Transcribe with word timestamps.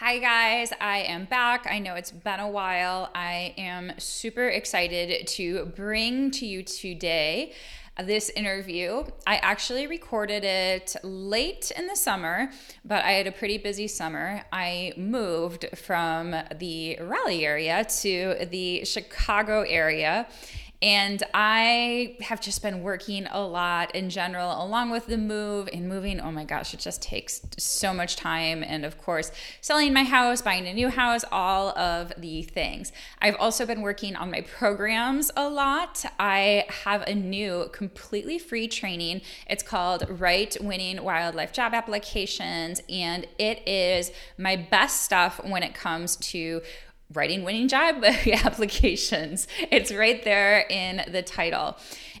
Hi, 0.00 0.18
guys. 0.18 0.72
I 0.80 0.98
am 0.98 1.24
back. 1.24 1.66
I 1.68 1.80
know 1.80 1.96
it's 1.96 2.12
been 2.12 2.38
a 2.38 2.48
while. 2.48 3.10
I 3.16 3.52
am 3.58 3.90
super 3.98 4.46
excited 4.46 5.26
to 5.26 5.66
bring 5.74 6.30
to 6.30 6.46
you 6.46 6.62
today 6.62 7.52
this 8.04 8.30
interview. 8.30 9.02
I 9.26 9.38
actually 9.38 9.88
recorded 9.88 10.44
it 10.44 10.94
late 11.02 11.72
in 11.76 11.88
the 11.88 11.96
summer, 11.96 12.48
but 12.84 13.04
I 13.04 13.10
had 13.10 13.26
a 13.26 13.32
pretty 13.32 13.58
busy 13.58 13.88
summer. 13.88 14.44
I 14.52 14.92
moved 14.96 15.66
from 15.76 16.32
the 16.60 16.96
Raleigh 17.00 17.44
area 17.44 17.84
to 18.02 18.46
the 18.48 18.84
Chicago 18.84 19.62
area 19.62 20.28
and 20.80 21.22
I 21.34 22.16
have 22.20 22.40
just 22.40 22.62
been 22.62 22.82
working 22.82 23.26
a 23.30 23.40
lot 23.40 23.94
in 23.96 24.10
general, 24.10 24.64
along 24.64 24.90
with 24.90 25.06
the 25.06 25.18
move 25.18 25.68
and 25.72 25.88
moving. 25.88 26.20
Oh 26.20 26.30
my 26.30 26.44
gosh, 26.44 26.72
it 26.72 26.78
just 26.78 27.02
takes 27.02 27.40
so 27.56 27.92
much 27.92 28.14
time. 28.14 28.62
And 28.62 28.84
of 28.84 28.96
course, 28.96 29.32
selling 29.60 29.92
my 29.92 30.04
house, 30.04 30.40
buying 30.40 30.68
a 30.68 30.72
new 30.72 30.88
house, 30.88 31.24
all 31.32 31.76
of 31.76 32.12
the 32.16 32.42
things. 32.44 32.92
I've 33.20 33.34
also 33.40 33.66
been 33.66 33.82
working 33.82 34.14
on 34.14 34.30
my 34.30 34.42
programs 34.42 35.32
a 35.36 35.48
lot. 35.48 36.04
I 36.20 36.64
have 36.84 37.02
a 37.02 37.14
new 37.14 37.70
completely 37.72 38.38
free 38.38 38.68
training. 38.68 39.22
It's 39.48 39.64
called 39.64 40.06
Right 40.08 40.56
Winning 40.60 41.02
Wildlife 41.02 41.52
Job 41.52 41.74
Applications. 41.74 42.82
And 42.88 43.26
it 43.38 43.66
is 43.66 44.12
my 44.36 44.54
best 44.54 45.02
stuff 45.02 45.40
when 45.44 45.64
it 45.64 45.74
comes 45.74 46.14
to 46.16 46.62
writing 47.12 47.44
winning 47.44 47.68
job 47.68 48.04
applications. 48.44 49.48
It's 49.70 49.92
right 49.92 50.22
there 50.24 50.66
in 50.68 51.02
the 51.10 51.22
title. 51.22 51.76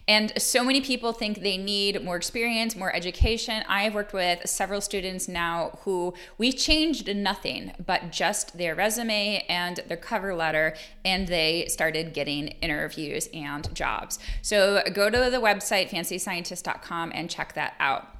And 0.08 0.32
so 0.40 0.64
many 0.64 0.80
people 0.80 1.12
think 1.12 1.42
they 1.42 1.58
need 1.58 2.02
more 2.02 2.16
experience, 2.16 2.74
more 2.74 2.94
education. 2.96 3.62
I've 3.68 3.94
worked 3.94 4.14
with 4.14 4.48
several 4.48 4.80
students 4.80 5.28
now 5.28 5.78
who 5.82 6.14
we 6.38 6.50
changed 6.50 7.14
nothing 7.14 7.72
but 7.84 8.10
just 8.10 8.56
their 8.56 8.74
resume 8.74 9.44
and 9.50 9.80
their 9.86 9.98
cover 9.98 10.34
letter, 10.34 10.74
and 11.04 11.28
they 11.28 11.66
started 11.68 12.14
getting 12.14 12.48
interviews 12.62 13.28
and 13.34 13.72
jobs. 13.74 14.18
So 14.40 14.82
go 14.94 15.10
to 15.10 15.30
the 15.30 15.42
website, 15.42 15.90
fancyscientist.com, 15.90 17.12
and 17.14 17.28
check 17.28 17.52
that 17.52 17.74
out 17.78 18.17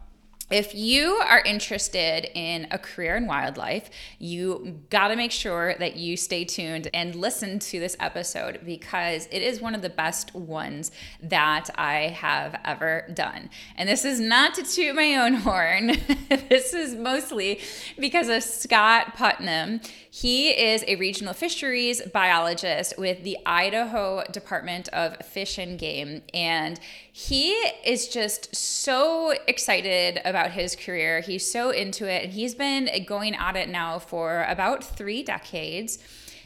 if 0.50 0.74
you 0.74 1.14
are 1.16 1.40
interested 1.40 2.30
in 2.34 2.66
a 2.70 2.78
career 2.78 3.16
in 3.16 3.26
wildlife, 3.26 3.90
you 4.18 4.80
got 4.88 5.08
to 5.08 5.16
make 5.16 5.32
sure 5.32 5.74
that 5.78 5.96
you 5.96 6.16
stay 6.16 6.44
tuned 6.44 6.88
and 6.94 7.14
listen 7.14 7.58
to 7.58 7.78
this 7.78 7.96
episode 8.00 8.60
because 8.64 9.28
it 9.30 9.42
is 9.42 9.60
one 9.60 9.74
of 9.74 9.82
the 9.82 9.90
best 9.90 10.34
ones 10.34 10.90
that 11.22 11.68
I 11.74 12.08
have 12.08 12.58
ever 12.64 13.10
done. 13.12 13.50
And 13.76 13.88
this 13.88 14.04
is 14.04 14.20
not 14.20 14.54
to 14.54 14.62
toot 14.62 14.94
my 14.94 15.16
own 15.16 15.34
horn, 15.34 15.88
this 16.48 16.72
is 16.72 16.94
mostly 16.94 17.60
because 17.98 18.28
of 18.28 18.42
Scott 18.42 19.14
Putnam. 19.14 19.80
He 20.10 20.48
is 20.50 20.82
a 20.88 20.96
regional 20.96 21.34
fisheries 21.34 22.00
biologist 22.02 22.94
with 22.98 23.22
the 23.22 23.36
Idaho 23.44 24.24
Department 24.32 24.88
of 24.88 25.16
Fish 25.24 25.58
and 25.58 25.78
Game. 25.78 26.22
And 26.32 26.80
he 27.12 27.50
is 27.84 28.08
just 28.08 28.54
so 28.54 29.34
excited 29.46 30.20
about 30.24 30.37
his 30.46 30.74
career. 30.74 31.20
He's 31.20 31.50
so 31.50 31.70
into 31.70 32.10
it. 32.10 32.24
And 32.24 32.32
he's 32.32 32.54
been 32.54 32.88
going 33.04 33.34
at 33.34 33.56
it 33.56 33.68
now 33.68 33.98
for 33.98 34.44
about 34.48 34.82
three 34.82 35.22
decades. 35.22 35.98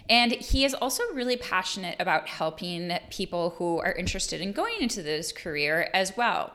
And 0.09 0.33
he 0.33 0.65
is 0.65 0.75
also 0.75 1.05
really 1.15 1.37
passionate 1.37 1.97
about 2.01 2.29
helping 2.29 2.99
people 3.11 3.51
who 3.59 3.79
are 3.79 3.93
interested 3.93 4.41
in 4.41 4.53
going 4.53 4.81
into 4.81 5.03
this 5.03 5.33
career 5.33 5.89
as 5.95 6.17
well. 6.17 6.53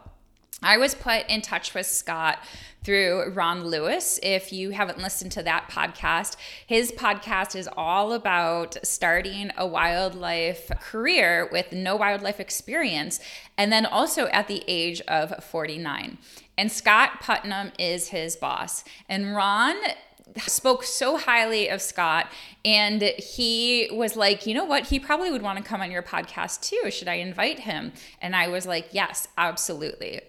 I 0.64 0.78
was 0.78 0.96
put 0.96 1.30
in 1.30 1.42
touch 1.42 1.76
with 1.76 1.86
Scott 1.86 2.40
through 2.84 3.32
Ron 3.34 3.66
Lewis. 3.66 4.20
If 4.24 4.52
you 4.52 4.72
haven't 4.72 4.98
listened 4.98 5.32
to 5.34 5.44
that 5.44 5.70
podcast, 5.70 6.36
his 6.66 6.92
podcast 6.92 7.56
is 7.56 7.70
all 7.78 8.12
about 8.14 8.78
starting 8.84 9.52
a 9.56 9.68
wildlife 9.68 10.72
career 10.80 11.48
with 11.52 11.74
no 11.74 11.96
wildlife 11.96 12.40
experience, 12.40 13.20
and 13.56 13.72
then 13.72 13.86
also 13.86 14.28
at 14.28 14.48
the 14.48 14.64
age 14.68 15.00
of 15.02 15.44
49. 15.44 16.18
And 16.58 16.72
Scott 16.72 17.22
Putnam 17.22 17.72
is 17.78 18.08
his 18.08 18.36
boss. 18.36 18.84
And 19.08 19.36
Ron 19.36 19.76
spoke 20.38 20.84
so 20.84 21.18
highly 21.18 21.68
of 21.68 21.82
Scott 21.82 22.32
and 22.66 23.02
he 23.02 23.90
was 23.92 24.16
like, 24.16 24.46
"You 24.46 24.54
know 24.54 24.66
what? 24.66 24.88
He 24.88 25.00
probably 25.00 25.32
would 25.32 25.42
want 25.42 25.58
to 25.58 25.64
come 25.64 25.82
on 25.82 25.92
your 25.92 26.04
podcast 26.04 26.62
too. 26.62 26.90
Should 26.92 27.08
I 27.08 27.16
invite 27.16 27.60
him?" 27.60 27.94
And 28.22 28.36
I 28.36 28.48
was 28.48 28.66
like, 28.66 28.88
"Yes, 28.92 29.28
absolutely." 29.38 30.22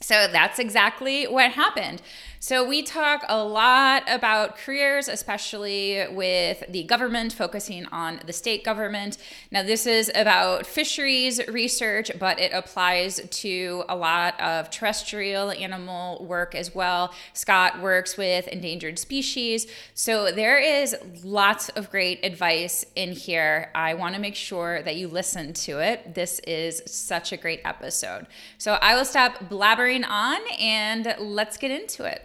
So 0.00 0.26
that's 0.26 0.58
exactly 0.58 1.26
what 1.26 1.52
happened. 1.52 2.00
So, 2.42 2.66
we 2.66 2.82
talk 2.82 3.22
a 3.28 3.44
lot 3.44 4.02
about 4.08 4.56
careers, 4.56 5.08
especially 5.08 6.06
with 6.10 6.64
the 6.70 6.84
government 6.84 7.34
focusing 7.34 7.84
on 7.92 8.18
the 8.24 8.32
state 8.32 8.64
government. 8.64 9.18
Now, 9.50 9.62
this 9.62 9.86
is 9.86 10.10
about 10.14 10.64
fisheries 10.64 11.46
research, 11.48 12.10
but 12.18 12.40
it 12.40 12.54
applies 12.54 13.20
to 13.28 13.84
a 13.90 13.94
lot 13.94 14.40
of 14.40 14.70
terrestrial 14.70 15.50
animal 15.50 16.24
work 16.24 16.54
as 16.54 16.74
well. 16.74 17.12
Scott 17.34 17.82
works 17.82 18.16
with 18.16 18.48
endangered 18.48 18.98
species. 18.98 19.66
So, 19.92 20.32
there 20.32 20.58
is 20.58 20.96
lots 21.22 21.68
of 21.68 21.90
great 21.90 22.24
advice 22.24 22.86
in 22.96 23.12
here. 23.12 23.70
I 23.74 23.92
want 23.92 24.14
to 24.14 24.20
make 24.20 24.34
sure 24.34 24.82
that 24.82 24.96
you 24.96 25.08
listen 25.08 25.52
to 25.52 25.78
it. 25.80 26.14
This 26.14 26.38
is 26.46 26.80
such 26.86 27.32
a 27.32 27.36
great 27.36 27.60
episode. 27.66 28.26
So, 28.56 28.78
I 28.80 28.94
will 28.94 29.04
stop 29.04 29.50
blabbering 29.50 29.89
on 29.90 30.38
and 30.60 31.16
let's 31.18 31.56
get 31.56 31.72
into 31.72 32.04
it. 32.04 32.22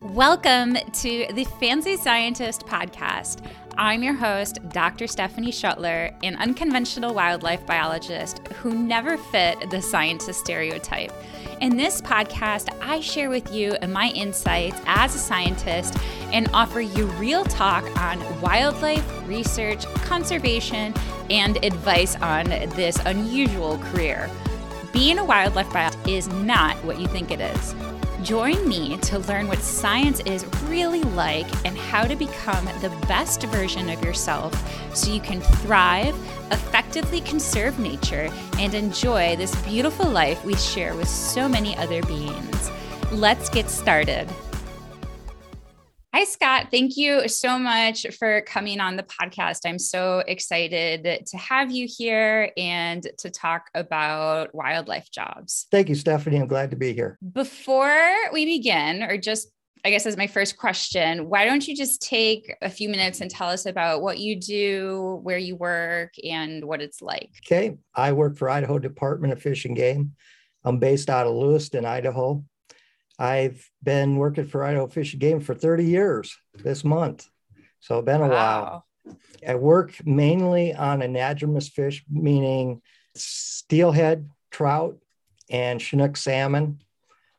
Welcome 0.00 0.74
to 0.74 1.26
the 1.32 1.44
Fancy 1.60 1.96
Scientist 1.96 2.66
podcast. 2.66 3.48
I'm 3.76 4.02
your 4.02 4.14
host, 4.14 4.58
Dr. 4.70 5.06
Stephanie 5.06 5.52
Schuttler, 5.52 6.12
an 6.24 6.34
unconventional 6.34 7.14
wildlife 7.14 7.64
biologist 7.66 8.44
who 8.48 8.74
never 8.74 9.16
fit 9.16 9.70
the 9.70 9.80
scientist 9.80 10.40
stereotype. 10.40 11.12
In 11.60 11.76
this 11.76 12.02
podcast, 12.02 12.76
I 12.82 12.98
share 12.98 13.30
with 13.30 13.52
you 13.52 13.76
my 13.88 14.08
insights 14.08 14.80
as 14.86 15.14
a 15.14 15.18
scientist 15.18 15.96
and 16.32 16.50
offer 16.52 16.80
you 16.80 17.06
real 17.12 17.44
talk 17.44 17.84
on 18.00 18.40
wildlife 18.40 19.28
research, 19.28 19.84
conservation, 20.02 20.92
and 21.30 21.64
advice 21.64 22.16
on 22.16 22.46
this 22.48 22.98
unusual 23.04 23.78
career. 23.78 24.28
Being 24.92 25.18
a 25.18 25.24
wildlife 25.24 25.72
biologist 25.72 26.08
is 26.08 26.28
not 26.28 26.76
what 26.84 26.98
you 26.98 27.06
think 27.08 27.30
it 27.30 27.40
is. 27.40 27.74
Join 28.22 28.68
me 28.68 28.96
to 28.98 29.18
learn 29.20 29.46
what 29.46 29.58
science 29.58 30.20
is 30.20 30.44
really 30.64 31.02
like 31.02 31.46
and 31.64 31.76
how 31.76 32.04
to 32.04 32.16
become 32.16 32.64
the 32.80 32.90
best 33.06 33.42
version 33.44 33.88
of 33.90 34.02
yourself 34.02 34.52
so 34.96 35.12
you 35.12 35.20
can 35.20 35.40
thrive, 35.40 36.16
effectively 36.50 37.20
conserve 37.20 37.78
nature, 37.78 38.28
and 38.58 38.74
enjoy 38.74 39.36
this 39.36 39.54
beautiful 39.62 40.10
life 40.10 40.44
we 40.44 40.56
share 40.56 40.94
with 40.94 41.08
so 41.08 41.48
many 41.48 41.76
other 41.76 42.02
beings. 42.02 42.70
Let's 43.12 43.48
get 43.48 43.70
started. 43.70 44.28
Hi, 46.18 46.24
Scott. 46.24 46.66
Thank 46.72 46.96
you 46.96 47.28
so 47.28 47.60
much 47.60 48.04
for 48.18 48.40
coming 48.40 48.80
on 48.80 48.96
the 48.96 49.04
podcast. 49.04 49.60
I'm 49.64 49.78
so 49.78 50.18
excited 50.26 51.24
to 51.24 51.36
have 51.36 51.70
you 51.70 51.86
here 51.88 52.50
and 52.56 53.06
to 53.18 53.30
talk 53.30 53.70
about 53.72 54.52
wildlife 54.52 55.12
jobs. 55.12 55.68
Thank 55.70 55.88
you, 55.88 55.94
Stephanie. 55.94 56.38
I'm 56.38 56.48
glad 56.48 56.72
to 56.72 56.76
be 56.76 56.92
here. 56.92 57.20
Before 57.32 58.16
we 58.32 58.44
begin, 58.46 59.04
or 59.04 59.16
just 59.16 59.52
I 59.84 59.90
guess 59.90 60.06
as 60.06 60.16
my 60.16 60.26
first 60.26 60.56
question, 60.56 61.28
why 61.28 61.44
don't 61.44 61.68
you 61.68 61.76
just 61.76 62.02
take 62.02 62.52
a 62.62 62.68
few 62.68 62.88
minutes 62.88 63.20
and 63.20 63.30
tell 63.30 63.48
us 63.48 63.64
about 63.64 64.02
what 64.02 64.18
you 64.18 64.40
do, 64.40 65.20
where 65.22 65.38
you 65.38 65.54
work, 65.54 66.14
and 66.24 66.64
what 66.64 66.82
it's 66.82 67.00
like? 67.00 67.30
Okay. 67.46 67.76
I 67.94 68.10
work 68.10 68.36
for 68.36 68.50
Idaho 68.50 68.80
Department 68.80 69.34
of 69.34 69.40
Fish 69.40 69.66
and 69.66 69.76
Game. 69.76 70.16
I'm 70.64 70.80
based 70.80 71.10
out 71.10 71.28
of 71.28 71.34
Lewiston, 71.34 71.84
Idaho. 71.84 72.42
I've 73.18 73.68
been 73.82 74.16
working 74.16 74.46
for 74.46 74.62
Idaho 74.62 74.86
Fish 74.86 75.12
and 75.12 75.20
Game 75.20 75.40
for 75.40 75.54
30 75.54 75.84
years 75.84 76.36
this 76.54 76.84
month. 76.84 77.26
So 77.80 77.98
it's 77.98 78.06
been 78.06 78.22
a 78.22 78.28
wow. 78.28 78.84
while. 79.04 79.16
I 79.46 79.54
work 79.56 79.94
mainly 80.06 80.74
on 80.74 81.00
anadromous 81.00 81.70
fish, 81.70 82.04
meaning 82.08 82.82
steelhead, 83.16 84.28
trout, 84.50 84.98
and 85.50 85.80
Chinook 85.80 86.16
salmon. 86.16 86.80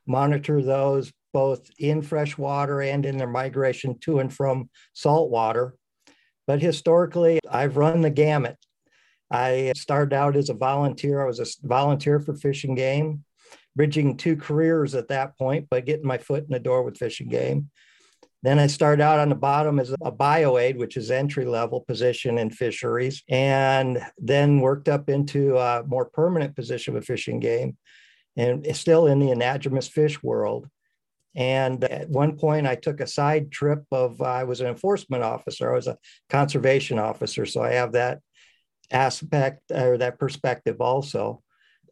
Monitor 0.05 0.61
those 0.61 1.11
both 1.31 1.69
in 1.77 2.01
fresh 2.01 2.37
water 2.37 2.81
and 2.81 3.05
in 3.05 3.17
their 3.17 3.27
migration 3.27 3.97
to 3.99 4.19
and 4.19 4.33
from 4.33 4.69
saltwater. 4.93 5.75
But 6.47 6.61
historically, 6.61 7.39
I've 7.49 7.77
run 7.77 8.01
the 8.01 8.09
gamut. 8.09 8.57
I 9.31 9.73
started 9.75 10.15
out 10.15 10.35
as 10.35 10.49
a 10.49 10.55
volunteer. 10.55 11.21
I 11.21 11.27
was 11.27 11.39
a 11.39 11.67
volunteer 11.67 12.19
for 12.19 12.33
Fish 12.33 12.63
and 12.63 12.75
Game 12.75 13.23
bridging 13.79 14.17
two 14.17 14.35
careers 14.35 14.93
at 14.93 15.07
that 15.07 15.37
point, 15.37 15.67
but 15.69 15.85
getting 15.85 16.05
my 16.05 16.17
foot 16.17 16.43
in 16.43 16.49
the 16.49 16.59
door 16.59 16.83
with 16.83 16.97
Fish 16.97 17.21
and 17.21 17.31
Game. 17.31 17.69
Then 18.43 18.59
I 18.59 18.67
started 18.67 19.01
out 19.01 19.19
on 19.19 19.29
the 19.29 19.35
bottom 19.35 19.79
as 19.79 19.91
a 20.01 20.11
bioaid, 20.11 20.75
which 20.75 20.97
is 20.97 21.09
entry 21.09 21.45
level 21.45 21.79
position 21.79 22.37
in 22.39 22.49
fisheries, 22.49 23.23
and 23.29 24.05
then 24.17 24.59
worked 24.59 24.89
up 24.89 25.09
into 25.09 25.57
a 25.57 25.81
more 25.87 26.03
permanent 26.03 26.57
position 26.57 26.93
with 26.93 27.05
Fish 27.05 27.29
and 27.29 27.41
Game, 27.41 27.77
and 28.35 28.67
still 28.75 29.07
in 29.07 29.17
the 29.19 29.27
anadromous 29.27 29.89
fish 29.89 30.21
world. 30.21 30.67
And 31.33 31.81
at 31.85 32.09
one 32.09 32.37
point, 32.37 32.67
I 32.67 32.75
took 32.75 32.99
a 32.99 33.07
side 33.07 33.49
trip 33.49 33.85
of, 33.93 34.21
uh, 34.21 34.25
I 34.25 34.43
was 34.43 34.59
an 34.59 34.67
enforcement 34.67 35.23
officer, 35.23 35.71
I 35.71 35.75
was 35.75 35.87
a 35.87 35.97
conservation 36.29 36.99
officer. 36.99 37.45
So 37.45 37.63
I 37.63 37.75
have 37.75 37.93
that 37.93 38.19
aspect 38.91 39.71
or 39.71 39.97
that 39.99 40.19
perspective 40.19 40.81
also. 40.81 41.43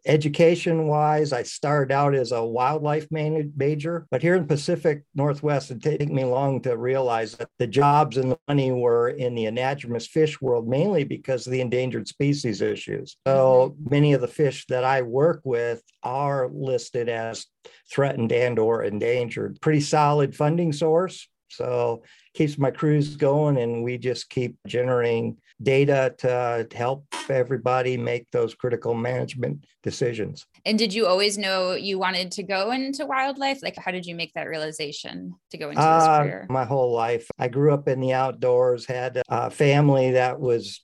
Education 0.08 0.88
wise, 0.88 1.34
I 1.34 1.44
started 1.44 1.94
out 1.94 2.16
as 2.16 2.32
a 2.32 2.44
wildlife 2.44 3.08
major, 3.12 4.08
but 4.10 4.22
here 4.22 4.36
in 4.36 4.48
Pacific 4.48 5.04
Northwest, 5.14 5.70
it 5.70 5.80
didn't 5.80 6.16
me 6.16 6.24
long 6.24 6.62
to 6.62 6.78
realize 6.78 7.34
that 7.34 7.50
the 7.60 7.68
jobs 7.68 8.16
and 8.16 8.32
the 8.32 8.40
money 8.48 8.72
were 8.72 9.10
in 9.10 9.36
the 9.36 9.46
anadromous 9.46 10.08
fish 10.08 10.40
world, 10.40 10.66
mainly 10.66 11.04
because 11.04 11.46
of 11.46 11.52
the 11.52 11.60
endangered 11.60 12.08
species 12.08 12.62
issues. 12.62 13.18
So 13.28 13.76
mm-hmm. 13.76 13.90
many 13.90 14.14
of 14.14 14.22
the 14.22 14.30
fish 14.30 14.66
that 14.68 14.86
I 14.86 15.02
work 15.02 15.42
with 15.44 15.84
are 16.04 16.50
listed 16.54 17.10
as 17.10 17.46
threatened 17.92 18.32
and 18.32 18.58
or 18.58 18.84
endangered. 18.84 19.60
Pretty 19.60 19.82
solid 19.82 20.34
funding 20.34 20.72
source. 20.72 21.28
So 21.50 22.04
keeps 22.34 22.58
my 22.58 22.72
crews 22.72 23.16
going 23.16 23.58
and 23.58 23.84
we 23.84 23.98
just 23.98 24.30
keep 24.30 24.58
generating 24.68 25.38
data 25.62 26.14
to 26.20 26.68
help 26.76 27.06
everybody 27.30 27.98
make 27.98 28.30
those 28.32 28.54
critical 28.54 28.94
management 28.94 29.66
decisions. 29.82 30.46
And 30.66 30.78
did 30.78 30.94
you 30.94 31.08
always 31.08 31.38
know 31.38 31.74
you 31.74 31.98
wanted 31.98 32.32
to 32.34 32.44
go 32.44 32.72
into 32.72 33.06
wildlife? 33.06 33.64
Like, 33.64 33.76
how 33.78 33.92
did 33.92 34.06
you 34.06 34.16
make 34.16 34.34
that 34.36 34.48
realization 34.48 35.34
to 35.52 35.58
go 35.58 35.70
into 35.70 35.82
this 35.82 35.86
uh, 35.86 36.24
career? 36.24 36.48
My 36.50 36.66
whole 36.66 36.94
life. 36.94 37.28
I 37.40 37.48
grew 37.48 37.74
up 37.74 37.88
in 37.88 38.00
the 38.00 38.14
outdoors, 38.14 38.86
had 38.86 39.22
a 39.30 39.50
family 39.50 40.12
that 40.12 40.40
was 40.40 40.82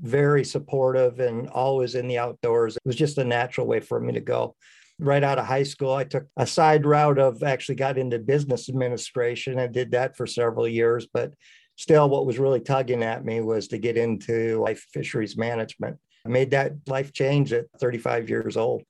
very 0.00 0.44
supportive 0.44 1.20
and 1.20 1.48
always 1.48 1.94
in 1.94 2.08
the 2.08 2.18
outdoors. 2.18 2.76
It 2.76 2.82
was 2.86 2.96
just 2.96 3.18
a 3.18 3.24
natural 3.24 3.66
way 3.66 3.80
for 3.80 4.00
me 4.00 4.12
to 4.14 4.20
go 4.20 4.54
right 4.98 5.22
out 5.22 5.38
of 5.38 5.46
high 5.46 5.62
school, 5.62 5.92
I 5.92 6.04
took 6.04 6.26
a 6.36 6.46
side 6.46 6.86
route 6.86 7.18
of 7.18 7.42
actually 7.42 7.74
got 7.74 7.98
into 7.98 8.18
business 8.18 8.68
administration. 8.68 9.58
and 9.58 9.72
did 9.72 9.90
that 9.92 10.16
for 10.16 10.26
several 10.26 10.66
years, 10.66 11.06
but 11.12 11.32
still, 11.76 12.08
what 12.08 12.26
was 12.26 12.38
really 12.38 12.60
tugging 12.60 13.02
at 13.02 13.24
me 13.24 13.40
was 13.40 13.68
to 13.68 13.78
get 13.78 13.96
into 13.96 14.60
life 14.60 14.86
fisheries 14.92 15.36
management. 15.36 15.98
I 16.24 16.28
made 16.28 16.50
that 16.52 16.72
life 16.86 17.12
change 17.12 17.52
at 17.52 17.66
35 17.78 18.28
years 18.28 18.56
old. 18.56 18.82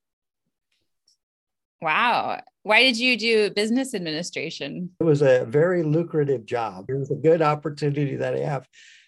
Wow. 1.82 2.41
Why 2.62 2.82
did 2.82 2.99
you 2.99 3.17
do 3.17 3.50
business 3.50 3.94
administration? 3.94 4.91
It 5.00 5.05
was 5.05 5.23
a 5.23 5.44
very 5.44 5.82
lucrative 5.82 6.47
job. 6.47 6.87
It 6.88 6.94
was 6.94 7.11
a 7.11 7.17
good 7.17 7.43
opportunity 7.43 8.17
that 8.17 8.35
I 8.35 8.41
have. 8.41 8.67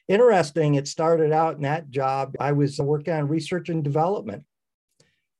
Interesting, 0.09 0.75
it 0.75 0.89
started 0.89 1.33
out 1.33 1.57
in 1.57 1.63
that 1.63 1.91
job. 1.91 2.35
I 2.41 2.53
was 2.53 2.79
working 2.79 3.15
on 3.15 3.29
research 3.29 3.69
and 3.69 3.83
development 3.83 4.45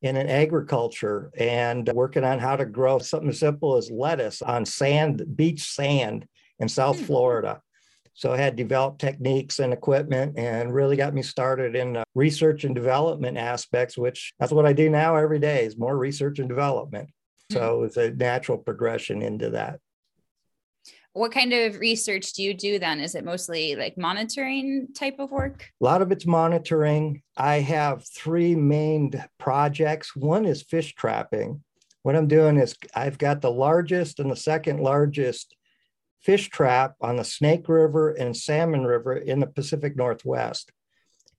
in 0.03 0.17
an 0.17 0.29
agriculture 0.29 1.31
and 1.37 1.89
working 1.93 2.25
on 2.25 2.39
how 2.39 2.57
to 2.57 2.65
grow 2.65 2.99
something 2.99 3.31
as 3.31 3.41
simple 3.41 3.77
as 3.77 3.91
lettuce 3.91 4.43
on 4.43 4.65
sand, 4.65 5.25
beach 5.37 5.63
sand 5.63 6.27
in 6.59 6.69
South 6.69 6.99
hmm. 6.99 7.05
Florida. 7.05 7.61
So 8.15 8.33
I 8.33 8.37
had 8.37 8.57
developed 8.57 9.01
techniques 9.01 9.61
and 9.61 9.73
equipment 9.73 10.37
and 10.37 10.75
really 10.75 10.97
got 10.97 11.15
me 11.15 11.23
started 11.23 11.77
in 11.77 12.03
research 12.17 12.65
and 12.65 12.75
development 12.75 13.37
aspects, 13.37 13.97
which 13.97 14.33
that's 14.41 14.53
what 14.53 14.67
I 14.67 14.73
do 14.73 14.91
now 14.91 15.15
every 15.15 15.39
day 15.39 15.65
is 15.65 15.79
more 15.79 15.97
research 15.97 16.41
and 16.41 16.49
development. 16.49 17.11
So 17.53 17.81
hmm. 17.81 17.87
it's 17.87 17.97
a 17.97 18.11
natural 18.11 18.59
progression 18.59 19.23
into 19.23 19.51
that. 19.51 19.81
What 21.19 21.33
kind 21.33 21.53
of 21.53 21.81
research 21.81 22.35
do 22.35 22.45
you 22.45 22.55
do 22.55 22.79
then? 22.79 23.01
Is 23.01 23.17
it 23.17 23.25
mostly 23.25 23.75
like 23.75 23.99
monitoring 23.99 24.87
type 24.95 25.17
of 25.19 25.33
work? 25.33 25.69
A 25.81 25.85
lot 25.85 26.01
of 26.01 26.13
it's 26.13 26.27
monitoring. 26.27 27.23
I 27.37 27.57
have 27.57 28.07
three 28.07 28.55
main 28.55 29.11
projects. 29.37 30.15
One 30.15 30.45
is 30.45 30.63
fish 30.63 30.95
trapping. 30.95 31.65
What 32.05 32.15
I'm 32.15 32.29
doing 32.29 32.57
is 32.57 32.77
I've 32.95 33.19
got 33.19 33.41
the 33.41 33.51
largest 33.51 34.21
and 34.21 34.31
the 34.31 34.37
second 34.37 34.79
largest 34.79 35.57
fish 36.21 36.51
trap 36.51 36.95
on 37.01 37.17
the 37.17 37.25
Snake 37.25 37.69
River 37.69 38.11
and 38.11 38.37
Salmon 38.37 38.85
River 38.85 39.17
in 39.17 39.41
the 39.41 39.49
Pacific 39.49 39.97
Northwest. 39.97 40.71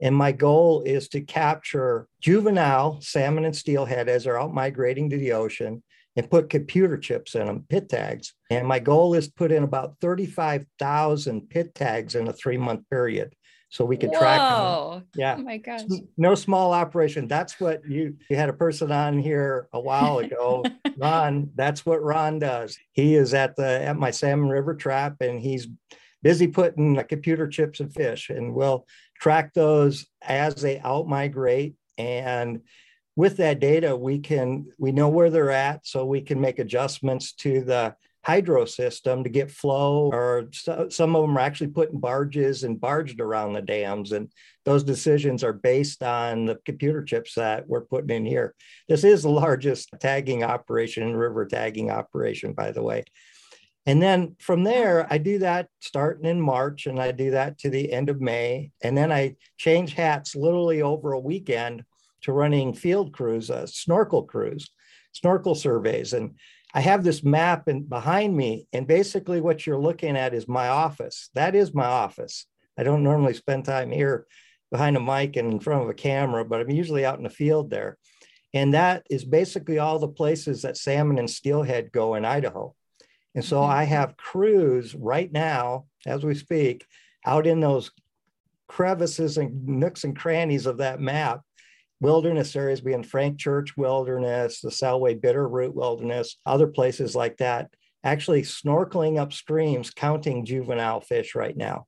And 0.02 0.14
my 0.14 0.34
goal 0.34 0.82
is 0.82 1.08
to 1.10 1.22
capture 1.22 2.10
juvenile 2.20 3.00
salmon 3.00 3.46
and 3.46 3.56
steelhead 3.56 4.10
as 4.10 4.26
they're 4.26 4.42
out 4.42 4.54
migrating 4.54 5.10
to 5.12 5.18
the 5.18 5.32
ocean 5.32 5.84
and 6.20 6.30
put 6.30 6.50
computer 6.50 6.98
chips 6.98 7.34
in 7.34 7.48
them, 7.48 7.64
pit 7.70 7.88
tags. 7.88 8.34
And 8.50 8.68
my 8.68 8.80
goal 8.80 9.14
is 9.14 9.28
to 9.28 9.34
put 9.34 9.54
in 9.54 9.64
about 9.64 9.96
35,000 10.02 11.50
pit 11.50 11.74
tags 11.74 12.14
in 12.14 12.28
a 12.28 12.34
three 12.34 12.58
month 12.58 12.90
period 12.90 13.34
so 13.70 13.86
we 13.86 13.96
could 13.96 14.10
Whoa. 14.10 14.20
track 14.20 14.40
them. 14.40 15.08
Yeah. 15.16 15.36
Oh 15.40 15.44
my 15.44 15.56
gosh. 15.56 15.84
No 16.18 16.36
small 16.36 16.74
operation. 16.74 17.30
That's 17.30 17.58
what 17.62 17.88
you 17.88 18.18
you 18.30 18.36
had 18.36 18.50
a 18.50 18.54
person 18.54 18.92
on 18.92 19.18
here 19.18 19.70
a 19.72 19.80
while 19.80 20.18
ago. 20.26 20.66
Ron, 20.98 21.52
that's 21.56 21.86
what 21.86 22.04
Ron 22.04 22.40
does. 22.40 22.78
He 22.92 23.16
is 23.16 23.34
at 23.34 23.56
the 23.56 23.82
at 23.82 23.96
my 23.96 24.12
Salmon 24.12 24.50
River 24.50 24.76
trap 24.76 25.22
and 25.22 25.40
he's 25.40 25.70
busy 26.22 26.48
putting 26.48 27.02
computer 27.08 27.48
chips 27.48 27.80
and 27.80 27.94
fish 27.94 28.30
and 28.30 28.54
we'll 28.54 28.86
track 29.22 29.54
those 29.54 30.06
as 30.22 30.56
they 30.56 30.80
out 30.80 31.08
migrate 31.08 31.76
and 31.98 32.60
with 33.20 33.36
that 33.36 33.60
data 33.60 33.94
we 33.94 34.18
can 34.18 34.66
we 34.78 34.94
know 34.94 35.10
where 35.10 35.30
they're 35.30 35.52
at 35.52 35.86
so 35.86 36.06
we 36.06 36.22
can 36.22 36.40
make 36.40 36.58
adjustments 36.58 37.34
to 37.34 37.62
the 37.62 37.94
hydro 38.24 38.66
system 38.66 39.24
to 39.24 39.30
get 39.30 39.50
flow, 39.50 40.10
or 40.12 40.50
so, 40.52 40.88
some 40.90 41.16
of 41.16 41.24
them 41.24 41.38
are 41.38 41.42
actually 41.42 41.68
putting 41.68 42.00
barges 42.00 42.64
and 42.64 42.80
barged 42.80 43.20
around 43.22 43.54
the 43.54 43.62
dams. 43.62 44.12
And 44.12 44.32
those 44.66 44.84
decisions 44.84 45.44
are 45.44 45.54
based 45.54 46.04
on 46.04 46.46
the 46.46 46.60
computer 46.66 47.04
chips 47.04 47.34
that 47.36 47.68
we're 47.68 47.86
putting 47.86 48.16
in 48.16 48.26
here. 48.26 48.56
This 48.88 49.04
is 49.04 49.24
the 49.24 49.30
largest 49.30 49.90
tagging 50.00 50.44
operation, 50.44 51.16
river 51.16 51.46
tagging 51.46 51.92
operation, 51.92 52.54
by 52.54 52.72
the 52.72 52.84
way. 52.84 53.06
And 53.86 54.02
then 54.02 54.36
from 54.40 54.64
there, 54.64 55.08
I 55.10 55.18
do 55.18 55.40
that 55.40 55.70
starting 55.80 56.30
in 56.30 56.40
March 56.40 56.86
and 56.86 57.00
I 57.00 57.12
do 57.12 57.32
that 57.32 57.58
to 57.60 57.70
the 57.70 57.92
end 57.92 58.10
of 58.10 58.22
May. 58.22 58.72
And 58.84 58.96
then 58.96 59.12
I 59.12 59.38
change 59.58 59.94
hats 59.94 60.36
literally 60.36 60.82
over 60.82 61.14
a 61.14 61.20
weekend 61.20 61.84
to 62.22 62.34
running 62.34 62.74
field 62.74 63.14
crews, 63.14 63.50
uh, 63.50 63.66
snorkel 63.66 64.24
crews, 64.24 64.70
snorkel 65.14 65.56
surveys. 65.56 66.14
And 66.14 66.36
I 66.74 66.82
have 66.82 67.04
this 67.04 67.24
map 67.24 67.68
and 67.68 67.90
behind 67.90 68.36
me, 68.36 68.68
and 68.74 68.86
basically 68.86 69.42
what 69.42 69.66
you're 69.66 69.82
looking 69.82 70.16
at 70.16 70.34
is 70.34 70.48
my 70.48 70.68
office. 70.68 71.30
That 71.34 71.56
is 71.56 71.74
my 71.74 71.86
office. 71.86 72.46
I 72.78 72.84
don't 72.84 73.04
normally 73.04 73.34
spend 73.34 73.66
time 73.66 73.92
here 73.92 74.28
behind 74.72 74.96
a 74.96 75.00
mic 75.00 75.36
and 75.36 75.52
in 75.52 75.60
front 75.60 75.84
of 75.84 75.90
a 75.90 75.96
camera, 75.96 76.46
but 76.46 76.62
I'm 76.62 76.70
usually 76.70 77.06
out 77.06 77.18
in 77.18 77.24
the 77.24 77.30
field 77.30 77.70
there. 77.70 77.98
And 78.54 78.74
that 78.74 79.06
is 79.10 79.26
basically 79.26 79.80
all 79.80 80.00
the 80.00 80.08
places 80.08 80.62
that 80.62 80.78
salmon 80.78 81.20
and 81.20 81.30
steelhead 81.30 81.92
go 81.92 82.16
in 82.16 82.26
Idaho. 82.26 82.76
And 83.36 83.44
so 83.44 83.58
mm-hmm. 83.58 83.72
I 83.72 83.84
have 83.84 84.18
crews 84.18 84.96
right 84.96 85.32
now, 85.32 85.86
as 86.06 86.24
we 86.24 86.36
speak, 86.36 86.86
out 87.26 87.48
in 87.48 87.60
those 87.60 87.92
crevices 88.68 89.38
and 89.38 89.68
nooks 89.68 90.04
and 90.04 90.18
crannies 90.18 90.66
of 90.66 90.78
that 90.78 91.02
map 91.02 91.42
wilderness 92.02 92.56
areas 92.56 92.82
being 92.82 93.04
Frank 93.04 93.40
Church 93.40 93.76
Wilderness, 93.76 94.62
the 94.62 94.70
Selway 94.70 95.20
Bitterroot 95.20 95.74
Wilderness, 95.74 96.38
other 96.46 96.68
places 96.68 97.16
like 97.16 97.38
that, 97.38 97.70
actually 98.04 98.44
snorkeling 98.44 99.20
up 99.20 99.34
streams, 99.34 99.92
counting 99.92 100.46
juvenile 100.46 101.02
fish 101.02 101.36
right 101.36 101.56
now. 101.56 101.86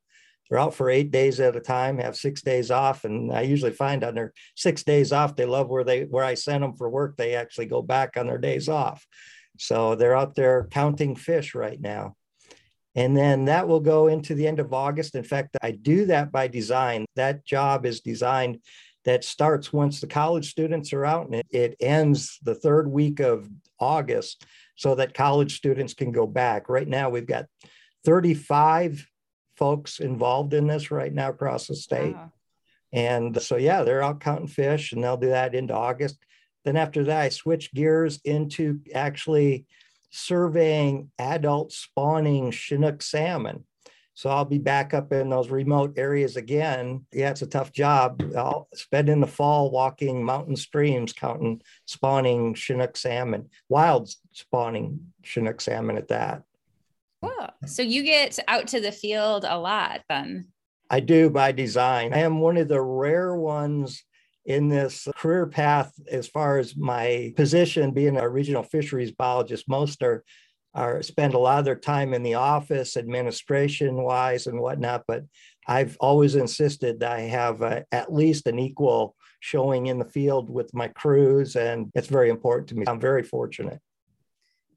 They're 0.50 0.60
out 0.60 0.76
for 0.76 0.90
eight 0.90 1.12
days 1.12 1.40
at 1.40 1.56
a 1.56 1.62
time, 1.62 1.98
have 2.00 2.18
six 2.18 2.42
days 2.42 2.72
off. 2.72 3.06
And 3.06 3.32
I 3.32 3.42
usually 3.42 3.72
find 3.72 4.04
on 4.04 4.16
their 4.16 4.34
six 4.56 4.84
days 4.84 5.14
off, 5.14 5.38
they 5.38 5.46
love 5.46 5.70
where 5.70 5.86
they 5.86 6.04
where 6.04 6.26
I 6.26 6.34
send 6.34 6.62
them 6.62 6.76
for 6.76 6.90
work. 6.90 7.16
They 7.16 7.36
actually 7.36 7.68
go 7.68 7.82
back 7.82 8.18
on 8.18 8.28
their 8.28 8.38
days 8.38 8.68
off. 8.68 9.08
So 9.58 9.96
they're 9.96 10.16
out 10.16 10.36
there 10.36 10.68
counting 10.70 11.16
fish 11.16 11.56
right 11.56 11.80
now. 11.80 12.16
And 12.96 13.16
then 13.16 13.46
that 13.46 13.70
will 13.70 13.80
go 13.80 14.08
into 14.08 14.36
the 14.36 14.46
end 14.46 14.60
of 14.60 14.74
August. 14.74 15.16
In 15.16 15.24
fact, 15.24 15.56
I 15.62 15.72
do 15.72 16.08
that 16.08 16.34
by 16.34 16.50
design. 16.50 17.06
That 17.16 17.46
job 17.46 17.86
is 17.86 18.02
designed 18.02 18.60
that 19.06 19.24
starts 19.24 19.74
once 19.74 20.00
the 20.00 20.08
college 20.08 20.50
students 20.50 20.94
are 20.94 21.06
out 21.06 21.26
and 21.26 21.36
it, 21.36 21.48
it 21.52 21.76
ends 21.80 22.40
the 22.44 22.56
third 22.56 22.90
week 22.90 23.20
of 23.20 23.50
August 23.80 24.46
so 24.76 24.96
that 24.96 25.14
college 25.14 25.58
students 25.58 25.94
can 25.94 26.12
go 26.12 26.28
back. 26.28 26.70
Right 26.70 26.88
now, 26.88 27.10
we've 27.10 27.26
got 27.26 27.46
35 28.06 29.08
folks 29.56 30.00
involved 30.00 30.54
in 30.54 30.68
this 30.68 30.92
right 30.92 31.14
now 31.14 31.30
across 31.30 31.68
the 31.68 31.76
state. 31.76 32.16
Wow. 32.16 32.32
And 32.94 33.42
so, 33.42 33.56
yeah, 33.56 33.84
they're 33.84 34.04
out 34.04 34.20
counting 34.20 34.48
fish 34.48 34.92
and 34.92 35.04
they'll 35.04 35.18
do 35.18 35.30
that 35.30 35.56
into 35.56 35.74
August. 35.74 36.18
Then 36.66 36.78
after 36.78 37.04
that, 37.06 37.22
I 37.22 37.30
switch 37.30 37.74
gears 37.74 38.20
into 38.24 38.80
actually 38.94 39.66
surveying 40.12 41.10
adult 41.18 41.72
spawning 41.72 42.52
Chinook 42.52 43.02
salmon. 43.02 43.66
So 44.14 44.30
I'll 44.30 44.46
be 44.46 44.58
back 44.58 44.94
up 44.94 45.12
in 45.14 45.30
those 45.30 45.50
remote 45.50 45.98
areas 45.98 46.36
again. 46.36 47.06
Yeah, 47.12 47.32
it's 47.32 47.42
a 47.42 47.48
tough 47.48 47.72
job. 47.72 48.22
I'll 48.36 48.68
spend 48.74 49.10
in 49.10 49.22
the 49.22 49.28
fall 49.28 49.72
walking 49.72 50.24
mountain 50.24 50.56
streams, 50.56 51.14
counting 51.14 51.62
spawning 51.86 52.54
Chinook 52.54 52.98
salmon, 52.98 53.50
wild 53.70 54.14
spawning 54.34 55.00
Chinook 55.24 55.62
salmon 55.62 55.98
at 55.98 56.10
that. 56.10 56.44
Cool. 57.22 57.50
So 57.66 57.82
you 57.82 58.04
get 58.04 58.38
out 58.48 58.68
to 58.68 58.82
the 58.82 58.92
field 58.92 59.46
a 59.48 59.58
lot 59.58 60.02
then? 60.10 60.48
I 60.90 61.00
do 61.00 61.30
by 61.30 61.54
design. 61.54 62.14
I 62.14 62.20
am 62.20 62.40
one 62.40 62.58
of 62.58 62.68
the 62.68 62.82
rare 62.82 63.36
ones 63.36 64.04
in 64.46 64.68
this 64.68 65.08
career 65.16 65.46
path 65.46 65.94
as 66.12 66.28
far 66.28 66.58
as 66.58 66.76
my 66.76 67.32
position 67.36 67.92
being 67.92 68.18
a 68.18 68.28
regional 68.28 68.64
fisheries 68.64 69.12
biologist. 69.12 69.70
Most 69.70 70.04
are 70.04 70.24
are 70.74 71.02
spend 71.02 71.34
a 71.34 71.40
lot 71.40 71.60
of 71.60 71.66
their 71.66 71.76
time 71.76 72.14
in 72.14 72.24
the 72.24 72.36
office, 72.36 72.98
administration 72.98 73.96
wise 73.96 74.48
and 74.48 74.60
whatnot. 74.60 75.04
But 75.08 75.24
I've 75.68 75.98
always 76.00 76.36
insisted 76.36 77.00
that 77.00 77.12
I 77.12 77.22
have 77.22 77.62
a, 77.62 77.86
at 77.92 78.14
least 78.14 78.48
an 78.48 78.60
equal 78.60 79.16
showing 79.40 79.88
in 79.88 80.00
the 80.00 80.06
field 80.06 80.50
with 80.50 80.74
my 80.74 80.88
crews, 80.88 81.56
and 81.56 81.92
it's 81.96 82.08
very 82.08 82.30
important 82.30 82.70
to 82.70 82.76
me. 82.76 82.86
I'm 82.88 83.00
very 83.00 83.24
fortunate. 83.24 83.80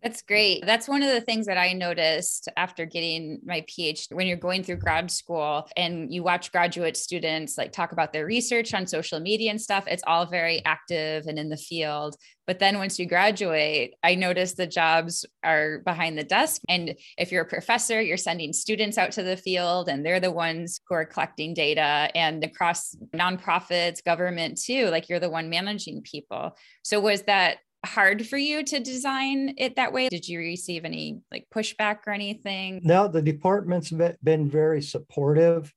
That's 0.04 0.20
great. 0.20 0.66
That's 0.66 0.86
one 0.86 1.02
of 1.02 1.08
the 1.08 1.22
things 1.22 1.46
that 1.46 1.56
I 1.56 1.72
noticed 1.72 2.50
after 2.58 2.84
getting 2.84 3.40
my 3.42 3.62
PhD. 3.62 4.12
When 4.12 4.26
you're 4.26 4.36
going 4.36 4.62
through 4.62 4.76
grad 4.76 5.10
school 5.10 5.66
and 5.78 6.12
you 6.12 6.22
watch 6.22 6.52
graduate 6.52 6.98
students 6.98 7.56
like 7.56 7.72
talk 7.72 7.92
about 7.92 8.12
their 8.12 8.26
research 8.26 8.74
on 8.74 8.86
social 8.86 9.18
media 9.18 9.50
and 9.50 9.58
stuff, 9.58 9.84
it's 9.86 10.02
all 10.06 10.26
very 10.26 10.62
active 10.66 11.26
and 11.26 11.38
in 11.38 11.48
the 11.48 11.56
field. 11.56 12.16
But 12.46 12.58
then 12.58 12.76
once 12.76 12.98
you 12.98 13.06
graduate, 13.06 13.94
I 14.02 14.14
noticed 14.14 14.58
the 14.58 14.66
jobs 14.66 15.24
are 15.42 15.78
behind 15.86 16.18
the 16.18 16.24
desk. 16.24 16.60
And 16.68 16.96
if 17.16 17.32
you're 17.32 17.44
a 17.44 17.48
professor, 17.48 18.02
you're 18.02 18.18
sending 18.18 18.52
students 18.52 18.98
out 18.98 19.12
to 19.12 19.22
the 19.22 19.38
field 19.38 19.88
and 19.88 20.04
they're 20.04 20.20
the 20.20 20.30
ones 20.30 20.82
who 20.86 20.96
are 20.96 21.06
collecting 21.06 21.54
data 21.54 22.10
and 22.14 22.44
across 22.44 22.94
nonprofits, 23.14 24.04
government 24.04 24.60
too, 24.60 24.90
like 24.90 25.08
you're 25.08 25.18
the 25.18 25.30
one 25.30 25.48
managing 25.48 26.02
people. 26.02 26.54
So 26.82 27.00
was 27.00 27.22
that 27.22 27.58
hard 27.84 28.26
for 28.26 28.38
you 28.38 28.62
to 28.64 28.80
design 28.80 29.54
it 29.58 29.76
that 29.76 29.92
way? 29.92 30.08
Did 30.08 30.28
you 30.28 30.38
receive 30.38 30.84
any 30.84 31.20
like 31.30 31.46
pushback 31.54 31.98
or 32.06 32.12
anything? 32.12 32.80
No, 32.82 33.08
the 33.08 33.22
department's 33.22 33.92
been 34.22 34.50
very 34.50 34.82
supportive. 34.82 35.72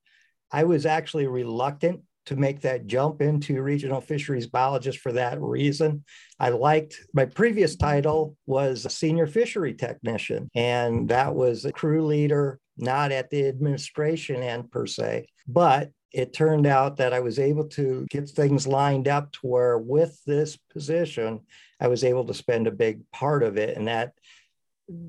I 0.51 0.63
was 0.63 0.85
actually 0.85 1.27
reluctant 1.27 2.01
to 2.27 2.35
make 2.35 2.59
that 2.61 2.87
jump 2.87 3.21
into 3.21 3.61
regional 3.61 4.01
fisheries 4.01 4.47
biologist 4.47 4.99
for 4.99 5.13
that 5.13 5.41
reason. 5.41 6.03
I 6.39 6.49
liked 6.49 6.99
my 7.13 7.25
previous 7.25 7.77
title 7.77 8.35
was 8.45 8.85
a 8.85 8.89
senior 8.89 9.27
fishery 9.27 9.73
technician, 9.73 10.49
and 10.53 11.07
that 11.07 11.33
was 11.33 11.63
a 11.63 11.71
crew 11.71 12.05
leader, 12.05 12.59
not 12.77 13.13
at 13.13 13.29
the 13.29 13.47
administration 13.47 14.43
end 14.43 14.69
per 14.71 14.85
se. 14.85 15.27
But 15.47 15.91
it 16.13 16.33
turned 16.33 16.65
out 16.65 16.97
that 16.97 17.13
I 17.13 17.19
was 17.19 17.39
able 17.39 17.65
to 17.69 18.07
get 18.09 18.29
things 18.29 18.65
lined 18.65 19.07
up 19.07 19.31
to 19.33 19.39
where, 19.41 19.77
with 19.77 20.21
this 20.25 20.57
position, 20.71 21.41
I 21.79 21.87
was 21.87 22.03
able 22.03 22.25
to 22.25 22.33
spend 22.33 22.67
a 22.67 22.71
big 22.71 23.09
part 23.11 23.43
of 23.43 23.57
it. 23.57 23.77
And 23.77 23.87
that 23.87 24.13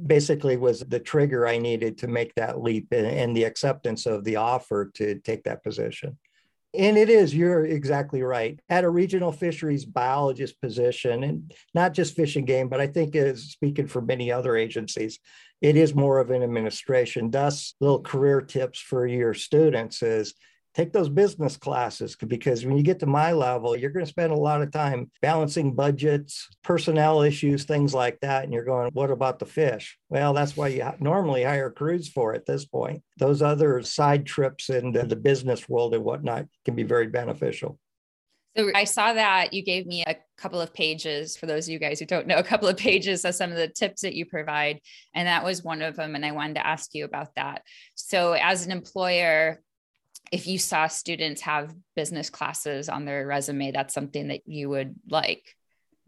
basically 0.07 0.57
was 0.57 0.81
the 0.81 0.99
trigger 0.99 1.47
I 1.47 1.59
needed 1.59 1.99
to 1.99 2.09
make 2.09 2.35
that 2.35 2.61
leap 2.61 2.93
and, 2.93 3.37
the 3.37 3.45
acceptance 3.45 4.07
of 4.07 4.25
the 4.25 4.37
offer 4.37 4.91
to 4.95 5.21
take 5.21 5.45
that 5.45 5.63
position. 5.63 6.19
And 6.75 6.99
it 6.99 7.09
is, 7.09 7.35
you're 7.35 7.65
exactly 7.65 8.23
right. 8.23 8.61
At 8.69 8.85
a 8.85 8.91
regional 8.91 9.33
fisheries 9.33 9.87
biologist 9.87 10.61
position, 10.61 11.23
and 11.23 11.55
not 11.75 11.95
just 11.95 12.15
fish 12.15 12.37
and 12.37 12.47
game, 12.47 12.69
but 12.69 12.81
I 12.81 12.89
think 12.89 13.15
is 13.15 13.53
speaking 13.53 13.87
for 13.87 14.03
many 14.03 14.31
other 14.31 14.57
agencies, 14.57 15.19
it 15.63 15.77
is 15.77 15.95
more 15.95 16.19
of 16.19 16.31
an 16.31 16.43
administration. 16.43 17.31
Thus, 17.31 17.75
little 17.81 18.03
career 18.03 18.43
tips 18.43 18.81
for 18.81 19.07
your 19.07 19.33
students 19.33 20.03
is 20.03 20.35
take 20.79 20.93
those 20.93 21.09
business 21.09 21.57
classes 21.57 22.15
because 22.15 22.65
when 22.65 22.77
you 22.77 22.85
get 22.85 23.01
to 23.01 23.07
my 23.07 23.33
level, 23.33 23.77
you're 23.77 23.91
going 23.91 24.05
to 24.05 24.09
spend 24.09 24.33
a 24.33 24.37
lot 24.37 24.63
of 24.63 24.71
time 24.71 25.11
balancing 25.21 25.75
budgets, 25.75 26.49
personnel 26.63 27.23
issues, 27.23 27.65
things 27.65 27.93
like 27.93 28.17
that. 28.21 28.45
And 28.45 28.53
you're 28.53 28.65
going, 28.65 28.91
what 28.93 29.11
about 29.11 29.41
the 29.41 29.45
fish? 29.45 29.99
Well, 30.09 30.33
that's 30.35 30.57
why 30.57 30.69
you 30.69 30.89
normally 31.01 31.43
hire 31.43 31.71
crews 31.71 32.09
for 32.09 32.33
at 32.33 32.47
this 32.47 32.65
point. 32.65 33.03
Those 33.17 33.43
other 33.43 33.83
side 33.83 34.25
trips 34.25 34.71
into 34.71 35.03
the 35.03 35.17
business 35.17 35.69
world 35.69 35.95
and 35.95 36.05
whatnot 36.05 36.47
can 36.65 36.77
be 36.77 36.85
very 36.85 37.09
beneficial. 37.09 37.77
So 38.57 38.71
I 38.73 38.85
saw 38.85 39.13
that 39.13 39.53
you 39.53 39.65
gave 39.65 39.85
me 39.85 40.05
a 40.07 40.17
couple 40.37 40.61
of 40.61 40.73
pages 40.73 41.37
for 41.37 41.47
those 41.47 41.67
of 41.67 41.73
you 41.73 41.81
guys 41.81 41.99
who 41.99 42.07
don't 42.07 42.27
know, 42.29 42.39
a 42.39 42.43
couple 42.43 42.69
of 42.69 42.77
pages 42.77 43.25
of 43.25 43.35
some 43.35 43.51
of 43.51 43.57
the 43.57 43.69
tips 43.69 44.03
that 44.03 44.15
you 44.15 44.27
provide. 44.27 44.81
And 45.13 45.27
that 45.27 45.45
was 45.45 45.65
one 45.65 45.83
of 45.83 45.97
them. 45.97 46.15
And 46.15 46.25
I 46.25 46.31
wanted 46.31 46.55
to 46.55 46.67
ask 46.67 46.95
you 46.95 47.05
about 47.05 47.35
that. 47.35 47.63
So, 47.95 48.33
as 48.33 48.65
an 48.65 48.73
employer, 48.73 49.61
if 50.33 50.47
you 50.47 50.59
saw 50.59 50.87
students 50.87 51.41
have 51.43 51.75
business 51.97 52.31
classes 52.31 52.89
on 52.89 53.05
their 53.05 53.27
resume, 53.27 53.73
that's 53.73 53.95
something 53.95 54.29
that 54.29 54.43
you 54.47 54.69
would 54.69 54.95
like. 55.09 55.55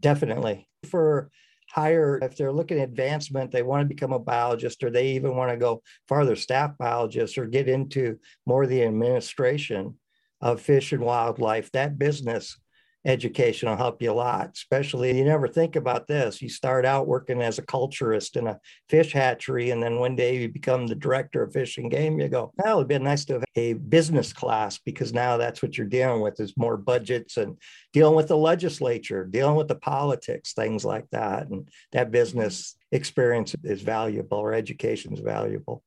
Definitely. 0.01 0.67
For 0.89 1.29
higher, 1.69 2.19
if 2.21 2.35
they're 2.35 2.51
looking 2.51 2.79
at 2.79 2.89
advancement, 2.89 3.51
they 3.51 3.63
want 3.63 3.81
to 3.81 3.93
become 3.93 4.11
a 4.11 4.19
biologist 4.19 4.83
or 4.83 4.89
they 4.89 5.11
even 5.11 5.35
want 5.35 5.51
to 5.51 5.57
go 5.57 5.81
farther 6.07 6.35
staff 6.35 6.77
biologist 6.77 7.37
or 7.37 7.45
get 7.45 7.69
into 7.69 8.17
more 8.45 8.63
of 8.63 8.69
the 8.69 8.83
administration 8.83 9.95
of 10.41 10.61
fish 10.61 10.91
and 10.91 11.01
wildlife, 11.01 11.71
that 11.71 11.97
business 11.97 12.59
education 13.05 13.67
will 13.67 13.77
help 13.77 14.01
you 14.01 14.11
a 14.11 14.13
lot, 14.13 14.51
especially 14.53 15.17
you 15.17 15.25
never 15.25 15.47
think 15.47 15.75
about 15.75 16.07
this. 16.07 16.41
You 16.41 16.49
start 16.49 16.85
out 16.85 17.07
working 17.07 17.41
as 17.41 17.57
a 17.57 17.63
culturist 17.63 18.35
in 18.35 18.47
a 18.47 18.59
fish 18.89 19.11
hatchery, 19.13 19.71
and 19.71 19.81
then 19.81 19.99
one 19.99 20.15
day 20.15 20.37
you 20.37 20.49
become 20.49 20.85
the 20.85 20.95
director 20.95 21.43
of 21.43 21.53
fish 21.53 21.77
and 21.77 21.89
game. 21.89 22.19
You 22.19 22.29
go, 22.29 22.51
well, 22.57 22.77
it'd 22.77 22.87
be 22.87 22.99
nice 22.99 23.25
to 23.25 23.33
have 23.33 23.43
a 23.55 23.73
business 23.73 24.33
class 24.33 24.77
because 24.77 25.13
now 25.13 25.37
that's 25.37 25.61
what 25.61 25.77
you're 25.77 25.87
dealing 25.87 26.21
with 26.21 26.39
is 26.39 26.55
more 26.57 26.77
budgets 26.77 27.37
and 27.37 27.57
dealing 27.91 28.15
with 28.15 28.27
the 28.27 28.37
legislature, 28.37 29.25
dealing 29.25 29.55
with 29.55 29.67
the 29.67 29.75
politics, 29.75 30.53
things 30.53 30.85
like 30.85 31.09
that. 31.11 31.47
And 31.49 31.67
that 31.93 32.11
business 32.11 32.75
experience 32.91 33.55
is 33.63 33.81
valuable 33.81 34.37
or 34.37 34.53
education 34.53 35.13
is 35.13 35.21
valuable. 35.21 35.83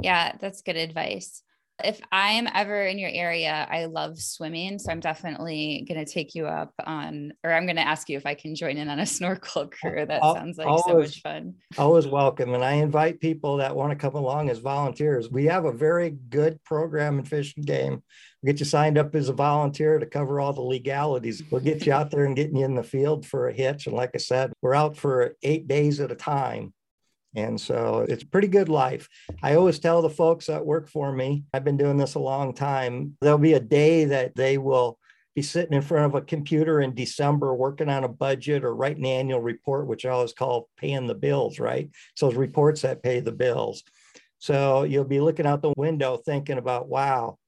Yeah, 0.00 0.32
that's 0.40 0.62
good 0.62 0.76
advice 0.76 1.42
if 1.84 2.00
I'm 2.10 2.48
ever 2.52 2.82
in 2.82 2.98
your 2.98 3.10
area, 3.10 3.66
I 3.70 3.86
love 3.86 4.18
swimming. 4.18 4.78
So 4.78 4.90
I'm 4.90 5.00
definitely 5.00 5.84
going 5.88 6.04
to 6.04 6.10
take 6.10 6.34
you 6.34 6.46
up 6.46 6.72
on, 6.84 7.32
or 7.44 7.52
I'm 7.52 7.66
going 7.66 7.76
to 7.76 7.86
ask 7.86 8.08
you 8.08 8.16
if 8.16 8.26
I 8.26 8.34
can 8.34 8.54
join 8.54 8.76
in 8.76 8.88
on 8.88 8.98
a 8.98 9.06
snorkel 9.06 9.68
crew. 9.68 10.06
That 10.06 10.22
sounds 10.22 10.58
like 10.58 10.66
always, 10.66 10.84
so 10.84 10.98
much 10.98 11.22
fun. 11.22 11.54
Always 11.78 12.06
welcome. 12.06 12.54
And 12.54 12.64
I 12.64 12.72
invite 12.72 13.20
people 13.20 13.58
that 13.58 13.74
want 13.74 13.90
to 13.90 13.96
come 13.96 14.14
along 14.14 14.50
as 14.50 14.58
volunteers. 14.58 15.30
We 15.30 15.46
have 15.46 15.64
a 15.64 15.72
very 15.72 16.10
good 16.10 16.62
program 16.64 17.18
in 17.18 17.24
Fish 17.24 17.54
and 17.56 17.66
Game. 17.66 18.02
We'll 18.42 18.52
get 18.52 18.60
you 18.60 18.66
signed 18.66 18.98
up 18.98 19.14
as 19.14 19.28
a 19.28 19.32
volunteer 19.32 19.98
to 19.98 20.06
cover 20.06 20.40
all 20.40 20.52
the 20.52 20.62
legalities. 20.62 21.42
We'll 21.50 21.60
get 21.60 21.86
you 21.86 21.92
out 21.92 22.10
there 22.10 22.24
and 22.24 22.34
getting 22.34 22.56
you 22.56 22.64
in 22.64 22.74
the 22.74 22.82
field 22.82 23.24
for 23.24 23.48
a 23.48 23.52
hitch. 23.52 23.86
And 23.86 23.94
like 23.94 24.10
I 24.14 24.18
said, 24.18 24.52
we're 24.62 24.74
out 24.74 24.96
for 24.96 25.36
eight 25.42 25.68
days 25.68 26.00
at 26.00 26.10
a 26.10 26.16
time. 26.16 26.72
And 27.34 27.60
so 27.60 28.04
it's 28.08 28.24
pretty 28.24 28.48
good 28.48 28.68
life. 28.68 29.08
I 29.42 29.54
always 29.54 29.78
tell 29.78 30.02
the 30.02 30.10
folks 30.10 30.46
that 30.46 30.66
work 30.66 30.88
for 30.88 31.12
me, 31.12 31.44
I've 31.54 31.64
been 31.64 31.76
doing 31.76 31.96
this 31.96 32.14
a 32.14 32.20
long 32.20 32.52
time, 32.52 33.16
there'll 33.20 33.38
be 33.38 33.54
a 33.54 33.60
day 33.60 34.04
that 34.06 34.34
they 34.36 34.58
will 34.58 34.98
be 35.34 35.42
sitting 35.42 35.72
in 35.72 35.82
front 35.82 36.06
of 36.06 36.14
a 36.14 36.20
computer 36.20 36.80
in 36.80 36.94
December 36.94 37.54
working 37.54 37.88
on 37.88 38.04
a 38.04 38.08
budget 38.08 38.64
or 38.64 38.74
writing 38.74 39.06
an 39.06 39.12
annual 39.12 39.40
report, 39.40 39.86
which 39.86 40.04
I 40.04 40.10
always 40.10 40.34
call 40.34 40.68
paying 40.76 41.06
the 41.06 41.14
bills, 41.14 41.58
right? 41.58 41.88
So 42.16 42.28
those 42.28 42.36
reports 42.36 42.82
that 42.82 43.02
pay 43.02 43.20
the 43.20 43.32
bills. 43.32 43.82
So 44.38 44.82
you'll 44.82 45.04
be 45.04 45.20
looking 45.20 45.46
out 45.46 45.62
the 45.62 45.72
window 45.76 46.16
thinking 46.16 46.58
about, 46.58 46.88
wow, 46.88 47.38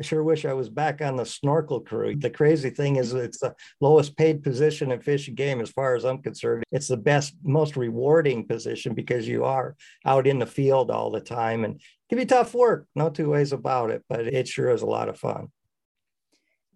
I 0.00 0.02
sure 0.02 0.24
wish 0.24 0.46
I 0.46 0.54
was 0.54 0.70
back 0.70 1.02
on 1.02 1.16
the 1.16 1.26
snorkel 1.26 1.80
crew. 1.80 2.16
The 2.16 2.30
crazy 2.30 2.70
thing 2.70 2.96
is, 2.96 3.12
it's 3.12 3.40
the 3.40 3.54
lowest 3.82 4.16
paid 4.16 4.42
position 4.42 4.92
in 4.92 5.00
fish 5.02 5.28
and 5.28 5.36
game, 5.36 5.60
as 5.60 5.68
far 5.68 5.94
as 5.94 6.06
I'm 6.06 6.22
concerned. 6.22 6.64
It's 6.72 6.88
the 6.88 6.96
best, 6.96 7.34
most 7.42 7.76
rewarding 7.76 8.46
position 8.46 8.94
because 8.94 9.28
you 9.28 9.44
are 9.44 9.76
out 10.06 10.26
in 10.26 10.38
the 10.38 10.46
field 10.46 10.90
all 10.90 11.10
the 11.10 11.20
time 11.20 11.64
and 11.64 11.74
it 11.74 11.82
can 12.08 12.16
be 12.16 12.24
tough 12.24 12.54
work. 12.54 12.86
No 12.94 13.10
two 13.10 13.28
ways 13.28 13.52
about 13.52 13.90
it, 13.90 14.02
but 14.08 14.20
it 14.20 14.48
sure 14.48 14.70
is 14.70 14.80
a 14.80 14.86
lot 14.86 15.10
of 15.10 15.18
fun. 15.18 15.48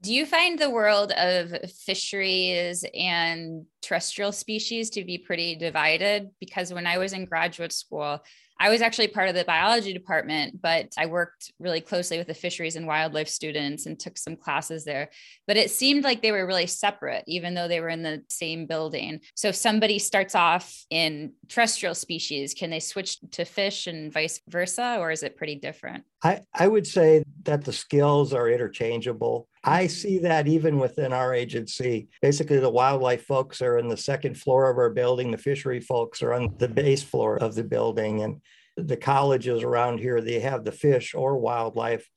Do 0.03 0.13
you 0.13 0.27
find 0.27 0.59
the 0.59 0.69
world 0.69 1.13
of 1.13 1.55
fisheries 1.71 2.85
and 2.95 3.65
terrestrial 3.81 4.33
species 4.33 4.91
to 4.91 5.03
be 5.03 5.17
pretty 5.17 5.57
divided? 5.57 6.29
Because 6.41 6.75
when 6.75 6.87
I 6.87 6.99
was 6.99 7.15
in 7.15 7.25
graduate 7.25 7.73
school, 7.73 8.23
I 8.59 8.71
was 8.71 8.81
actually 8.83 9.09
part 9.09 9.29
of 9.29 9.35
the 9.35 9.45
biology 9.45 9.93
department, 9.93 10.63
but 10.63 10.93
I 10.97 11.07
worked 11.07 11.53
really 11.59 11.81
closely 11.81 12.19
with 12.19 12.29
the 12.29 12.35
fisheries 12.35 12.77
and 12.77 12.87
wildlife 12.87 13.29
students 13.29 13.87
and 13.87 13.99
took 13.99 14.17
some 14.17 14.37
classes 14.37 14.85
there. 14.85 15.11
But 15.47 15.57
it 15.57 15.71
seemed 15.71 16.05
like 16.05 16.23
they 16.23 16.33
were 16.33 16.47
really 16.47 16.67
separate, 16.67 17.25
even 17.27 17.55
though 17.55 17.69
they 17.69 17.81
were 17.81 17.89
in 17.89 18.03
the 18.03 18.23
same 18.29 18.67
building. 18.67 19.21
So 19.35 19.49
if 19.49 19.57
somebody 19.57 19.99
starts 19.99 20.35
off 20.35 20.85
in 20.91 21.33
terrestrial 21.49 21.95
species, 21.95 22.55
can 22.55 22.71
they 22.71 22.81
switch 22.81 23.19
to 23.33 23.45
fish 23.45 23.87
and 23.87 24.13
vice 24.13 24.41
versa, 24.49 24.99
or 25.01 25.11
is 25.11 25.23
it 25.23 25.37
pretty 25.37 25.57
different? 25.57 26.05
I, 26.23 26.41
I 26.55 26.69
would 26.69 26.87
say 26.87 27.25
that 27.43 27.65
the 27.65 27.73
skills 27.73 28.33
are 28.33 28.49
interchangeable. 28.49 29.49
I 29.65 29.87
see 29.87 30.19
that 30.19 30.47
even 30.47 30.79
within 30.79 31.13
our 31.13 31.33
agency. 31.33 32.09
Basically, 32.21 32.59
the 32.59 32.71
wildlife 32.71 33.25
folks 33.25 33.63
are 33.63 33.79
in 33.79 33.89
the 33.89 33.97
second 33.97 34.39
floor 34.39 34.71
of 34.71 34.77
our 34.77 34.91
building, 34.91 35.31
the 35.31 35.39
fishery 35.39 35.81
folks 35.81 36.23
are 36.23 36.35
on 36.35 36.55
the 36.59 36.69
base 36.69 37.03
floor 37.03 37.39
of 37.39 37.55
the 37.55 37.65
building. 37.65 38.23
And 38.23 38.43
the 38.77 38.97
colleges 38.97 39.63
around 39.63 39.99
here, 39.99 40.21
they 40.21 40.41
have 40.41 40.65
the 40.65 40.73
fish 40.73 41.15
or 41.15 41.39
wildlife. 41.39 42.09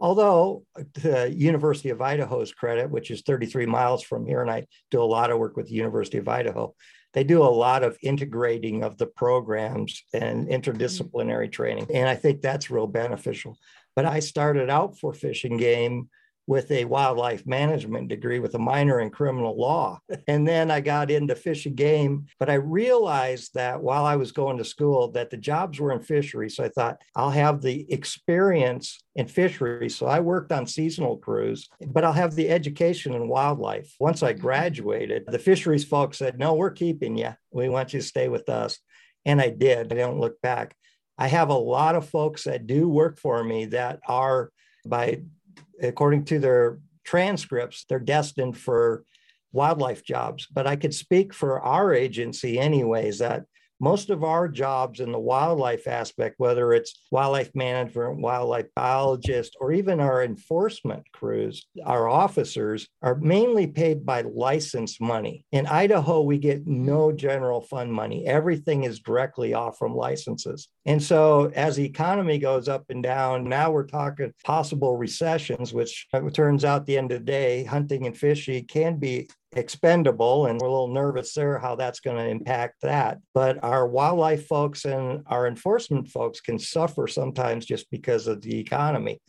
Although 0.00 0.64
the 0.94 1.32
University 1.32 1.90
of 1.90 2.00
Idaho's 2.00 2.52
credit, 2.52 2.90
which 2.90 3.10
is 3.10 3.22
33 3.22 3.66
miles 3.66 4.02
from 4.02 4.26
here, 4.26 4.40
and 4.40 4.50
I 4.50 4.66
do 4.90 5.02
a 5.02 5.04
lot 5.04 5.30
of 5.30 5.38
work 5.38 5.56
with 5.56 5.66
the 5.66 5.74
University 5.74 6.18
of 6.18 6.28
Idaho, 6.28 6.74
they 7.12 7.22
do 7.22 7.42
a 7.42 7.44
lot 7.44 7.84
of 7.84 7.96
integrating 8.02 8.82
of 8.82 8.98
the 8.98 9.06
programs 9.06 10.02
and 10.12 10.48
interdisciplinary 10.48 11.50
training. 11.50 11.86
And 11.94 12.08
I 12.08 12.16
think 12.16 12.40
that's 12.40 12.70
real 12.70 12.88
beneficial. 12.88 13.56
But 13.94 14.04
I 14.04 14.18
started 14.18 14.68
out 14.68 14.98
for 14.98 15.12
fishing 15.12 15.56
game 15.56 16.08
with 16.46 16.70
a 16.70 16.84
wildlife 16.84 17.46
management 17.46 18.08
degree 18.08 18.38
with 18.38 18.54
a 18.54 18.58
minor 18.58 19.00
in 19.00 19.10
criminal 19.10 19.58
law. 19.58 19.98
And 20.26 20.48
then 20.48 20.70
I 20.70 20.80
got 20.80 21.10
into 21.10 21.34
fish 21.34 21.66
and 21.66 21.76
game, 21.76 22.26
but 22.38 22.48
I 22.48 22.54
realized 22.54 23.54
that 23.54 23.82
while 23.82 24.06
I 24.06 24.16
was 24.16 24.32
going 24.32 24.56
to 24.58 24.64
school 24.64 25.10
that 25.12 25.30
the 25.30 25.36
jobs 25.36 25.78
were 25.78 25.92
in 25.92 26.00
fisheries. 26.00 26.56
So 26.56 26.64
I 26.64 26.68
thought 26.68 27.00
I'll 27.14 27.30
have 27.30 27.60
the 27.60 27.86
experience 27.92 28.98
in 29.16 29.26
fisheries. 29.26 29.96
So 29.96 30.06
I 30.06 30.20
worked 30.20 30.50
on 30.50 30.66
seasonal 30.66 31.18
crews, 31.18 31.68
but 31.86 32.04
I'll 32.04 32.12
have 32.12 32.34
the 32.34 32.48
education 32.48 33.12
in 33.12 33.28
wildlife. 33.28 33.94
Once 34.00 34.22
I 34.22 34.32
mm-hmm. 34.32 34.40
graduated, 34.40 35.24
the 35.26 35.38
fisheries 35.38 35.84
folks 35.84 36.18
said, 36.18 36.38
"No, 36.38 36.54
we're 36.54 36.70
keeping 36.70 37.16
you. 37.16 37.34
We 37.52 37.68
want 37.68 37.92
you 37.92 38.00
to 38.00 38.06
stay 38.06 38.28
with 38.28 38.48
us." 38.48 38.78
And 39.26 39.40
I 39.40 39.50
did. 39.50 39.92
I 39.92 39.96
don't 39.96 40.20
look 40.20 40.40
back. 40.40 40.74
I 41.18 41.28
have 41.28 41.50
a 41.50 41.54
lot 41.54 41.94
of 41.94 42.08
folks 42.08 42.44
that 42.44 42.66
do 42.66 42.88
work 42.88 43.18
for 43.18 43.44
me 43.44 43.66
that 43.66 44.00
are 44.08 44.50
by 44.86 45.22
according 45.88 46.24
to 46.26 46.38
their 46.38 46.78
transcripts, 47.04 47.84
they're 47.88 47.98
destined 47.98 48.56
for 48.56 49.04
wildlife 49.52 50.04
jobs. 50.04 50.46
But 50.52 50.66
I 50.66 50.76
could 50.76 50.94
speak 50.94 51.32
for 51.32 51.60
our 51.60 51.94
agency, 51.94 52.58
anyways, 52.58 53.18
that 53.18 53.44
most 53.84 54.08
of 54.08 54.24
our 54.24 54.48
jobs 54.48 55.00
in 55.00 55.12
the 55.12 55.18
wildlife 55.18 55.86
aspect, 55.86 56.36
whether 56.38 56.72
it's 56.72 57.02
wildlife 57.10 57.54
management, 57.54 58.18
wildlife 58.18 58.68
biologist, 58.74 59.54
or 59.60 59.72
even 59.72 60.00
our 60.00 60.24
enforcement 60.24 61.04
crews, 61.12 61.66
our 61.84 62.08
officers 62.08 62.88
are 63.02 63.16
mainly 63.16 63.66
paid 63.66 64.06
by 64.06 64.22
license 64.22 64.98
money. 65.02 65.44
In 65.52 65.66
Idaho, 65.66 66.22
we 66.22 66.38
get 66.38 66.66
no 66.66 67.12
general 67.12 67.60
fund 67.60 67.92
money. 67.92 68.26
Everything 68.26 68.84
is 68.84 69.00
directly 69.00 69.52
off 69.52 69.76
from 69.76 69.94
licenses. 69.94 70.68
And 70.86 71.02
so 71.02 71.52
as 71.54 71.76
the 71.76 71.84
economy 71.84 72.38
goes 72.38 72.68
up 72.68 72.84
and 72.88 73.02
down, 73.02 73.44
now 73.44 73.70
we're 73.70 73.86
talking 73.86 74.32
possible 74.44 74.96
recessions, 74.96 75.74
which 75.74 76.06
uh, 76.14 76.22
turns 76.30 76.64
out 76.64 76.86
the 76.86 76.96
end 76.96 77.12
of 77.12 77.18
the 77.18 77.24
day, 77.24 77.64
hunting 77.64 78.06
and 78.06 78.16
fishing 78.16 78.66
can 78.66 78.96
be 78.96 79.28
expendable 79.56 80.46
and 80.46 80.60
we're 80.60 80.68
a 80.68 80.70
little 80.70 80.92
nervous 80.92 81.32
there 81.34 81.58
how 81.58 81.74
that's 81.74 82.00
going 82.00 82.16
to 82.16 82.28
impact 82.28 82.76
that 82.82 83.18
but 83.32 83.62
our 83.62 83.86
wildlife 83.86 84.46
folks 84.46 84.84
and 84.84 85.22
our 85.26 85.46
enforcement 85.46 86.08
folks 86.08 86.40
can 86.40 86.58
suffer 86.58 87.06
sometimes 87.06 87.64
just 87.64 87.90
because 87.90 88.26
of 88.26 88.40
the 88.42 88.58
economy 88.58 89.20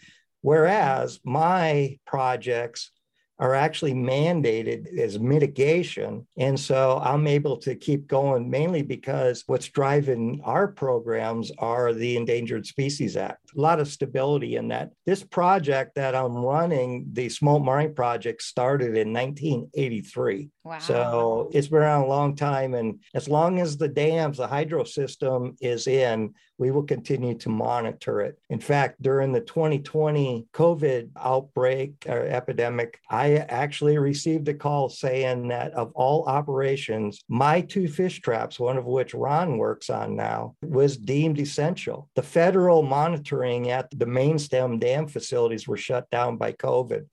whereas 0.41 1.19
my 1.23 1.97
projects 2.05 2.91
are 3.37 3.53
actually 3.53 3.93
mandated 3.93 4.97
as 4.97 5.19
mitigation. 5.19 6.25
And 6.37 6.57
so 6.57 7.01
I'm 7.03 7.27
able 7.27 7.57
to 7.57 7.75
keep 7.75 8.07
going 8.07 8.49
mainly 8.49 8.81
because 8.81 9.43
what's 9.47 9.67
driving 9.67 10.41
our 10.43 10.67
programs 10.67 11.51
are 11.57 11.93
the 11.93 12.15
Endangered 12.15 12.65
Species 12.65 13.17
Act. 13.17 13.44
A 13.55 13.61
lot 13.61 13.79
of 13.79 13.87
stability 13.87 14.55
in 14.55 14.69
that. 14.69 14.91
This 15.05 15.23
project 15.23 15.95
that 15.95 16.15
I'm 16.15 16.35
running, 16.35 17.07
the 17.13 17.29
Smolt 17.29 17.63
Marine 17.63 17.93
Project, 17.93 18.41
started 18.41 18.97
in 18.97 19.13
1983. 19.13 20.49
Wow. 20.63 20.79
So 20.79 21.49
it's 21.53 21.67
been 21.67 21.79
around 21.79 22.03
a 22.03 22.07
long 22.07 22.35
time. 22.35 22.73
And 22.73 22.99
as 23.13 23.29
long 23.29 23.59
as 23.59 23.77
the 23.77 23.87
dams, 23.87 24.37
the 24.37 24.47
hydro 24.47 24.83
system 24.83 25.55
is 25.61 25.87
in, 25.87 26.33
we 26.57 26.71
will 26.71 26.83
continue 26.83 27.35
to 27.35 27.49
monitor 27.49 28.21
it. 28.21 28.39
In 28.49 28.59
fact, 28.59 29.01
during 29.01 29.31
the 29.31 29.41
2020 29.41 30.47
COVID 30.53 31.09
outbreak 31.17 32.05
or 32.07 32.25
epidemic, 32.25 32.99
I 33.09 33.35
actually 33.35 33.97
received 33.97 34.47
a 34.47 34.53
call 34.53 34.89
saying 34.89 35.49
that 35.49 35.73
of 35.73 35.91
all 35.93 36.25
operations, 36.25 37.19
my 37.27 37.61
two 37.61 37.87
fish 37.87 38.21
traps, 38.21 38.59
one 38.59 38.77
of 38.77 38.85
which 38.85 39.13
Ron 39.13 39.57
works 39.57 39.89
on 39.89 40.15
now, 40.15 40.55
was 40.63 40.97
deemed 40.97 41.39
essential. 41.39 42.09
The 42.15 42.23
federal 42.23 42.81
monitoring 42.83 43.44
at 43.45 43.87
the 43.91 44.05
main 44.05 44.39
stem 44.39 44.79
dam 44.79 45.07
facilities 45.07 45.67
were 45.67 45.77
shut 45.77 46.09
down 46.09 46.37
by 46.37 46.51
COVID 46.51 47.05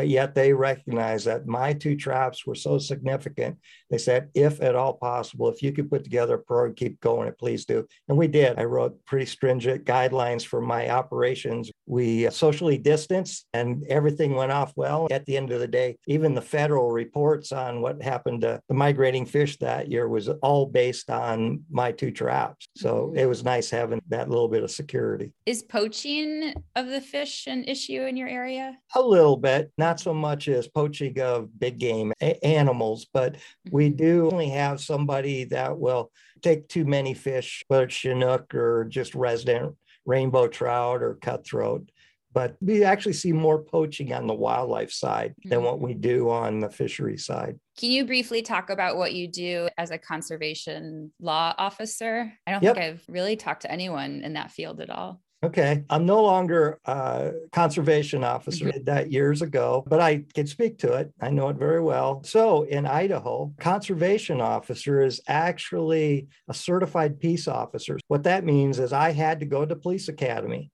but 0.00 0.08
yet 0.08 0.34
they 0.34 0.54
recognized 0.54 1.26
that 1.26 1.46
my 1.46 1.74
two 1.74 1.94
traps 1.94 2.46
were 2.46 2.54
so 2.54 2.78
significant. 2.78 3.58
They 3.90 3.98
said, 3.98 4.30
if 4.32 4.62
at 4.62 4.74
all 4.74 4.94
possible, 4.94 5.50
if 5.50 5.62
you 5.62 5.72
could 5.72 5.90
put 5.90 6.04
together 6.04 6.36
a 6.36 6.38
program, 6.38 6.74
keep 6.74 6.98
going, 7.00 7.30
please 7.38 7.66
do. 7.66 7.86
And 8.08 8.16
we 8.16 8.26
did. 8.26 8.58
I 8.58 8.64
wrote 8.64 9.04
pretty 9.04 9.26
stringent 9.26 9.84
guidelines 9.84 10.42
for 10.42 10.62
my 10.62 10.88
operations. 10.88 11.70
We 11.84 12.30
socially 12.30 12.78
distanced 12.78 13.46
and 13.52 13.84
everything 13.90 14.34
went 14.36 14.52
off 14.52 14.72
well. 14.74 15.06
At 15.10 15.26
the 15.26 15.36
end 15.36 15.52
of 15.52 15.60
the 15.60 15.68
day, 15.68 15.98
even 16.06 16.34
the 16.34 16.40
federal 16.40 16.90
reports 16.90 17.52
on 17.52 17.82
what 17.82 18.00
happened 18.00 18.40
to 18.40 18.58
the 18.68 18.74
migrating 18.74 19.26
fish 19.26 19.58
that 19.58 19.90
year 19.90 20.08
was 20.08 20.30
all 20.40 20.64
based 20.64 21.10
on 21.10 21.62
my 21.70 21.92
two 21.92 22.10
traps. 22.10 22.68
So 22.74 23.08
mm-hmm. 23.08 23.18
it 23.18 23.28
was 23.28 23.44
nice 23.44 23.68
having 23.68 24.00
that 24.08 24.30
little 24.30 24.48
bit 24.48 24.62
of 24.62 24.70
security. 24.70 25.32
Is 25.44 25.62
poaching 25.62 26.54
of 26.74 26.86
the 26.86 27.02
fish 27.02 27.46
an 27.46 27.64
issue 27.64 28.04
in 28.04 28.16
your 28.16 28.28
area? 28.28 28.78
A 28.94 29.02
little 29.02 29.36
bit 29.36 29.70
not 29.76 29.89
so 29.98 30.14
much 30.14 30.46
as 30.46 30.68
poaching 30.68 31.18
of 31.20 31.58
big 31.58 31.78
game 31.78 32.12
a- 32.20 32.44
animals, 32.44 33.06
but 33.12 33.36
we 33.70 33.88
mm-hmm. 33.88 33.96
do 33.96 34.30
only 34.30 34.50
have 34.50 34.80
somebody 34.80 35.44
that 35.44 35.78
will 35.78 36.12
take 36.42 36.68
too 36.68 36.84
many 36.84 37.14
fish, 37.14 37.64
whether 37.68 37.84
it's 37.84 37.94
Chinook 37.94 38.54
or 38.54 38.84
just 38.84 39.14
resident 39.14 39.74
rainbow 40.06 40.46
trout 40.46 41.02
or 41.02 41.14
cutthroat. 41.16 41.90
But 42.32 42.56
we 42.60 42.84
actually 42.84 43.14
see 43.14 43.32
more 43.32 43.60
poaching 43.60 44.12
on 44.12 44.28
the 44.28 44.34
wildlife 44.34 44.92
side 44.92 45.34
than 45.44 45.64
what 45.64 45.80
we 45.80 45.92
mm-hmm. 45.92 46.00
do 46.00 46.30
on 46.30 46.60
the 46.60 46.70
fishery 46.70 47.18
side. 47.18 47.58
Can 47.76 47.90
you 47.90 48.04
briefly 48.04 48.42
talk 48.42 48.70
about 48.70 48.96
what 48.96 49.14
you 49.14 49.26
do 49.26 49.68
as 49.76 49.90
a 49.90 49.98
conservation 49.98 51.12
law 51.18 51.54
officer? 51.58 52.32
I 52.46 52.52
don't 52.52 52.62
yep. 52.62 52.76
think 52.76 52.86
I've 52.86 53.04
really 53.08 53.34
talked 53.34 53.62
to 53.62 53.72
anyone 53.72 54.20
in 54.22 54.34
that 54.34 54.52
field 54.52 54.80
at 54.80 54.90
all. 54.90 55.20
Okay. 55.42 55.84
I'm 55.88 56.04
no 56.04 56.22
longer 56.22 56.78
a 56.84 57.32
conservation 57.50 58.22
officer. 58.24 58.66
Mm-hmm. 58.66 58.72
Did 58.72 58.86
that 58.86 59.10
years 59.10 59.40
ago, 59.40 59.84
but 59.86 59.98
I 59.98 60.24
can 60.34 60.46
speak 60.46 60.78
to 60.78 60.92
it. 60.94 61.12
I 61.20 61.30
know 61.30 61.48
it 61.48 61.56
very 61.56 61.80
well. 61.80 62.22
So 62.24 62.64
in 62.64 62.84
Idaho, 62.84 63.52
conservation 63.58 64.42
officer 64.42 65.00
is 65.00 65.22
actually 65.28 66.28
a 66.48 66.52
certified 66.52 67.18
peace 67.20 67.48
officer. 67.48 67.98
What 68.08 68.24
that 68.24 68.44
means 68.44 68.78
is 68.78 68.92
I 68.92 69.12
had 69.12 69.40
to 69.40 69.46
go 69.46 69.64
to 69.64 69.74
police 69.76 70.08
academy. 70.08 70.70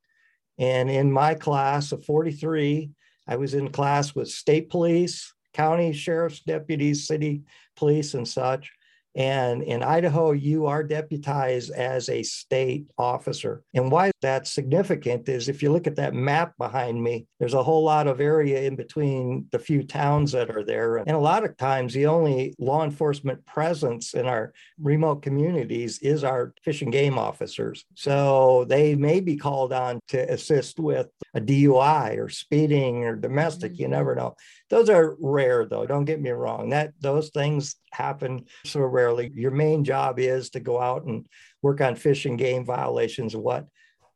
And 0.59 0.91
in 0.91 1.13
my 1.13 1.35
class 1.35 1.93
of 1.93 2.05
43, 2.05 2.91
I 3.29 3.37
was 3.37 3.55
in 3.55 3.71
class 3.71 4.17
with 4.17 4.29
state 4.29 4.69
police, 4.69 5.33
county 5.53 5.93
sheriff's 5.93 6.41
deputies, 6.41 7.07
city 7.07 7.43
police, 7.77 8.15
and 8.15 8.27
such. 8.27 8.73
And 9.17 9.63
in 9.63 9.83
Idaho, 9.83 10.33
you 10.33 10.67
are 10.67 10.85
deputized 10.85 11.71
as 11.71 12.09
a 12.11 12.23
state 12.23 12.87
officer. 12.99 13.63
And 13.75 13.91
why 13.91 14.11
that's 14.21 14.53
significant 14.53 15.29
is 15.29 15.49
if 15.49 15.63
you 15.63 15.73
look 15.73 15.87
at 15.87 15.97
that 15.97 16.15
map 16.15 16.53
behind 16.59 17.03
me, 17.03 17.27
there's 17.41 17.55
a 17.55 17.63
whole 17.63 17.83
lot 17.83 18.07
of 18.07 18.21
area 18.21 18.63
in 18.63 18.77
between 18.77 19.47
the 19.53 19.59
few 19.59 19.83
towns 19.83 20.33
that 20.33 20.51
are 20.51 20.65
there. 20.65 20.99
And 20.99 21.11
a 21.11 21.19
lot 21.19 21.45
of 21.45 21.57
times, 21.57 21.95
the 21.95 22.07
only 22.07 22.55
law 22.59 22.85
enforcement 22.85 23.45
presence 23.47 24.13
in 24.13 24.27
our 24.27 24.53
remote 24.79 25.23
communities 25.23 25.99
is 26.01 26.23
our 26.23 26.53
fish 26.63 26.83
and 26.83 26.93
game 26.93 27.19
officers. 27.19 27.85
So 27.95 28.67
they 28.69 28.95
may 28.95 29.21
be 29.21 29.37
called 29.37 29.73
on 29.73 29.99
to 30.09 30.31
assist 30.31 30.79
with 30.79 31.09
a 31.35 31.41
DUI 31.41 32.19
or 32.19 32.29
speeding 32.29 33.05
or 33.05 33.17
domestic. 33.17 33.73
Mm-hmm. 33.73 33.83
You 33.83 33.89
never 33.89 34.15
know. 34.15 34.37
Those 34.69 34.89
are 34.91 35.17
rare, 35.21 35.65
though. 35.65 35.87
Don't 35.87 36.05
get 36.05 36.21
me 36.21 36.31
wrong. 36.31 36.71
That 36.71 36.93
those 37.01 37.31
things 37.31 37.77
happen 37.93 38.47
so 38.65 38.81
rarely. 38.81 39.31
Your 39.35 39.53
main 39.53 39.85
job 39.85 40.19
is 40.19 40.51
to 40.51 40.61
go 40.61 40.81
out 40.81 41.05
and 41.05 41.27
work 41.63 41.81
on 41.81 41.95
fish 41.95 42.27
and 42.27 42.39
game 42.39 42.65
violations 42.65 43.37
what. 43.37 43.67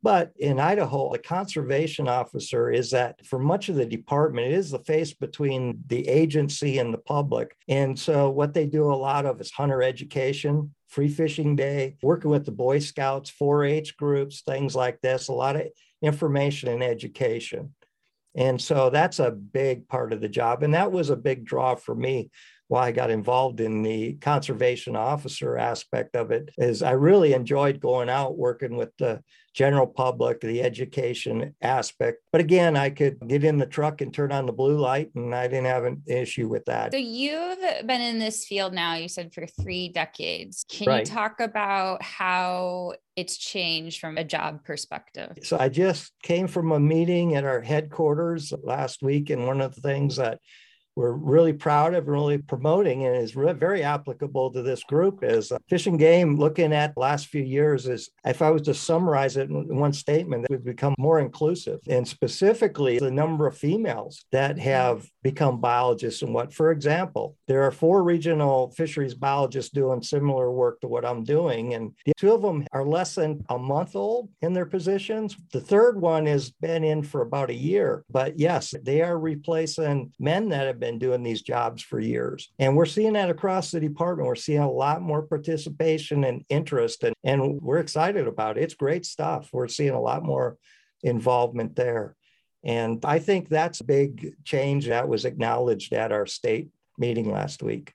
But 0.03 0.33
in 0.39 0.59
Idaho, 0.59 1.13
a 1.13 1.19
conservation 1.19 2.09
officer 2.09 2.71
is 2.71 2.91
that 2.93 3.25
for 3.27 3.39
much 3.39 3.69
of 3.69 3.77
the 3.77 3.85
department, 3.85 4.47
it 4.47 4.55
is 4.55 4.71
the 4.71 4.79
face 4.85 5.13
between 5.13 5.83
the 5.87 6.09
agency 6.09 6.79
and 6.79 6.93
the 6.93 6.99
public. 6.99 7.55
And 7.69 7.99
so 7.99 8.31
what 8.31 8.55
they 8.55 8.67
do 8.67 8.91
a 8.91 8.95
lot 8.95 9.27
of 9.27 9.41
is 9.41 9.51
hunter 9.51 9.83
education, 9.83 10.75
free 10.89 11.09
fishing 11.09 11.55
day, 11.55 11.97
working 12.03 12.31
with 12.31 12.47
the 12.47 12.53
Boy 12.53 12.79
Scouts, 12.79 13.29
4 13.29 13.65
H 13.65 13.97
groups, 13.99 14.41
things 14.41 14.75
like 14.75 15.01
this, 15.03 15.29
a 15.29 15.35
lot 15.35 15.57
of 15.57 15.67
information 16.03 16.71
and 16.71 16.83
education. 16.83 17.75
And 18.35 18.61
so 18.61 18.91
that's 18.91 19.19
a 19.19 19.31
big 19.31 19.89
part 19.89 20.13
of 20.13 20.21
the 20.21 20.29
job. 20.29 20.63
And 20.63 20.75
that 20.75 20.93
was 20.93 21.11
a 21.11 21.17
big 21.17 21.45
draw 21.45 21.75
for 21.75 21.95
me 21.95 22.31
why 22.71 22.87
I 22.87 22.93
got 22.93 23.11
involved 23.11 23.59
in 23.59 23.83
the 23.83 24.13
conservation 24.21 24.95
officer 24.95 25.59
aspect 25.59 26.15
of 26.15 26.31
it 26.31 26.51
is 26.57 26.85
I 26.85 26.93
really 26.93 27.33
enjoyed 27.33 27.81
going 27.81 28.09
out 28.09 28.39
working 28.39 28.77
with 28.77 28.97
the 28.97 29.25
general 29.53 29.89
public, 29.89 30.41
the 30.41 30.63
education 30.63 31.57
aspect. 31.61 32.19
But 32.31 32.41
again, 32.41 32.77
I 32.77 32.91
could 32.91 33.19
get 33.27 33.43
in 33.43 33.59
the 33.59 33.67
truck 33.67 34.03
and 34.03 34.15
turn 34.15 34.31
on 34.31 34.47
the 34.47 34.53
blue 34.53 34.79
light, 34.79 35.11
and 35.17 35.35
I 35.35 35.49
didn't 35.49 35.67
have 35.67 35.83
an 35.83 36.05
issue 36.07 36.47
with 36.47 36.65
that. 36.67 36.93
So 36.93 36.99
you've 36.99 37.59
been 37.59 38.01
in 38.01 38.21
this 38.21 38.47
field 38.47 38.73
now, 38.73 38.95
you 38.95 39.09
said 39.09 39.35
for 39.35 39.49
three 39.49 39.89
decades. 39.89 40.65
Can 40.71 40.87
right. 40.87 41.01
you 41.01 41.13
talk 41.13 41.41
about 41.41 42.05
how 42.05 42.93
it's 43.17 43.37
changed 43.37 44.01
from 44.01 44.17
a 44.17 44.23
job 44.23 44.63
perspective? 44.65 45.33
So 45.43 45.59
I 45.59 45.71
just 45.71 46.13
came 46.23 46.47
from 46.47 46.71
a 46.71 46.79
meeting 46.79 47.35
at 47.35 47.45
our 47.45 47.63
headquarters 47.63 48.53
last 48.63 49.03
week, 49.03 49.31
and 49.31 49.45
one 49.45 49.61
of 49.61 49.75
the 49.75 49.81
things 49.81 50.15
that 50.15 50.39
we're 50.97 51.13
really 51.13 51.53
proud 51.53 51.95
of 51.95 52.09
really 52.09 52.39
promoting 52.39 53.07
and 53.07 53.17
is 53.17 53.37
re- 53.37 53.53
very 53.53 53.83
applicable 53.83 54.53
to 54.53 54.63
this 54.63 54.83
group 54.85 55.21
is 55.23 55.53
Fish 55.69 55.87
and 55.87 55.99
Game 55.99 56.37
looking 56.37 56.73
at 56.73 56.97
last 56.97 57.27
few 57.27 57.43
years 57.43 57.87
is 57.87 58.11
if 58.25 58.43
I 58.43 58.51
was 58.51 58.63
to 58.63 58.75
summarize 58.75 59.37
it 59.37 59.49
in 59.49 59.77
one 59.77 59.93
statement, 59.93 60.43
that 60.43 60.51
we've 60.51 60.65
become 60.65 60.95
more 60.99 61.21
inclusive 61.21 61.81
and 61.89 62.07
specifically 62.07 62.99
the 62.99 63.11
number 63.11 63.47
of 63.47 63.57
females 63.57 64.25
that 64.33 64.59
have 64.59 65.07
become 65.23 65.61
biologists 65.61 66.23
and 66.23 66.35
what, 66.35 66.53
for 66.53 66.73
example, 66.73 67.37
there 67.47 67.63
are 67.63 67.71
four 67.71 68.03
regional 68.03 68.71
fisheries 68.71 69.15
biologists 69.15 69.71
doing 69.71 70.03
similar 70.03 70.51
work 70.51 70.81
to 70.81 70.89
what 70.89 71.05
I'm 71.05 71.25
doing. 71.25 71.75
And 71.75 71.93
two 72.17 72.33
of 72.33 72.43
them 72.43 72.67
are 72.73 72.85
less 72.85 73.15
than 73.15 73.45
a 73.49 73.59
month 73.59 73.95
old 73.95 74.29
in 74.43 74.53
their 74.53 74.67
positions. 74.67 75.37
The 75.53 75.61
third 75.61 76.01
one 76.01 76.27
has 76.27 76.51
been 76.51 76.85
in 76.85 77.03
for 77.03 77.23
about 77.23 77.51
a 77.51 77.55
year. 77.55 78.05
But 78.11 78.39
yes, 78.39 78.75
they 78.83 79.03
are 79.03 79.19
replacing 79.19 80.13
men 80.19 80.49
that 80.51 80.67
have 80.67 80.80
been 80.81 80.99
doing 80.99 81.23
these 81.23 81.43
jobs 81.43 81.83
for 81.83 82.01
years. 82.01 82.51
And 82.59 82.77
we're 82.77 82.87
seeing 82.87 83.13
that 83.13 83.31
across 83.31 83.71
the 83.71 83.81
department. 83.81 84.27
We're 84.27 84.35
seeing 84.35 84.61
a 84.61 84.71
lot 84.71 85.03
more 85.03 85.23
participation 85.23 86.25
and 86.25 86.45
interest, 86.49 87.05
and, 87.05 87.15
and 87.23 87.61
we're 87.61 87.79
excited 87.79 88.27
about 88.27 88.59
it. 88.59 88.63
It's 88.63 88.75
great 88.75 89.07
stuff. 89.07 89.51
We're 89.53 89.69
seeing 89.69 89.91
a 89.91 90.01
lot 90.01 90.25
more 90.25 90.57
involvement 91.03 91.77
there. 91.77 92.17
And 92.65 93.03
I 93.05 93.19
think 93.19 93.49
that's 93.49 93.81
a 93.81 93.85
big 93.85 94.35
change 94.45 94.87
that 94.89 95.09
was 95.09 95.25
acknowledged 95.25 95.93
at 95.93 96.13
our 96.13 96.27
state 96.27 96.71
meeting 96.99 97.31
last 97.31 97.63
week. 97.63 97.95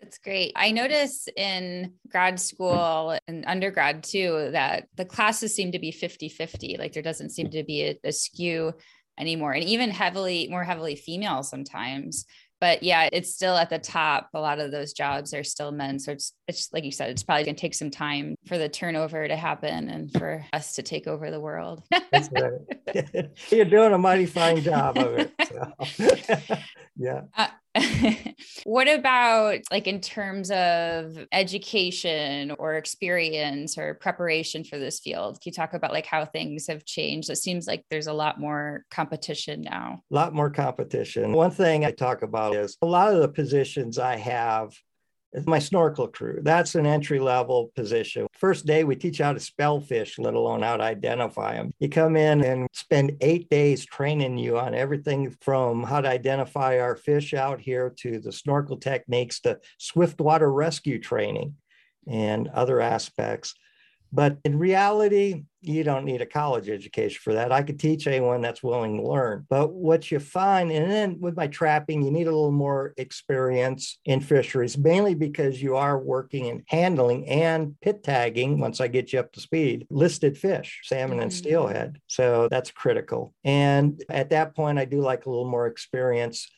That's 0.00 0.18
great. 0.18 0.52
I 0.56 0.72
notice 0.72 1.28
in 1.36 1.92
grad 2.08 2.40
school 2.40 3.16
and 3.28 3.44
undergrad 3.46 4.02
too 4.02 4.48
that 4.52 4.88
the 4.96 5.04
classes 5.04 5.54
seem 5.54 5.72
to 5.72 5.78
be 5.78 5.92
50 5.92 6.28
50. 6.28 6.76
Like 6.78 6.92
there 6.92 7.02
doesn't 7.02 7.30
seem 7.30 7.50
to 7.50 7.62
be 7.62 7.82
a, 7.82 7.98
a 8.02 8.12
skew 8.12 8.72
anymore, 9.18 9.52
and 9.52 9.64
even 9.64 9.90
heavily, 9.90 10.48
more 10.50 10.64
heavily 10.64 10.96
female 10.96 11.42
sometimes 11.42 12.26
but 12.60 12.82
yeah, 12.82 13.08
it's 13.10 13.34
still 13.34 13.56
at 13.56 13.70
the 13.70 13.78
top. 13.78 14.28
A 14.34 14.40
lot 14.40 14.58
of 14.58 14.70
those 14.70 14.92
jobs 14.92 15.32
are 15.32 15.42
still 15.42 15.72
men. 15.72 15.98
So 15.98 16.12
it's, 16.12 16.34
it's 16.46 16.70
like 16.72 16.84
you 16.84 16.92
said, 16.92 17.08
it's 17.08 17.22
probably 17.22 17.44
going 17.44 17.54
to 17.56 17.60
take 17.60 17.74
some 17.74 17.90
time 17.90 18.34
for 18.46 18.58
the 18.58 18.68
turnover 18.68 19.26
to 19.26 19.34
happen 19.34 19.88
and 19.88 20.12
for 20.12 20.44
us 20.52 20.74
to 20.74 20.82
take 20.82 21.06
over 21.06 21.30
the 21.30 21.40
world. 21.40 21.82
That's 22.12 22.28
right. 22.30 23.30
You're 23.50 23.64
doing 23.64 23.92
a 23.94 23.98
mighty 23.98 24.26
fine 24.26 24.60
job 24.60 24.98
of 24.98 25.18
it. 25.18 25.32
So. 25.48 26.56
yeah. 26.96 27.22
Uh, 27.34 27.48
what 28.64 28.88
about 28.88 29.60
like 29.70 29.86
in 29.86 30.00
terms 30.00 30.50
of 30.50 31.18
education 31.30 32.50
or 32.58 32.74
experience 32.74 33.78
or 33.78 33.94
preparation 33.94 34.64
for 34.64 34.78
this 34.78 34.98
field? 34.98 35.40
Can 35.40 35.50
you 35.50 35.52
talk 35.52 35.74
about 35.74 35.92
like 35.92 36.06
how 36.06 36.24
things 36.24 36.66
have 36.66 36.84
changed? 36.84 37.30
It 37.30 37.36
seems 37.36 37.66
like 37.66 37.84
there's 37.90 38.08
a 38.08 38.12
lot 38.12 38.40
more 38.40 38.84
competition 38.90 39.62
now. 39.62 40.02
A 40.10 40.14
lot 40.14 40.34
more 40.34 40.50
competition. 40.50 41.32
One 41.32 41.52
thing 41.52 41.84
I 41.84 41.92
talk 41.92 42.22
about 42.22 42.54
is 42.56 42.76
a 42.82 42.86
lot 42.86 43.14
of 43.14 43.20
the 43.20 43.28
positions 43.28 43.98
I 43.98 44.16
have 44.16 44.72
my 45.46 45.58
snorkel 45.58 46.08
crew. 46.08 46.40
That's 46.42 46.74
an 46.74 46.86
entry 46.86 47.20
level 47.20 47.70
position. 47.74 48.26
First 48.32 48.66
day, 48.66 48.84
we 48.84 48.96
teach 48.96 49.18
how 49.18 49.32
to 49.32 49.40
spell 49.40 49.80
fish, 49.80 50.18
let 50.18 50.34
alone 50.34 50.62
how 50.62 50.76
to 50.76 50.82
identify 50.82 51.54
them. 51.54 51.72
You 51.78 51.88
come 51.88 52.16
in 52.16 52.42
and 52.44 52.68
spend 52.72 53.16
eight 53.20 53.48
days 53.48 53.84
training 53.84 54.38
you 54.38 54.58
on 54.58 54.74
everything 54.74 55.36
from 55.40 55.84
how 55.84 56.00
to 56.00 56.08
identify 56.08 56.80
our 56.80 56.96
fish 56.96 57.34
out 57.34 57.60
here 57.60 57.94
to 57.98 58.18
the 58.18 58.32
snorkel 58.32 58.76
techniques 58.76 59.40
to 59.40 59.58
swift 59.78 60.20
water 60.20 60.52
rescue 60.52 60.98
training 60.98 61.54
and 62.06 62.48
other 62.48 62.80
aspects. 62.80 63.54
But 64.12 64.38
in 64.44 64.58
reality, 64.58 65.44
you 65.62 65.84
don't 65.84 66.04
need 66.04 66.22
a 66.22 66.26
college 66.26 66.68
education 66.68 67.20
for 67.22 67.34
that. 67.34 67.52
I 67.52 67.62
could 67.62 67.78
teach 67.78 68.06
anyone 68.06 68.40
that's 68.40 68.62
willing 68.62 68.96
to 68.96 69.06
learn. 69.06 69.46
But 69.48 69.72
what 69.72 70.10
you 70.10 70.18
find, 70.18 70.72
and 70.72 70.90
then 70.90 71.20
with 71.20 71.36
my 71.36 71.46
trapping, 71.48 72.02
you 72.02 72.10
need 72.10 72.26
a 72.26 72.32
little 72.32 72.50
more 72.50 72.94
experience 72.96 73.98
in 74.04 74.20
fisheries, 74.20 74.78
mainly 74.78 75.14
because 75.14 75.62
you 75.62 75.76
are 75.76 75.98
working 75.98 76.46
in 76.46 76.64
handling 76.66 77.28
and 77.28 77.78
pit 77.82 78.02
tagging, 78.02 78.58
once 78.58 78.80
I 78.80 78.88
get 78.88 79.12
you 79.12 79.20
up 79.20 79.32
to 79.32 79.40
speed, 79.40 79.86
listed 79.90 80.38
fish, 80.38 80.80
salmon 80.84 81.18
mm-hmm. 81.18 81.24
and 81.24 81.32
steelhead. 81.32 82.00
So 82.06 82.48
that's 82.50 82.70
critical. 82.70 83.34
And 83.44 84.02
at 84.08 84.30
that 84.30 84.56
point, 84.56 84.78
I 84.78 84.86
do 84.86 85.00
like 85.00 85.26
a 85.26 85.30
little 85.30 85.48
more 85.48 85.66
experience. 85.66 86.50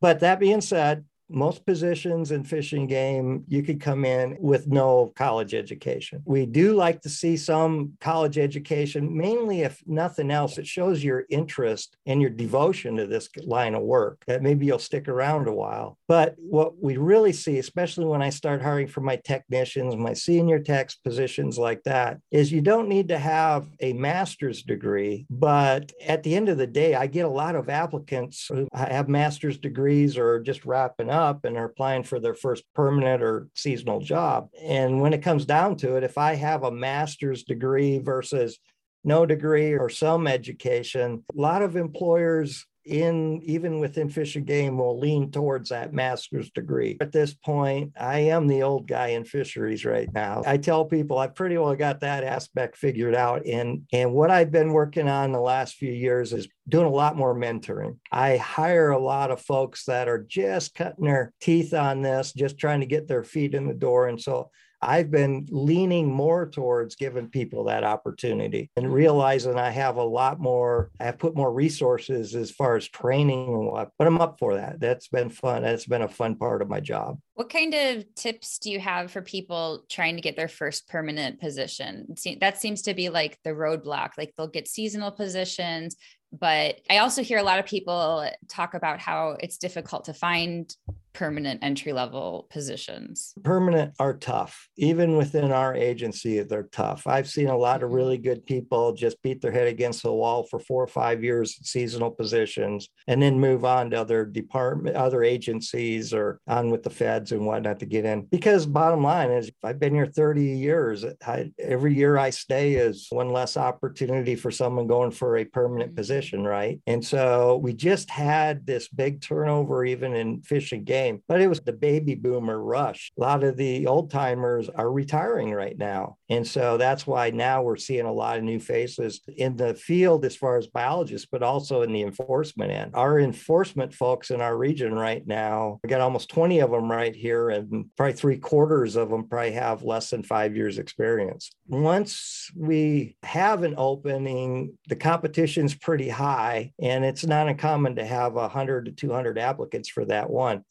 But 0.00 0.20
that 0.20 0.40
being 0.40 0.60
said, 0.60 1.04
most 1.32 1.64
positions 1.64 2.30
in 2.30 2.44
fishing 2.44 2.86
game, 2.86 3.44
you 3.48 3.62
could 3.62 3.80
come 3.80 4.04
in 4.04 4.36
with 4.38 4.66
no 4.66 5.12
college 5.16 5.54
education. 5.54 6.22
We 6.24 6.46
do 6.46 6.74
like 6.74 7.00
to 7.02 7.08
see 7.08 7.36
some 7.36 7.94
college 8.00 8.38
education, 8.38 9.16
mainly 9.16 9.62
if 9.62 9.82
nothing 9.86 10.30
else, 10.30 10.58
it 10.58 10.66
shows 10.66 11.02
your 11.02 11.24
interest 11.30 11.96
and 12.06 12.20
your 12.20 12.30
devotion 12.30 12.96
to 12.96 13.06
this 13.06 13.28
line 13.44 13.74
of 13.74 13.82
work 13.82 14.22
that 14.26 14.42
maybe 14.42 14.66
you'll 14.66 14.78
stick 14.78 15.08
around 15.08 15.48
a 15.48 15.54
while. 15.54 15.98
But 16.06 16.34
what 16.36 16.82
we 16.82 16.96
really 16.98 17.32
see, 17.32 17.58
especially 17.58 18.04
when 18.04 18.22
I 18.22 18.30
start 18.30 18.62
hiring 18.62 18.88
for 18.88 19.00
my 19.00 19.16
technicians, 19.16 19.96
my 19.96 20.12
senior 20.12 20.58
techs 20.58 20.96
positions 20.96 21.58
like 21.58 21.82
that, 21.84 22.18
is 22.30 22.52
you 22.52 22.60
don't 22.60 22.88
need 22.88 23.08
to 23.08 23.18
have 23.18 23.66
a 23.80 23.94
master's 23.94 24.62
degree. 24.62 25.26
But 25.30 25.92
at 26.06 26.22
the 26.22 26.34
end 26.34 26.48
of 26.48 26.58
the 26.58 26.66
day, 26.66 26.94
I 26.94 27.06
get 27.06 27.24
a 27.24 27.28
lot 27.28 27.56
of 27.56 27.68
applicants 27.68 28.48
who 28.48 28.68
have 28.74 29.08
master's 29.08 29.58
degrees 29.58 30.18
or 30.18 30.40
just 30.40 30.64
wrapping 30.64 31.08
up 31.08 31.21
up 31.22 31.44
and 31.44 31.56
are 31.56 31.66
applying 31.66 32.02
for 32.02 32.20
their 32.20 32.34
first 32.34 32.64
permanent 32.74 33.22
or 33.22 33.48
seasonal 33.54 34.00
job. 34.00 34.48
And 34.62 35.00
when 35.00 35.12
it 35.14 35.22
comes 35.22 35.46
down 35.46 35.76
to 35.76 35.96
it, 35.96 36.04
if 36.04 36.18
I 36.18 36.34
have 36.34 36.64
a 36.64 36.70
master's 36.70 37.44
degree 37.44 37.98
versus 37.98 38.58
no 39.04 39.24
degree 39.26 39.72
or 39.72 39.88
some 39.88 40.26
education, 40.26 41.24
a 41.36 41.40
lot 41.40 41.62
of 41.62 41.76
employers 41.76 42.66
in 42.84 43.40
even 43.42 43.78
within 43.78 44.08
fish 44.08 44.36
and 44.36 44.46
game 44.46 44.78
will 44.78 44.98
lean 44.98 45.30
towards 45.30 45.68
that 45.68 45.92
master's 45.92 46.50
degree. 46.50 46.96
At 47.00 47.12
this 47.12 47.34
point, 47.34 47.92
I 47.98 48.20
am 48.20 48.46
the 48.46 48.62
old 48.62 48.88
guy 48.88 49.08
in 49.08 49.24
fisheries 49.24 49.84
right 49.84 50.12
now. 50.12 50.42
I 50.46 50.56
tell 50.56 50.84
people 50.84 51.18
I 51.18 51.28
pretty 51.28 51.58
well 51.58 51.74
got 51.74 52.00
that 52.00 52.24
aspect 52.24 52.76
figured 52.76 53.14
out. 53.14 53.46
And, 53.46 53.82
and 53.92 54.12
what 54.12 54.30
I've 54.30 54.50
been 54.50 54.72
working 54.72 55.08
on 55.08 55.32
the 55.32 55.40
last 55.40 55.74
few 55.74 55.92
years 55.92 56.32
is 56.32 56.48
doing 56.68 56.86
a 56.86 56.90
lot 56.90 57.16
more 57.16 57.34
mentoring. 57.34 57.98
I 58.10 58.36
hire 58.36 58.90
a 58.90 58.98
lot 58.98 59.30
of 59.30 59.40
folks 59.40 59.84
that 59.84 60.08
are 60.08 60.24
just 60.28 60.74
cutting 60.74 61.04
their 61.04 61.32
teeth 61.40 61.74
on 61.74 62.02
this, 62.02 62.32
just 62.32 62.58
trying 62.58 62.80
to 62.80 62.86
get 62.86 63.08
their 63.08 63.24
feet 63.24 63.54
in 63.54 63.66
the 63.66 63.74
door. 63.74 64.08
And 64.08 64.20
so 64.20 64.50
I've 64.82 65.10
been 65.10 65.46
leaning 65.50 66.12
more 66.12 66.46
towards 66.46 66.96
giving 66.96 67.28
people 67.28 67.64
that 67.64 67.84
opportunity 67.84 68.70
and 68.76 68.86
mm-hmm. 68.86 68.94
realizing 68.94 69.58
I 69.58 69.70
have 69.70 69.96
a 69.96 70.02
lot 70.02 70.40
more, 70.40 70.90
I 71.00 71.04
have 71.04 71.18
put 71.18 71.36
more 71.36 71.52
resources 71.52 72.34
as 72.34 72.50
far 72.50 72.76
as 72.76 72.88
training 72.88 73.48
and 73.48 73.66
what, 73.66 73.90
but 73.96 74.06
I'm 74.06 74.20
up 74.20 74.38
for 74.38 74.54
that. 74.56 74.80
That's 74.80 75.08
been 75.08 75.30
fun. 75.30 75.62
That's 75.62 75.86
been 75.86 76.02
a 76.02 76.08
fun 76.08 76.34
part 76.36 76.62
of 76.62 76.68
my 76.68 76.80
job. 76.80 77.18
What 77.34 77.48
kind 77.48 77.72
of 77.72 78.04
tips 78.14 78.58
do 78.58 78.70
you 78.70 78.80
have 78.80 79.10
for 79.10 79.22
people 79.22 79.84
trying 79.88 80.16
to 80.16 80.22
get 80.22 80.36
their 80.36 80.48
first 80.48 80.88
permanent 80.88 81.40
position? 81.40 82.14
That 82.40 82.60
seems 82.60 82.82
to 82.82 82.94
be 82.94 83.08
like 83.08 83.38
the 83.44 83.50
roadblock. 83.50 84.10
Like 84.18 84.34
they'll 84.36 84.48
get 84.48 84.68
seasonal 84.68 85.12
positions, 85.12 85.96
but 86.32 86.80
I 86.90 86.98
also 86.98 87.22
hear 87.22 87.38
a 87.38 87.42
lot 87.42 87.58
of 87.58 87.66
people 87.66 88.28
talk 88.48 88.74
about 88.74 88.98
how 88.98 89.36
it's 89.40 89.58
difficult 89.58 90.06
to 90.06 90.14
find 90.14 90.74
permanent 91.12 91.62
entry 91.62 91.92
level 91.92 92.46
positions? 92.50 93.34
Permanent 93.42 93.94
are 93.98 94.14
tough. 94.14 94.68
Even 94.76 95.16
within 95.16 95.52
our 95.52 95.74
agency, 95.74 96.40
they're 96.40 96.68
tough. 96.72 97.06
I've 97.06 97.28
seen 97.28 97.48
a 97.48 97.56
lot 97.56 97.82
of 97.82 97.88
mm-hmm. 97.88 97.96
really 97.96 98.18
good 98.18 98.46
people 98.46 98.92
just 98.92 99.20
beat 99.22 99.40
their 99.40 99.52
head 99.52 99.66
against 99.66 100.02
the 100.02 100.12
wall 100.12 100.44
for 100.44 100.58
four 100.58 100.82
or 100.82 100.88
five 100.88 101.22
years 101.22 101.56
in 101.58 101.64
seasonal 101.64 102.10
positions 102.10 102.88
and 103.06 103.22
then 103.22 103.38
move 103.38 103.64
on 103.64 103.90
to 103.90 104.00
other 104.00 104.24
department, 104.24 104.96
other 104.96 105.22
agencies 105.22 106.14
or 106.14 106.40
on 106.46 106.70
with 106.70 106.82
the 106.82 106.90
feds 106.90 107.32
and 107.32 107.46
whatnot 107.46 107.78
to 107.80 107.86
get 107.86 108.04
in. 108.04 108.22
Because 108.22 108.66
bottom 108.66 109.02
line 109.02 109.30
is 109.30 109.50
I've 109.62 109.80
been 109.80 109.94
here 109.94 110.06
30 110.06 110.44
years. 110.44 111.04
I, 111.26 111.52
every 111.58 111.94
year 111.94 112.18
I 112.18 112.30
stay 112.30 112.74
is 112.74 113.06
one 113.10 113.30
less 113.30 113.56
opportunity 113.56 114.34
for 114.34 114.50
someone 114.50 114.86
going 114.86 115.10
for 115.10 115.36
a 115.36 115.44
permanent 115.44 115.90
mm-hmm. 115.90 115.96
position, 115.96 116.44
right? 116.44 116.80
And 116.86 117.04
so 117.04 117.58
we 117.62 117.72
just 117.72 118.10
had 118.10 118.66
this 118.66 118.88
big 118.88 119.20
turnover 119.20 119.84
even 119.84 120.14
in 120.14 120.42
fish 120.42 120.72
and 120.72 120.84
game 120.84 121.01
but 121.28 121.40
it 121.40 121.48
was 121.48 121.60
the 121.60 121.72
baby 121.72 122.14
boomer 122.14 122.62
rush. 122.62 123.12
A 123.18 123.20
lot 123.20 123.44
of 123.44 123.56
the 123.56 123.86
old 123.86 124.10
timers 124.10 124.68
are 124.68 124.90
retiring 124.90 125.52
right 125.52 125.76
now. 125.76 126.16
And 126.28 126.46
so 126.46 126.76
that's 126.76 127.06
why 127.06 127.30
now 127.30 127.62
we're 127.62 127.76
seeing 127.76 128.06
a 128.06 128.12
lot 128.12 128.38
of 128.38 128.44
new 128.44 128.58
faces 128.58 129.20
in 129.36 129.56
the 129.56 129.74
field 129.74 130.24
as 130.24 130.36
far 130.36 130.56
as 130.56 130.66
biologists, 130.66 131.28
but 131.30 131.42
also 131.42 131.82
in 131.82 131.92
the 131.92 132.02
enforcement 132.02 132.70
end. 132.70 132.92
Our 132.94 133.20
enforcement 133.20 133.92
folks 133.92 134.30
in 134.30 134.40
our 134.40 134.56
region 134.56 134.94
right 134.94 135.26
now, 135.26 135.78
we 135.82 135.88
got 135.88 136.00
almost 136.00 136.30
20 136.30 136.60
of 136.60 136.70
them 136.70 136.90
right 136.90 137.14
here, 137.14 137.50
and 137.50 137.86
probably 137.96 138.14
three 138.14 138.38
quarters 138.38 138.96
of 138.96 139.10
them 139.10 139.28
probably 139.28 139.52
have 139.52 139.82
less 139.82 140.10
than 140.10 140.22
five 140.22 140.56
years 140.56 140.78
experience. 140.78 141.50
Once 141.68 142.50
we 142.56 143.16
have 143.22 143.62
an 143.62 143.74
opening, 143.76 144.78
the 144.88 144.96
competition's 144.96 145.74
pretty 145.74 146.08
high, 146.08 146.72
and 146.80 147.04
it's 147.04 147.26
not 147.26 147.48
uncommon 147.48 147.96
to 147.96 148.04
have 148.04 148.34
100 148.34 148.86
to 148.86 148.92
200 148.92 149.38
applicants 149.38 149.88
for 149.88 150.04
that 150.04 150.30
one 150.30 150.64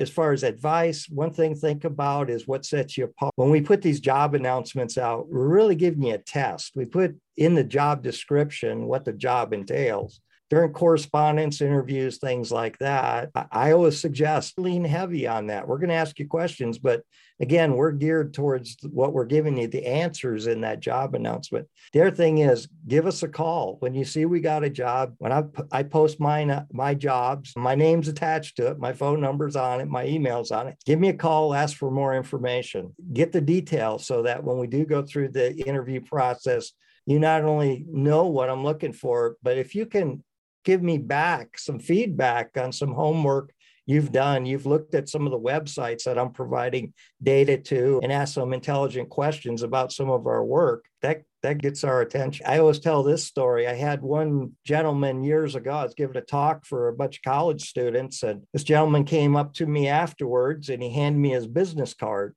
as 0.00 0.10
far 0.10 0.32
as 0.32 0.42
advice, 0.42 1.08
one 1.08 1.32
thing 1.32 1.54
think 1.54 1.84
about 1.84 2.30
is 2.30 2.46
what 2.46 2.64
sets 2.64 2.96
you 2.96 3.04
apart. 3.04 3.32
When 3.36 3.50
we 3.50 3.60
put 3.60 3.82
these 3.82 4.00
job 4.00 4.34
announcements 4.34 4.96
out, 4.96 5.28
we're 5.28 5.48
really 5.48 5.74
giving 5.74 6.02
you 6.02 6.14
a 6.14 6.18
test. 6.18 6.72
We 6.74 6.84
put 6.84 7.16
in 7.36 7.54
the 7.54 7.64
job 7.64 8.02
description 8.02 8.86
what 8.86 9.04
the 9.04 9.12
job 9.12 9.52
entails. 9.52 10.20
During 10.50 10.72
correspondence 10.72 11.60
interviews, 11.60 12.18
things 12.18 12.50
like 12.50 12.78
that, 12.78 13.30
I 13.52 13.72
always 13.72 14.00
suggest 14.00 14.58
lean 14.58 14.84
heavy 14.84 15.26
on 15.26 15.48
that. 15.48 15.68
We're 15.68 15.78
going 15.78 15.90
to 15.90 15.94
ask 15.94 16.18
you 16.18 16.26
questions, 16.26 16.78
but 16.78 17.02
again, 17.40 17.74
we're 17.74 17.92
geared 17.92 18.32
towards 18.32 18.76
what 18.90 19.12
we're 19.12 19.26
giving 19.26 19.58
you 19.58 19.68
the 19.68 19.86
answers 19.86 20.46
in 20.46 20.62
that 20.62 20.80
job 20.80 21.14
announcement. 21.14 21.68
The 21.92 22.00
other 22.00 22.10
thing 22.10 22.38
is 22.38 22.68
give 22.86 23.06
us 23.06 23.22
a 23.22 23.28
call 23.28 23.76
when 23.80 23.94
you 23.94 24.04
see 24.04 24.24
we 24.24 24.40
got 24.40 24.64
a 24.64 24.70
job. 24.70 25.14
When 25.18 25.32
I, 25.32 25.44
I 25.70 25.82
post 25.82 26.18
mine, 26.18 26.50
uh, 26.50 26.64
my 26.72 26.94
jobs, 26.94 27.52
my 27.56 27.74
name's 27.74 28.08
attached 28.08 28.56
to 28.56 28.68
it, 28.68 28.78
my 28.78 28.92
phone 28.94 29.20
number's 29.20 29.56
on 29.56 29.80
it, 29.80 29.88
my 29.88 30.06
email's 30.06 30.50
on 30.50 30.68
it. 30.68 30.76
Give 30.86 30.98
me 30.98 31.10
a 31.10 31.14
call, 31.14 31.54
ask 31.54 31.76
for 31.76 31.90
more 31.90 32.14
information, 32.14 32.94
get 33.12 33.32
the 33.32 33.40
details 33.40 34.06
so 34.06 34.22
that 34.22 34.42
when 34.42 34.58
we 34.58 34.66
do 34.66 34.86
go 34.86 35.02
through 35.02 35.28
the 35.28 35.54
interview 35.54 36.00
process, 36.00 36.72
you 37.06 37.18
not 37.18 37.44
only 37.44 37.86
know 37.90 38.26
what 38.26 38.50
I'm 38.50 38.64
looking 38.64 38.92
for, 38.92 39.36
but 39.42 39.56
if 39.56 39.74
you 39.74 39.86
can 39.86 40.22
give 40.64 40.82
me 40.82 40.98
back 40.98 41.58
some 41.58 41.78
feedback 41.78 42.56
on 42.56 42.72
some 42.72 42.92
homework 42.92 43.52
you've 43.88 44.12
done. 44.12 44.44
You've 44.44 44.66
looked 44.66 44.94
at 44.94 45.08
some 45.08 45.24
of 45.26 45.32
the 45.32 45.40
websites 45.40 46.04
that 46.04 46.18
I'm 46.18 46.30
providing 46.30 46.92
data 47.22 47.56
to 47.56 48.00
and 48.02 48.12
asked 48.12 48.34
some 48.34 48.52
intelligent 48.52 49.08
questions 49.08 49.62
about 49.62 49.92
some 49.92 50.10
of 50.10 50.26
our 50.26 50.44
work. 50.44 50.84
That 51.00 51.22
that 51.42 51.58
gets 51.58 51.84
our 51.84 52.00
attention. 52.00 52.44
I 52.46 52.58
always 52.58 52.80
tell 52.80 53.02
this 53.02 53.24
story. 53.24 53.66
I 53.66 53.74
had 53.74 54.02
one 54.02 54.56
gentleman 54.64 55.22
years 55.22 55.54
ago, 55.54 55.70
I 55.70 55.84
was 55.84 55.94
giving 55.94 56.16
a 56.16 56.20
talk 56.20 56.66
for 56.66 56.88
a 56.88 56.92
bunch 56.92 57.18
of 57.18 57.22
college 57.22 57.62
students, 57.62 58.22
and 58.22 58.42
this 58.52 58.64
gentleman 58.64 59.04
came 59.04 59.36
up 59.36 59.54
to 59.54 59.66
me 59.66 59.88
afterwards 59.88 60.68
and 60.68 60.82
he 60.82 60.90
handed 60.90 61.20
me 61.20 61.30
his 61.30 61.46
business 61.46 61.94
card. 61.94 62.34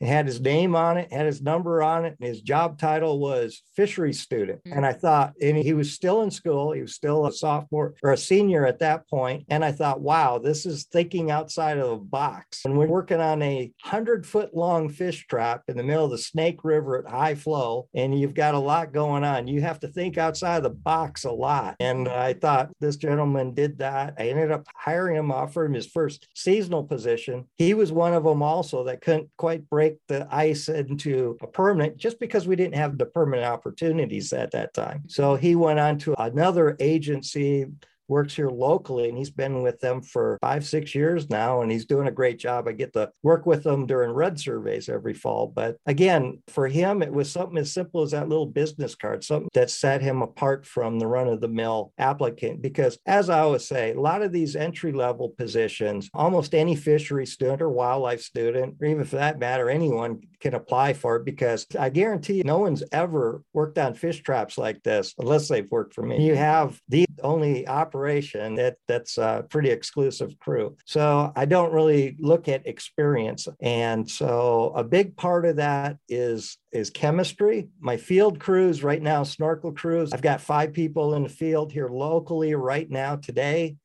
It 0.00 0.08
had 0.08 0.26
his 0.26 0.40
name 0.40 0.74
on 0.76 0.96
it, 0.96 1.12
had 1.12 1.26
his 1.26 1.42
number 1.42 1.82
on 1.82 2.04
it, 2.04 2.16
and 2.18 2.28
his 2.28 2.40
job 2.40 2.78
title 2.78 3.18
was 3.18 3.62
fishery 3.76 4.12
student. 4.12 4.62
Mm-hmm. 4.64 4.76
And 4.76 4.86
I 4.86 4.92
thought, 4.92 5.34
and 5.40 5.56
he 5.56 5.72
was 5.72 5.92
still 5.92 6.22
in 6.22 6.30
school, 6.30 6.72
he 6.72 6.82
was 6.82 6.94
still 6.94 7.26
a 7.26 7.32
sophomore 7.32 7.94
or 8.02 8.12
a 8.12 8.16
senior 8.16 8.66
at 8.66 8.80
that 8.80 9.08
point. 9.08 9.44
And 9.48 9.64
I 9.64 9.72
thought, 9.72 10.00
wow, 10.00 10.38
this 10.38 10.66
is 10.66 10.84
thinking 10.84 11.30
outside 11.30 11.78
of 11.78 11.90
the 11.90 11.96
box. 11.96 12.62
And 12.64 12.76
we're 12.76 12.86
working 12.86 13.20
on 13.20 13.42
a 13.42 13.72
hundred 13.82 14.26
foot 14.26 14.54
long 14.54 14.88
fish 14.88 15.26
trap 15.26 15.62
in 15.68 15.76
the 15.76 15.82
middle 15.82 16.04
of 16.04 16.10
the 16.10 16.18
Snake 16.18 16.64
River 16.64 16.98
at 16.98 17.10
high 17.10 17.34
flow, 17.34 17.88
and 17.94 18.18
you've 18.18 18.34
got 18.34 18.54
a 18.54 18.58
lot 18.58 18.92
going 18.92 19.24
on. 19.24 19.46
You 19.46 19.60
have 19.60 19.80
to 19.80 19.88
think 19.88 20.18
outside 20.18 20.58
of 20.58 20.62
the 20.64 20.70
box 20.70 21.24
a 21.24 21.30
lot. 21.30 21.76
And 21.80 22.08
I 22.08 22.34
thought 22.34 22.70
this 22.80 22.96
gentleman 22.96 23.54
did 23.54 23.78
that. 23.78 24.14
I 24.18 24.28
ended 24.28 24.50
up 24.50 24.66
hiring 24.74 25.16
him, 25.16 25.30
offering 25.30 25.70
him 25.70 25.74
his 25.74 25.86
first 25.86 26.26
seasonal 26.34 26.84
position. 26.84 27.48
He 27.56 27.74
was 27.74 27.92
one 27.92 28.12
of 28.12 28.24
them 28.24 28.42
also 28.42 28.84
that 28.84 29.00
couldn't 29.00 29.30
quite 29.36 29.68
break 29.68 29.83
break 29.84 29.98
the 30.08 30.26
ice 30.34 30.68
into 30.68 31.36
a 31.42 31.46
permanent 31.46 31.96
just 31.96 32.18
because 32.18 32.46
we 32.46 32.56
didn't 32.56 32.74
have 32.74 32.96
the 32.96 33.06
permanent 33.06 33.46
opportunities 33.46 34.32
at 34.32 34.50
that 34.52 34.72
time. 34.72 35.02
So 35.08 35.36
he 35.36 35.54
went 35.54 35.78
on 35.78 35.98
to 35.98 36.14
another 36.22 36.76
agency 36.80 37.66
works 38.08 38.34
here 38.34 38.48
locally 38.48 39.08
and 39.08 39.18
he's 39.18 39.30
been 39.30 39.62
with 39.62 39.80
them 39.80 40.02
for 40.02 40.38
five, 40.40 40.64
six 40.64 40.94
years 40.94 41.30
now 41.30 41.62
and 41.62 41.70
he's 41.70 41.86
doing 41.86 42.08
a 42.08 42.12
great 42.12 42.38
job. 42.38 42.68
I 42.68 42.72
get 42.72 42.92
to 42.94 43.10
work 43.22 43.46
with 43.46 43.62
them 43.62 43.86
during 43.86 44.10
redd 44.12 44.38
surveys 44.38 44.88
every 44.88 45.14
fall. 45.14 45.46
But 45.46 45.76
again, 45.86 46.42
for 46.48 46.68
him, 46.68 47.02
it 47.02 47.12
was 47.12 47.30
something 47.30 47.58
as 47.58 47.72
simple 47.72 48.02
as 48.02 48.10
that 48.12 48.28
little 48.28 48.46
business 48.46 48.94
card, 48.94 49.24
something 49.24 49.48
that 49.54 49.70
set 49.70 50.02
him 50.02 50.22
apart 50.22 50.66
from 50.66 50.98
the 50.98 51.06
run 51.06 51.28
of 51.28 51.40
the 51.40 51.48
mill 51.48 51.92
applicant. 51.98 52.62
Because 52.62 52.98
as 53.06 53.30
I 53.30 53.40
always 53.40 53.66
say, 53.66 53.92
a 53.92 54.00
lot 54.00 54.22
of 54.22 54.32
these 54.32 54.56
entry 54.56 54.92
level 54.92 55.30
positions, 55.30 56.10
almost 56.14 56.54
any 56.54 56.76
fishery 56.76 57.26
student 57.26 57.62
or 57.62 57.70
wildlife 57.70 58.20
student, 58.20 58.76
or 58.80 58.86
even 58.86 59.04
for 59.04 59.16
that 59.16 59.38
matter, 59.38 59.70
anyone 59.70 60.20
can 60.44 60.54
apply 60.54 60.92
for 60.92 61.16
it 61.16 61.24
because 61.24 61.66
I 61.78 61.88
guarantee 61.88 62.42
no 62.44 62.58
one's 62.58 62.84
ever 62.92 63.42
worked 63.54 63.78
on 63.78 63.94
fish 63.94 64.22
traps 64.22 64.58
like 64.58 64.82
this 64.82 65.14
unless 65.18 65.48
they've 65.48 65.70
worked 65.70 65.94
for 65.94 66.02
me. 66.02 66.22
You 66.22 66.34
have 66.36 66.78
the 66.90 67.06
only 67.22 67.66
operation 67.66 68.56
that 68.56 68.76
that's 68.86 69.16
a 69.16 69.46
pretty 69.48 69.70
exclusive 69.70 70.38
crew. 70.38 70.76
So 70.84 71.32
I 71.34 71.46
don't 71.46 71.72
really 71.72 72.16
look 72.20 72.48
at 72.48 72.66
experience. 72.66 73.48
And 73.62 74.08
so 74.08 74.74
a 74.76 74.84
big 74.84 75.16
part 75.16 75.46
of 75.46 75.56
that 75.56 75.96
is 76.10 76.58
is 76.72 76.90
chemistry. 76.90 77.68
My 77.80 77.96
field 77.96 78.38
crews 78.38 78.84
right 78.84 79.00
now, 79.00 79.22
snorkel 79.22 79.72
crews. 79.72 80.12
I've 80.12 80.20
got 80.20 80.42
five 80.42 80.74
people 80.74 81.14
in 81.14 81.22
the 81.22 81.28
field 81.30 81.72
here 81.72 81.88
locally 81.88 82.54
right 82.54 82.90
now 82.90 83.16
today 83.16 83.76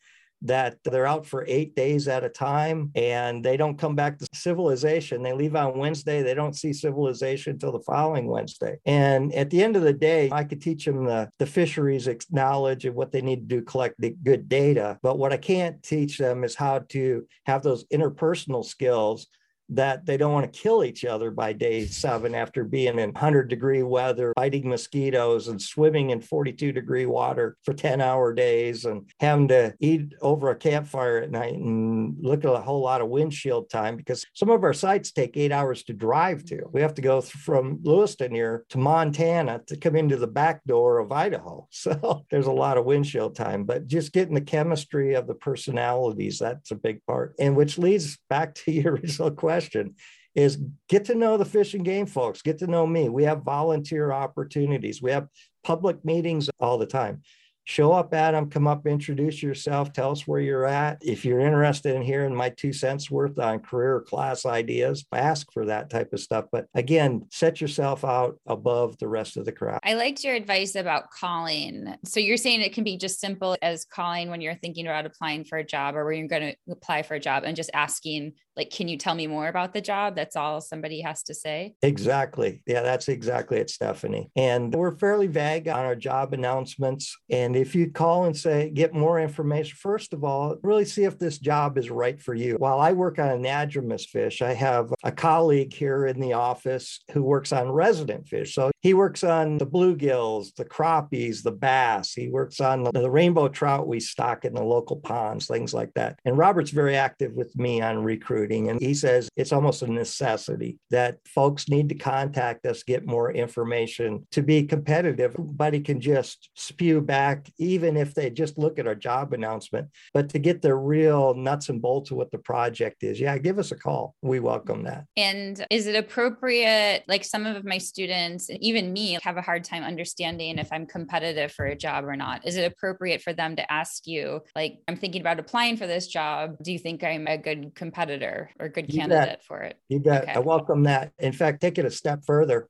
that 0.42 0.78
they're 0.84 1.08
out 1.08 1.26
for 1.26 1.46
eight 1.48 1.76
days 1.76 2.08
at 2.08 2.24
a 2.24 2.30
time 2.30 2.92
and 2.96 3.44
they 3.44 3.58
don't 3.58 3.78
come 3.78 3.96
back 3.96 4.18
to 4.18 4.28
civilization. 4.34 5.22
They 5.22 5.34
leave 5.34 5.56
on 5.56 5.78
Wednesday. 5.78 6.22
They 6.22 6.34
don't 6.34 6.56
see 6.56 6.74
civilization 6.74 7.54
until 7.54 7.72
the 7.72 7.82
following 7.82 8.28
Wednesday. 8.28 8.78
And 8.86 9.34
at 9.34 9.50
the 9.50 9.64
end 9.64 9.76
of 9.76 9.84
the 9.84 9.94
day, 9.94 10.30
I 10.32 10.44
could 10.44 10.62
teach 10.62 10.86
them 10.86 11.06
the, 11.06 11.30
the 11.40 11.46
fisheries 11.46 12.08
knowledge 12.32 12.86
of 12.86 12.96
what 12.96 13.12
they 13.12 13.22
need 13.22 13.50
to 13.50 13.56
do, 13.56 13.62
collect 13.62 13.96
the 14.00 14.16
good 14.24 14.48
data. 14.50 14.98
But 15.02 15.18
what 15.18 15.34
I 15.34 15.38
can't 15.38 15.82
teach 15.84 16.18
them 16.18 16.44
is 16.44 16.56
how 16.56 16.80
to 16.90 17.26
have 17.46 17.64
those 17.64 17.86
interpersonal 17.88 18.64
skills 18.64 19.28
that 19.70 20.06
they 20.06 20.18
don't 20.18 20.34
want 20.34 20.52
to 20.52 20.60
kill 20.60 20.84
each 20.84 21.06
other 21.06 21.32
by 21.32 21.54
day 21.54 21.86
seven 21.86 22.34
after 22.34 22.64
being 22.64 23.00
in 23.00 23.12
100 23.12 23.48
degree 23.48 23.84
weather, 23.84 24.34
fighting 24.36 24.68
mosquitoes 24.68 25.48
and 25.48 25.62
swimming 25.62 26.10
in 26.10 26.20
42 26.20 26.72
degree 26.72 27.06
water 27.06 27.56
for 27.64 27.74
10 27.74 28.02
hour 28.02 28.34
days 28.34 28.86
and 28.86 29.10
having 29.20 29.48
to 29.50 29.74
eat 29.80 30.14
over 30.22 30.50
a 30.50 30.56
campfire 30.56 31.20
at 31.20 31.32
night 31.32 31.54
and 31.54 32.16
look 32.20 32.44
at 32.44 32.52
a 32.52 32.60
whole 32.60 32.82
lot 32.82 33.02
of 33.02 33.10
windshield 33.10 33.70
time 33.70 33.96
because 33.96 34.26
some 34.34 34.50
of 34.50 34.64
our 34.64 34.74
sites 34.74 35.12
take 35.12 35.38
eight 35.38 35.52
hours 35.52 35.84
to 35.84 35.94
drive 35.94 36.44
to. 36.46 36.64
We 36.72 36.82
have 36.82 36.96
to 36.96 37.02
go 37.02 37.22
from 37.22 37.80
Lewiston 37.84 38.34
here 38.34 38.66
to 38.70 38.78
Montana 38.78 39.62
to 39.68 39.78
come 39.78 39.96
into 39.96 40.18
the 40.18 40.28
back 40.28 40.64
door 40.66 41.00
of 41.00 41.12
Idaho. 41.12 41.68
So 41.80 42.26
there's 42.30 42.46
a 42.46 42.52
lot 42.52 42.78
of 42.78 42.86
windshield 42.86 43.36
time, 43.36 43.64
but 43.64 43.88
just 43.88 44.12
getting 44.12 44.36
the 44.36 44.42
chemistry 44.42 45.14
of 45.14 45.28
the 45.28 45.34
personalities, 45.34 46.38
that's 46.38 46.72
a 46.72 46.76
big 46.76 47.04
part. 47.06 47.34
And 47.40 47.56
which 47.56 47.78
leads 47.78 48.18
back 48.30 48.54
to 48.56 48.72
your 48.80 48.94
original 48.94 49.32
question 49.32 49.59
question 49.60 49.96
is 50.36 50.58
get 50.88 51.04
to 51.06 51.16
know 51.16 51.36
the 51.36 51.44
fish 51.44 51.74
and 51.74 51.84
game 51.84 52.06
folks, 52.06 52.42
get 52.42 52.60
to 52.60 52.68
know 52.68 52.88
me. 52.88 53.10
We 53.10 53.24
have 53.24 53.44
volunteer 53.44 54.12
opportunities, 54.12 55.02
we 55.02 55.12
have 55.12 55.28
public 55.64 56.06
meetings 56.06 56.50
all 56.62 56.78
the 56.78 56.86
time 56.86 57.22
show 57.70 57.92
up 57.92 58.16
at 58.16 58.32
them, 58.32 58.50
come 58.50 58.66
up, 58.66 58.88
introduce 58.88 59.44
yourself, 59.44 59.94
tell 59.94 60.10
us 60.10 60.28
where 60.28 60.40
you're 60.40 60.66
at. 60.66 60.98
If 61.02 61.24
you're 61.24 61.40
interested 61.40 61.96
in 61.96 62.02
hearing 62.02 62.34
my 62.34 62.50
two 62.50 62.74
cents 62.74 63.12
worth 63.12 63.38
on 63.38 63.60
career 63.60 64.02
class 64.02 64.44
ideas, 64.48 65.06
ask 65.14 65.54
for 65.54 65.68
that 65.68 65.92
type 65.92 66.12
of 66.12 66.20
stuff. 66.20 66.46
But 66.52 66.66
again, 66.74 67.28
set 67.30 67.62
yourself 67.62 68.04
out 68.04 68.40
above 68.48 68.98
the 68.98 69.08
rest 69.08 69.38
of 69.38 69.46
the 69.46 69.52
crowd. 69.52 69.82
I 69.84 69.94
liked 69.94 70.24
your 70.24 70.34
advice 70.34 70.74
about 70.74 71.12
calling. 71.12 71.94
So 72.06 72.20
you're 72.20 72.38
saying 72.38 72.62
it 72.62 72.74
can 72.74 72.84
be 72.84 72.98
just 72.98 73.20
simple 73.20 73.56
as 73.62 73.86
calling 73.86 74.32
when 74.32 74.42
you're 74.42 74.56
thinking 74.56 74.88
about 74.88 75.06
applying 75.06 75.46
for 75.46 75.60
a 75.60 75.64
job 75.64 75.96
or 75.96 76.06
when 76.06 76.18
you're 76.18 76.28
going 76.28 76.54
to 76.54 76.72
apply 76.72 77.04
for 77.04 77.14
a 77.14 77.20
job 77.20 77.44
and 77.44 77.56
just 77.56 77.70
asking, 77.76 78.34
like, 78.58 78.72
can 78.72 78.88
you 78.88 78.98
tell 78.98 79.14
me 79.14 79.28
more 79.28 79.48
about 79.48 79.74
the 79.74 79.80
job? 79.80 80.16
That's 80.16 80.36
all 80.36 80.60
somebody 80.60 81.02
has 81.02 81.22
to 81.24 81.36
say. 81.36 81.76
Exactly. 81.84 82.64
Yeah, 82.66 82.82
that's 82.82 83.08
exactly 83.08 83.60
it, 83.60 83.70
Stephanie. 83.70 84.32
And 84.36 84.74
we're 84.74 84.98
fairly 84.98 85.28
vague 85.28 85.68
on 85.68 85.86
our 85.86 85.96
job 85.96 86.34
announcements. 86.34 87.16
And 87.30 87.59
if 87.62 87.76
you 87.76 87.92
call 87.92 88.26
and 88.26 88.36
say, 88.36 88.70
get 88.70 88.94
more 88.94 89.20
information, 89.20 89.78
first 89.78 90.14
of 90.14 90.24
all, 90.24 90.58
really 90.64 90.86
see 90.86 91.04
if 91.04 91.20
this 91.20 91.38
job 91.38 91.78
is 91.78 91.90
right 91.90 92.20
for 92.20 92.34
you. 92.34 92.56
While 92.56 92.80
I 92.80 92.94
work 92.94 93.20
on 93.20 93.28
anadromous 93.30 94.08
fish, 94.08 94.42
I 94.42 94.54
have 94.54 94.94
a 95.04 95.12
colleague 95.12 95.74
here 95.74 96.06
in 96.06 96.20
the 96.20 96.34
office 96.34 97.00
who 97.12 97.24
works 97.24 97.52
on 97.52 97.70
resident 97.72 98.28
fish. 98.28 98.54
So 98.54 98.72
he 98.82 98.94
works 98.94 99.24
on 99.24 99.58
the 99.58 99.68
bluegills, 99.68 100.56
the 100.56 100.66
crappies, 100.66 101.44
the 101.44 101.52
bass. 101.52 102.14
He 102.14 102.30
works 102.30 102.62
on 102.62 102.84
the, 102.84 102.92
the 102.92 103.10
rainbow 103.10 103.48
trout 103.50 103.88
we 103.88 104.00
stock 104.00 104.46
in 104.46 104.54
the 104.54 104.64
local 104.64 104.98
ponds, 104.98 105.48
things 105.48 105.74
like 105.74 105.94
that. 105.96 106.20
And 106.26 106.38
Robert's 106.38 106.72
very 106.72 106.96
active 106.96 107.34
with 107.34 107.56
me 107.58 107.82
on 107.82 108.04
recruiting. 108.04 108.70
And 108.70 108.82
he 108.82 108.94
says 108.94 109.30
it's 109.36 109.52
almost 109.52 109.82
a 109.82 109.92
necessity 109.92 110.78
that 110.92 111.18
folks 111.28 111.68
need 111.68 111.90
to 111.90 111.96
contact 111.96 112.66
us, 112.66 112.84
get 112.84 113.06
more 113.06 113.32
information 113.32 114.26
to 114.32 114.42
be 114.42 114.64
competitive. 114.64 115.20
Everybody 115.20 115.82
can 115.82 116.00
just 116.00 116.50
spew 116.56 117.02
back 117.02 117.50
even 117.58 117.98
if 117.98 118.14
they 118.14 118.30
just 118.30 118.58
look 118.58 118.80
at 118.80 118.88
our 118.88 118.96
job 118.96 119.34
announcement, 119.34 119.88
but 120.14 120.30
to 120.30 120.40
get 120.40 120.62
the 120.62 120.76
real 120.76 121.34
nuts 121.34 121.70
and 121.70 121.82
bolts 121.82 122.12
of 122.12 122.18
what 122.18 122.32
the 122.32 122.38
project 122.38 123.04
is, 123.04 123.20
yeah, 123.20 123.38
give 123.38 123.60
us 123.60 123.72
a 123.72 123.76
call. 123.76 124.16
We 124.22 124.40
welcome 124.40 124.84
that. 124.84 125.06
And 125.18 125.66
is 125.70 125.88
it 125.88 125.96
appropriate? 125.96 127.04
Like 127.08 127.24
some 127.24 127.46
of 127.46 127.66
my 127.66 127.78
students, 127.78 128.50
even 128.70 128.94
me, 128.94 129.18
have 129.24 129.38
a 129.38 129.42
hard 129.42 129.64
time 129.64 129.84
understanding 129.84 130.58
if 130.58 130.72
I'm 130.72 130.86
competitive 130.86 131.52
for 131.52 131.66
a 131.66 131.76
job 131.76 132.06
or 132.06 132.16
not. 132.16 132.48
Is 132.48 132.56
it 132.56 132.72
appropriate 132.72 133.22
for 133.22 133.34
them 133.34 133.56
to 133.58 133.72
ask 133.72 134.08
you, 134.08 134.42
like, 134.56 134.80
I'm 134.88 134.96
thinking 134.96 135.22
about 135.22 135.40
applying 135.40 135.78
for 135.78 135.88
this 135.88 136.08
job. 136.08 136.56
Do 136.64 136.72
you 136.72 136.80
think 136.80 137.04
I'm 137.04 137.28
a 137.28 137.38
good 137.38 137.76
competitor 137.76 138.52
or 138.60 138.70
good 138.70 138.92
you 138.94 139.00
candidate 139.00 139.28
bet. 139.28 139.44
for 139.44 139.62
it? 139.62 139.78
You 139.90 140.00
bet. 140.00 140.24
Okay. 140.24 140.34
I 140.34 140.40
welcome 140.40 140.84
that. 140.84 141.12
In 141.20 141.34
fact, 141.34 141.62
take 141.62 141.78
it 141.78 141.86
a 141.86 141.92
step 141.92 142.24
further 142.26 142.70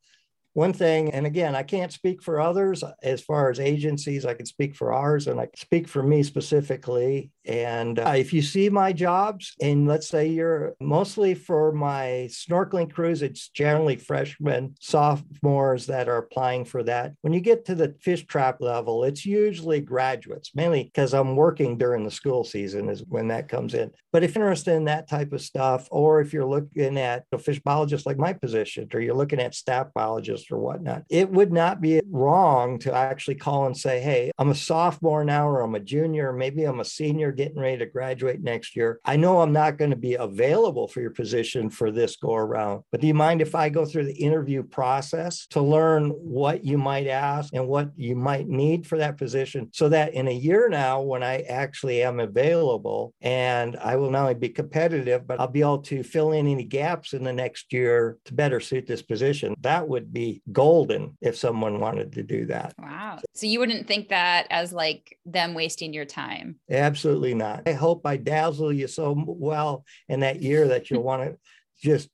one 0.53 0.73
thing, 0.73 1.13
and 1.13 1.25
again, 1.25 1.55
I 1.55 1.63
can't 1.63 1.93
speak 1.93 2.23
for 2.23 2.41
others 2.41 2.83
as 3.03 3.21
far 3.21 3.49
as 3.49 3.59
agencies, 3.59 4.25
I 4.25 4.33
can 4.33 4.45
speak 4.45 4.75
for 4.75 4.91
ours 4.91 5.27
and 5.27 5.39
I 5.39 5.45
can 5.45 5.57
speak 5.57 5.87
for 5.87 6.01
me 6.01 6.23
specifically 6.23 7.31
And 7.49 7.97
uh, 7.97 8.13
if 8.15 8.31
you 8.31 8.43
see 8.43 8.69
my 8.69 8.93
jobs, 8.93 9.55
and 9.59 9.87
let's 9.87 10.07
say 10.07 10.27
you're 10.27 10.75
mostly 10.79 11.33
for 11.33 11.71
my 11.71 12.29
snorkeling 12.29 12.93
crews, 12.93 13.23
it's 13.23 13.49
generally 13.49 13.95
freshmen, 13.95 14.75
sophomores 14.79 15.87
that 15.87 16.07
are 16.07 16.17
applying 16.17 16.63
for 16.63 16.83
that. 16.83 17.13
When 17.21 17.33
you 17.33 17.39
get 17.39 17.65
to 17.65 17.73
the 17.73 17.95
fish 18.01 18.27
trap 18.27 18.57
level, 18.61 19.03
it's 19.03 19.25
usually 19.25 19.81
graduates, 19.81 20.53
mainly 20.53 20.83
because 20.83 21.15
I'm 21.15 21.35
working 21.35 21.75
during 21.75 22.03
the 22.03 22.11
school 22.11 22.43
season, 22.43 22.87
is 22.87 23.03
when 23.09 23.29
that 23.29 23.49
comes 23.49 23.73
in. 23.73 23.89
But 24.13 24.21
if 24.21 24.35
you're 24.35 24.45
interested 24.45 24.75
in 24.75 24.85
that 24.85 25.09
type 25.09 25.33
of 25.33 25.41
stuff, 25.41 25.87
or 25.89 26.21
if 26.21 26.33
you're 26.33 26.45
looking 26.45 26.99
at 26.99 27.25
a 27.31 27.39
fish 27.39 27.59
biologist 27.59 28.05
like 28.05 28.19
my 28.19 28.33
position, 28.33 28.87
or 28.93 28.99
you're 28.99 29.15
looking 29.15 29.39
at 29.39 29.55
staff 29.55 29.87
biologist 29.95 30.51
or 30.51 30.59
whatnot, 30.59 31.03
it 31.09 31.31
would 31.31 31.51
not 31.51 31.81
be 31.81 31.99
wrong 32.11 32.77
to 32.79 32.93
actually 32.93 33.35
call 33.35 33.65
and 33.65 33.75
say, 33.75 33.99
Hey, 33.99 34.29
I'm 34.37 34.51
a 34.51 34.55
sophomore 34.55 35.25
now, 35.25 35.49
or 35.49 35.61
I'm 35.61 35.73
a 35.73 35.79
junior, 35.79 36.31
maybe 36.31 36.63
I'm 36.65 36.79
a 36.79 36.85
senior 36.85 37.31
getting 37.39 37.57
ready 37.57 37.77
to 37.77 37.85
graduate 37.85 38.43
next 38.43 38.75
year. 38.75 38.99
I 39.05 39.15
know 39.15 39.39
I'm 39.39 39.53
not 39.53 39.77
going 39.77 39.91
to 39.91 39.95
be 39.95 40.15
available 40.15 40.89
for 40.89 40.99
your 40.99 41.11
position 41.11 41.69
for 41.69 41.89
this 41.89 42.17
go 42.17 42.35
around, 42.35 42.83
but 42.91 42.99
do 42.99 43.07
you 43.07 43.13
mind 43.13 43.41
if 43.41 43.55
I 43.55 43.69
go 43.69 43.85
through 43.85 44.07
the 44.07 44.13
interview 44.13 44.61
process 44.61 45.47
to 45.51 45.61
learn 45.61 46.09
what 46.09 46.65
you 46.65 46.77
might 46.77 47.07
ask 47.07 47.53
and 47.53 47.65
what 47.65 47.91
you 47.95 48.17
might 48.17 48.49
need 48.49 48.85
for 48.85 48.97
that 48.97 49.17
position 49.17 49.69
so 49.71 49.87
that 49.87 50.13
in 50.13 50.27
a 50.27 50.33
year 50.33 50.67
now, 50.67 50.99
when 50.99 51.23
I 51.23 51.43
actually 51.43 52.03
am 52.03 52.19
available 52.19 53.13
and 53.21 53.77
I 53.77 53.95
will 53.95 54.11
not 54.11 54.23
only 54.23 54.33
be 54.33 54.49
competitive, 54.49 55.25
but 55.25 55.39
I'll 55.39 55.47
be 55.47 55.61
able 55.61 55.83
to 55.83 56.03
fill 56.03 56.33
in 56.33 56.45
any 56.45 56.65
gaps 56.65 57.13
in 57.13 57.23
the 57.23 57.31
next 57.31 57.71
year 57.71 58.17
to 58.25 58.33
better 58.33 58.59
suit 58.59 58.85
this 58.85 59.01
position. 59.01 59.55
That 59.61 59.87
would 59.87 60.11
be 60.11 60.41
golden 60.51 61.17
if 61.21 61.37
someone 61.37 61.79
wanted 61.79 62.11
to 62.13 62.23
do 62.23 62.47
that. 62.47 62.73
Wow. 62.77 63.19
So 63.33 63.47
you 63.47 63.59
wouldn't 63.59 63.87
think 63.87 64.09
that 64.09 64.47
as 64.49 64.73
like 64.73 65.17
them 65.25 65.53
wasting 65.53 65.93
your 65.93 66.03
time? 66.03 66.59
Absolutely 66.69 67.28
not. 67.35 67.63
I 67.67 67.73
hope 67.73 68.05
I 68.05 68.17
dazzle 68.17 68.73
you 68.73 68.87
so 68.87 69.15
well 69.27 69.85
in 70.07 70.21
that 70.21 70.41
year 70.41 70.67
that 70.69 70.89
you'll 70.89 71.03
want 71.03 71.23
to 71.23 71.37
just 71.81 72.09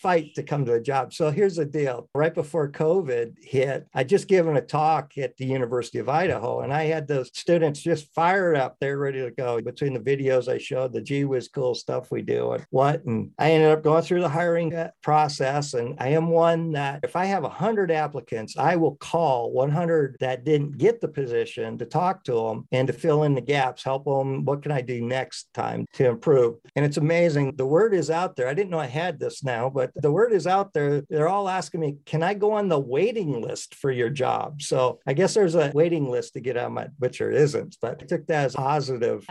fight 0.00 0.34
to 0.34 0.42
come 0.42 0.64
to 0.64 0.74
a 0.74 0.80
job. 0.80 1.12
So 1.12 1.30
here's 1.30 1.56
the 1.56 1.64
deal. 1.64 2.08
Right 2.14 2.34
before 2.34 2.70
COVID 2.70 3.34
hit, 3.42 3.86
I 3.94 4.04
just 4.04 4.28
given 4.28 4.56
a 4.56 4.60
talk 4.60 5.16
at 5.18 5.36
the 5.36 5.46
University 5.46 5.98
of 5.98 6.08
Idaho, 6.08 6.60
and 6.60 6.72
I 6.72 6.84
had 6.84 7.08
those 7.08 7.30
students 7.34 7.80
just 7.80 8.12
fired 8.14 8.56
up. 8.56 8.76
They're 8.80 8.98
ready 8.98 9.20
to 9.20 9.30
go 9.30 9.60
between 9.60 9.94
the 9.94 10.00
videos 10.00 10.48
I 10.48 10.58
showed, 10.58 10.92
the 10.92 11.00
gee 11.00 11.24
whiz 11.24 11.48
cool 11.48 11.74
stuff 11.74 12.10
we 12.10 12.22
do 12.22 12.52
and 12.52 12.66
what. 12.70 13.04
And 13.04 13.30
I 13.38 13.52
ended 13.52 13.70
up 13.70 13.82
going 13.82 14.02
through 14.02 14.20
the 14.20 14.28
hiring 14.28 14.74
uh, 14.74 14.90
process. 15.02 15.74
And 15.74 15.94
I 15.98 16.08
am 16.08 16.28
one 16.28 16.72
that 16.72 17.00
if 17.02 17.16
I 17.16 17.26
have 17.26 17.42
100 17.42 17.90
applicants, 17.90 18.56
I 18.56 18.76
will 18.76 18.96
call 18.96 19.52
100 19.52 20.16
that 20.20 20.44
didn't 20.44 20.78
get 20.78 21.00
the 21.00 21.08
position 21.08 21.78
to 21.78 21.86
talk 21.86 22.24
to 22.24 22.32
them 22.32 22.66
and 22.72 22.86
to 22.86 22.92
fill 22.92 23.24
in 23.24 23.34
the 23.34 23.40
gaps, 23.40 23.82
help 23.82 24.04
them. 24.04 24.44
What 24.44 24.62
can 24.62 24.72
I 24.72 24.80
do 24.80 25.00
next 25.00 25.52
time 25.54 25.86
to 25.94 26.06
improve? 26.06 26.56
And 26.76 26.84
it's 26.84 26.96
amazing. 26.96 27.56
The 27.56 27.66
word 27.66 27.94
is 27.94 28.10
out 28.10 28.36
there. 28.36 28.48
I 28.48 28.54
didn't 28.54 28.70
know 28.70 28.78
I 28.78 28.86
had 28.86 29.18
this 29.18 29.42
now, 29.42 29.70
but 29.70 29.87
the 29.94 30.10
word 30.10 30.32
is 30.32 30.46
out 30.46 30.72
there. 30.72 31.02
They're 31.08 31.28
all 31.28 31.48
asking 31.48 31.80
me, 31.80 31.96
can 32.04 32.22
I 32.22 32.34
go 32.34 32.52
on 32.52 32.68
the 32.68 32.78
waiting 32.78 33.40
list 33.40 33.74
for 33.74 33.90
your 33.90 34.10
job? 34.10 34.62
So 34.62 35.00
I 35.06 35.12
guess 35.12 35.34
there's 35.34 35.54
a 35.54 35.70
waiting 35.74 36.10
list 36.10 36.34
to 36.34 36.40
get 36.40 36.56
on 36.56 36.74
my, 36.74 36.88
which 36.98 37.18
there 37.18 37.30
isn't, 37.30 37.76
but 37.80 38.02
I 38.02 38.06
took 38.06 38.26
that 38.26 38.46
as 38.46 38.54
positive. 38.54 39.26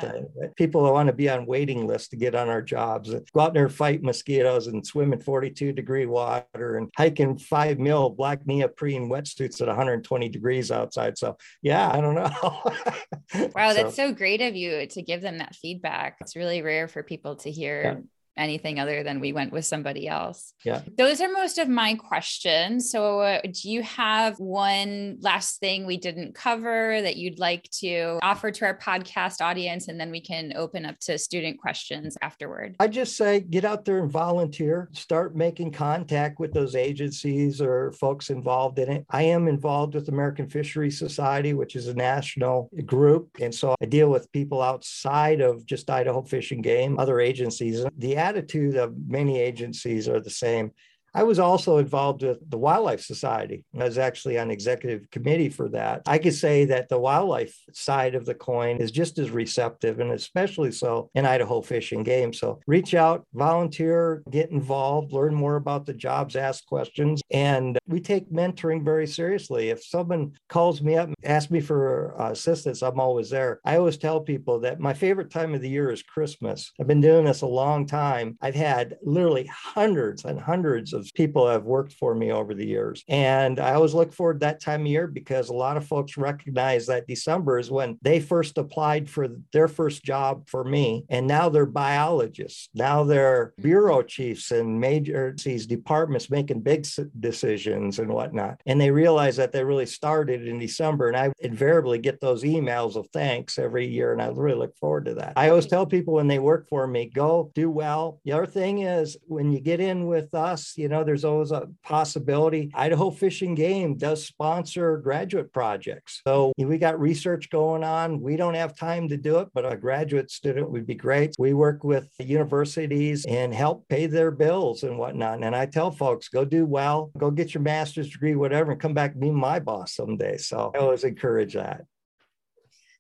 people 0.56 0.84
that 0.84 0.92
want 0.92 1.08
to 1.08 1.14
be 1.14 1.30
on 1.30 1.46
waiting 1.46 1.88
lists 1.88 2.10
to 2.10 2.16
get 2.16 2.36
on 2.36 2.50
our 2.50 2.62
jobs, 2.62 3.14
go 3.34 3.40
out 3.40 3.54
there 3.54 3.66
and 3.66 3.74
fight 3.74 4.04
mosquitoes 4.04 4.68
and 4.68 4.86
swim 4.86 5.14
in 5.14 5.20
42 5.20 5.74
degree 5.74 6.06
water 6.06 6.78
and 6.78 6.90
hike 6.96 7.20
in 7.20 7.38
five 7.38 7.80
mil 7.80 8.10
black 8.10 8.46
neoprene 8.46 9.10
wetsuits 9.10 9.62
at 9.62 9.68
120 9.68 10.30
degrees 10.30 10.72
outside. 10.72 11.18
So 11.18 11.38
yeah, 11.62 11.90
I 11.92 12.02
don't 12.02 12.16
know. 12.16 12.30
wow, 13.56 13.74
that's 13.74 13.96
so, 13.96 14.10
so 14.10 14.14
great 14.14 14.42
of 14.42 14.56
you 14.56 14.86
to 14.88 15.02
give 15.02 15.22
them 15.22 15.40
that 15.40 15.56
feedback. 15.56 16.18
It's 16.22 16.36
really 16.36 16.62
rare 16.62 16.88
for 16.88 17.04
people 17.04 17.36
to 17.38 17.52
hear 17.52 17.84
yeah 17.84 18.02
anything 18.38 18.80
other 18.80 19.04
than 19.04 19.20
we 19.20 19.34
went 19.34 19.52
with 19.52 19.66
somebody 19.66 20.08
else. 20.08 20.54
Yeah. 20.64 20.82
Those 20.98 21.22
are 21.22 21.32
most 21.32 21.58
of 21.58 21.68
my 21.68 21.96
questions. 21.96 22.90
So, 22.90 23.22
uh, 23.22 23.42
do 23.42 23.70
you 23.70 23.84
have 23.84 24.40
one 24.40 25.18
last 25.22 25.60
thing 25.60 25.86
we 25.86 25.98
didn't 25.98 26.36
cover 26.36 27.02
that 27.02 27.18
you'd 27.18 27.40
like 27.40 27.64
to 27.80 28.20
offer 28.22 28.52
to 28.52 28.66
our 28.66 28.78
podcast 28.78 29.42
audience? 29.42 29.88
And 29.88 30.00
then 30.00 30.12
we 30.12 30.22
can 30.22 30.54
open 30.56 30.86
up 30.86 31.00
to 31.02 31.18
student 31.18 31.60
questions 31.60 32.18
afterward. 32.22 32.76
I 32.80 32.88
just 32.88 33.18
say 33.18 33.40
get 33.40 33.66
out 33.66 33.86
there 33.86 34.00
and 34.00 34.12
volunteer, 34.12 34.90
start 34.94 35.36
making 35.36 35.72
contact 35.72 36.40
with 36.40 36.54
those 36.54 36.76
agencies 36.76 37.62
or 37.62 37.92
folks 37.94 38.30
involved 38.30 38.80
in 38.80 38.92
it. 38.92 39.06
I 39.10 39.24
am 39.24 39.48
involved 39.48 39.96
with 39.96 40.10
American 40.10 40.48
Fisheries 40.48 40.98
Society, 40.98 41.54
which 41.54 41.76
is 41.76 41.88
a 41.88 41.94
national 41.94 42.70
group. 42.86 43.30
And 43.40 43.54
so 43.54 43.76
I 43.82 43.86
deal 43.86 44.10
with 44.10 44.32
people 44.32 44.62
outside 44.62 45.42
of 45.42 45.66
just 45.66 45.90
Idaho 45.90 46.22
Fish 46.22 46.52
and 46.52 46.64
Game, 46.64 47.00
other 47.00 47.20
agencies. 47.20 47.86
The 47.98 48.16
attitude 48.28 48.76
of 48.76 48.94
many 49.08 49.40
agencies 49.40 50.08
are 50.10 50.20
the 50.20 50.30
same. 50.30 50.72
I 51.14 51.24
was 51.24 51.40
also 51.40 51.78
involved 51.78 52.24
with 52.24 52.38
the 52.50 52.58
Wildlife 52.58 53.02
Society. 53.02 53.66
I 53.80 53.86
was 53.86 53.98
actually 53.98 54.38
on 54.38 54.52
executive 54.52 55.10
committee 55.12 55.50
for 55.50 55.70
that. 55.70 56.02
I 56.06 56.18
could 56.18 56.34
say 56.34 56.66
that 56.66 56.90
the 56.90 57.00
wildlife 57.00 57.58
side 57.74 58.16
of 58.16 58.26
the 58.26 58.36
coin 58.36 58.78
is 58.78 58.92
just 58.92 59.18
as 59.18 59.32
receptive 59.32 60.00
and 60.00 60.12
especially 60.12 60.72
so 60.72 61.10
in 61.16 61.26
Idaho 61.26 61.62
Fish 61.62 61.92
and 61.92 62.06
Game. 62.06 62.34
So 62.34 62.60
reach 62.68 62.94
out, 62.94 63.26
volunteer, 63.34 64.24
get 64.30 64.52
involved, 64.52 65.14
learn 65.14 65.34
more 65.34 65.56
about 65.56 65.86
the 65.86 65.94
jobs, 65.94 66.36
ask 66.36 66.66
questions. 66.66 67.22
And 67.32 67.78
we 67.88 68.00
take 68.00 68.32
mentoring 68.32 68.84
very 68.84 69.08
seriously. 69.08 69.70
If 69.70 69.84
someone 69.84 70.34
calls 70.50 70.82
me 70.82 70.98
up, 70.98 71.08
and 71.08 71.16
asks 71.24 71.52
me 71.52 71.60
for 71.60 72.20
uh, 72.20 72.32
assistance, 72.32 72.82
I'm 72.82 73.00
always 73.00 73.30
there. 73.30 73.60
I 73.66 73.78
always 73.78 73.98
tell 73.98 74.20
people 74.20 74.60
that 74.62 74.80
my 74.80 74.94
favorite 74.94 75.32
time 75.32 75.54
of 75.54 75.62
the 75.62 75.70
year 75.70 75.92
is 75.92 76.04
Christmas. 76.04 76.72
I've 76.80 76.88
been 76.88 77.02
doing 77.02 77.26
this 77.26 77.42
a 77.42 77.48
long 77.48 77.86
time. 77.86 78.38
I've 78.42 78.56
had 78.56 78.98
literally 79.04 79.50
hundreds 79.52 80.26
and 80.26 80.40
hundreds 80.40 80.94
of 80.98 81.14
people 81.14 81.48
have 81.48 81.64
worked 81.64 81.94
for 81.94 82.14
me 82.14 82.32
over 82.32 82.54
the 82.54 82.66
years. 82.66 83.04
And 83.08 83.60
I 83.60 83.74
always 83.74 83.94
look 83.94 84.14
forward 84.14 84.42
that 84.42 84.62
time 84.62 84.82
of 84.82 84.88
year 84.88 85.08
because 85.08 85.50
a 85.50 85.54
lot 85.54 85.78
of 85.78 85.88
folks 85.88 86.18
recognize 86.18 86.88
that 86.88 87.08
December 87.08 87.60
is 87.60 87.72
when 87.72 87.98
they 88.02 88.20
first 88.20 88.58
applied 88.58 89.10
for 89.10 89.30
their 89.54 89.68
first 89.68 90.04
job 90.04 90.50
for 90.50 90.64
me. 90.64 91.06
And 91.10 91.28
now 91.28 91.50
they're 91.50 91.66
biologists. 91.66 92.70
Now 92.74 93.04
they're 93.04 93.48
mm-hmm. 93.48 93.62
bureau 93.62 94.02
chiefs 94.02 94.52
and 94.52 94.80
major 94.80 95.36
these 95.44 95.68
departments 95.68 96.30
making 96.30 96.62
big 96.62 96.86
decisions 97.20 98.00
and 98.00 98.10
whatnot. 98.10 98.62
And 98.66 98.80
they 98.80 98.92
realize 98.92 99.36
that 99.38 99.52
they 99.52 99.64
really 99.64 99.86
started 99.86 100.48
in 100.48 100.60
December. 100.60 101.08
And 101.08 101.18
I 101.18 101.32
invariably 101.40 102.00
get 102.00 102.20
those 102.20 102.44
emails 102.44 102.96
of 102.96 103.08
thanks 103.14 103.58
every 103.58 103.88
year. 103.88 104.14
And 104.14 104.22
I 104.22 104.28
really 104.28 104.58
look 104.58 104.76
forward 104.78 105.06
to 105.06 105.16
that. 105.16 105.34
I 105.36 105.50
always 105.50 105.68
tell 105.68 105.86
people 105.86 106.16
when 106.16 106.28
they 106.28 106.40
work 106.40 106.68
for 106.68 106.88
me, 106.88 107.06
go 107.14 107.52
do 107.54 107.70
well. 107.70 108.20
The 108.26 108.34
other 108.34 108.46
thing 108.46 108.80
is 108.80 109.18
when 109.28 109.52
you 109.52 109.60
get 109.60 109.80
in 109.80 110.08
with 110.08 110.34
us, 110.34 110.74
you 110.78 110.87
know, 110.90 110.98
know, 110.98 111.04
there's 111.04 111.26
always 111.26 111.52
a 111.52 111.68
possibility. 111.84 112.72
Idaho 112.74 113.10
Fish 113.10 113.42
and 113.42 113.56
Game 113.56 113.98
does 113.98 114.26
sponsor 114.26 114.98
graduate 114.98 115.54
projects. 115.54 116.22
So 116.28 116.54
we 116.58 116.78
got 116.78 117.00
research 117.00 117.50
going 117.50 117.84
on. 117.84 118.22
We 118.22 118.36
don't 118.36 118.54
have 118.56 118.78
time 118.78 119.08
to 119.10 119.18
do 119.18 119.40
it, 119.40 119.50
but 119.54 119.72
a 119.72 119.78
graduate 119.78 120.32
student 120.32 120.70
would 120.72 120.86
be 120.86 120.96
great. 120.96 121.36
We 121.38 121.54
work 121.54 121.84
with 121.84 122.08
universities 122.20 123.26
and 123.26 123.54
help 123.54 123.88
pay 123.90 124.08
their 124.08 124.32
bills 124.32 124.84
and 124.84 124.98
whatnot. 124.98 125.44
And 125.44 125.56
I 125.56 125.66
tell 125.66 125.92
folks, 125.92 126.30
go 126.30 126.46
do 126.46 126.66
well, 126.66 127.12
go 127.18 127.32
get 127.32 127.54
your 127.54 127.64
master's 127.64 128.10
degree, 128.10 128.36
whatever, 128.36 128.72
and 128.72 128.82
come 128.82 128.94
back 128.94 129.18
be 129.18 129.32
my 129.32 129.60
boss 129.60 129.96
someday. 129.96 130.38
So 130.38 130.72
I 130.76 130.80
always 130.80 131.04
encourage 131.04 131.54
that. 131.54 131.86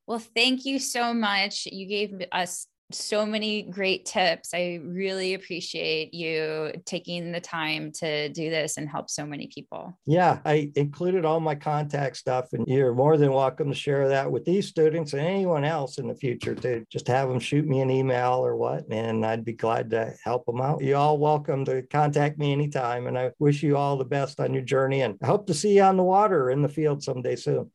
Well, 0.06 0.19
thank 0.19 0.65
you 0.65 0.80
so 0.80 1.13
much. 1.13 1.65
You 1.65 1.86
gave 1.86 2.23
us 2.32 2.67
so 2.91 3.26
many 3.26 3.63
great 3.63 4.06
tips. 4.06 4.54
I 4.54 4.80
really 4.84 5.34
appreciate 5.34 6.13
you 6.13 6.71
taking 6.86 7.32
the 7.32 7.41
time 7.41 7.91
to 7.93 8.30
do 8.30 8.50
this 8.50 8.78
and 8.78 8.88
help 8.88 9.10
so 9.10 9.26
many 9.26 9.47
people. 9.47 9.97
Yeah, 10.06 10.39
I 10.45 10.71
included 10.76 11.26
all 11.26 11.39
my 11.39 11.56
contact 11.56 12.17
stuff, 12.17 12.54
and 12.54 12.65
you're 12.67 12.93
more 12.93 13.17
than 13.17 13.34
welcome 13.34 13.69
to 13.69 13.76
share 13.76 14.08
that 14.08 14.32
with 14.32 14.45
these 14.45 14.67
students 14.67 15.13
and 15.13 15.21
anyone 15.21 15.65
else 15.65 15.97
in 15.97 16.08
the 16.08 16.15
future 16.15 16.56
to 16.56 16.86
just 16.89 17.08
have 17.08 17.28
them 17.28 17.39
shoot 17.39 17.67
me 17.67 17.82
an 17.82 17.91
email 17.91 18.34
or 18.36 18.56
what, 18.56 18.86
and 18.89 19.26
I'd 19.26 19.43
be 19.43 19.54
glad 19.54 19.89
to 19.89 20.13
help 20.23 20.45
them 20.45 20.62
out. 20.62 20.82
You 20.82 20.95
all 20.95 21.17
welcome 21.17 21.65
to 21.65 21.82
contact 21.82 22.38
me 22.38 22.54
anytime, 22.54 23.08
and 23.08 23.17
I 23.17 23.32
wish 23.39 23.63
you 23.63 23.76
all 23.76 23.97
the 23.97 24.06
best 24.06 24.39
on 24.39 24.54
your 24.54 24.63
journey, 24.63 25.02
and 25.02 25.17
I 25.21 25.26
hope 25.28 25.47
to 25.47 25.54
see 25.54 25.76
you 25.76 25.84
on 25.84 25.97
the 25.97 26.04
water 26.04 26.52
in 26.52 26.62
the 26.62 26.69
field 26.69 27.04
someday 27.04 27.36
soon. 27.36 27.69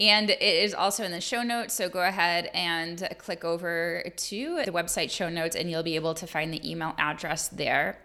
And 0.00 0.28
it 0.28 0.42
is 0.42 0.74
also 0.74 1.02
in 1.02 1.12
the 1.12 1.22
show 1.22 1.42
notes. 1.42 1.72
So 1.72 1.88
go 1.88 2.02
ahead 2.02 2.50
and 2.52 3.08
click 3.16 3.42
over 3.42 4.04
to 4.14 4.64
the 4.66 4.70
website 4.70 5.10
show 5.10 5.30
notes, 5.30 5.56
and 5.56 5.70
you'll 5.70 5.82
be 5.82 5.96
able 5.96 6.12
to 6.12 6.26
find 6.26 6.52
the 6.52 6.70
email 6.70 6.94
address 6.98 7.48
there. 7.48 7.96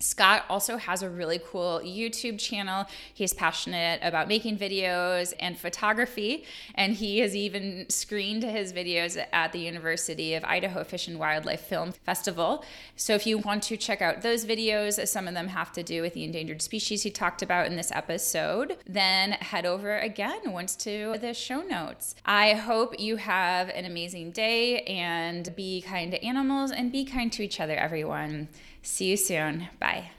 Scott 0.00 0.44
also 0.48 0.76
has 0.76 1.02
a 1.02 1.10
really 1.10 1.40
cool 1.44 1.80
YouTube 1.84 2.38
channel. 2.38 2.86
He's 3.12 3.32
passionate 3.32 4.00
about 4.02 4.28
making 4.28 4.58
videos 4.58 5.34
and 5.40 5.58
photography, 5.58 6.44
and 6.74 6.94
he 6.94 7.18
has 7.18 7.34
even 7.34 7.86
screened 7.88 8.42
his 8.42 8.72
videos 8.72 9.22
at 9.32 9.52
the 9.52 9.58
University 9.58 10.34
of 10.34 10.44
Idaho 10.44 10.84
Fish 10.84 11.08
and 11.08 11.18
Wildlife 11.18 11.60
Film 11.60 11.92
Festival. 11.92 12.64
So 12.96 13.14
if 13.14 13.26
you 13.26 13.38
want 13.38 13.62
to 13.64 13.76
check 13.76 14.00
out 14.00 14.22
those 14.22 14.44
videos, 14.44 15.06
some 15.08 15.26
of 15.26 15.34
them 15.34 15.48
have 15.48 15.72
to 15.72 15.82
do 15.82 16.02
with 16.02 16.14
the 16.14 16.24
endangered 16.24 16.62
species 16.62 17.02
he 17.02 17.10
talked 17.10 17.42
about 17.42 17.66
in 17.66 17.76
this 17.76 17.90
episode, 17.92 18.76
then 18.86 19.32
head 19.32 19.66
over 19.66 19.98
again 19.98 20.52
once 20.52 20.76
to 20.76 21.16
the 21.20 21.34
show 21.34 21.62
notes. 21.62 22.14
I 22.24 22.54
hope 22.54 23.00
you 23.00 23.16
have 23.16 23.68
an 23.70 23.84
amazing 23.84 24.30
day 24.30 24.82
and 24.82 25.54
be 25.56 25.82
kind 25.82 26.12
to 26.12 26.24
animals 26.24 26.70
and 26.70 26.92
be 26.92 27.04
kind 27.04 27.32
to 27.32 27.42
each 27.42 27.60
other, 27.60 27.74
everyone. 27.74 28.48
See 28.88 29.10
you 29.10 29.16
soon. 29.16 29.68
Bye. 29.78 30.10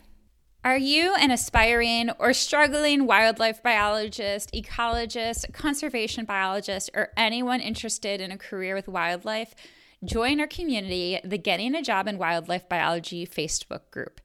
Are 0.64 0.78
you 0.78 1.16
an 1.16 1.32
aspiring 1.32 2.12
or 2.20 2.34
struggling 2.34 3.08
wildlife 3.08 3.64
biologist, 3.64 4.54
ecologist, 4.54 5.52
conservation 5.52 6.24
biologist, 6.24 6.92
or 6.94 7.10
anyone 7.18 7.62
interested 7.62 8.22
in 8.22 8.32
a 8.32 8.38
career 8.38 8.76
with 8.76 8.88
wildlife? 8.88 9.56
Join 10.06 10.40
our 10.40 10.48
community, 10.48 11.20
the 11.26 11.38
Getting 11.38 11.76
a 11.76 11.82
Job 11.82 12.08
in 12.08 12.18
Wildlife 12.18 12.70
Biology 12.70 13.26
Facebook 13.26 13.90
group. 13.92 14.22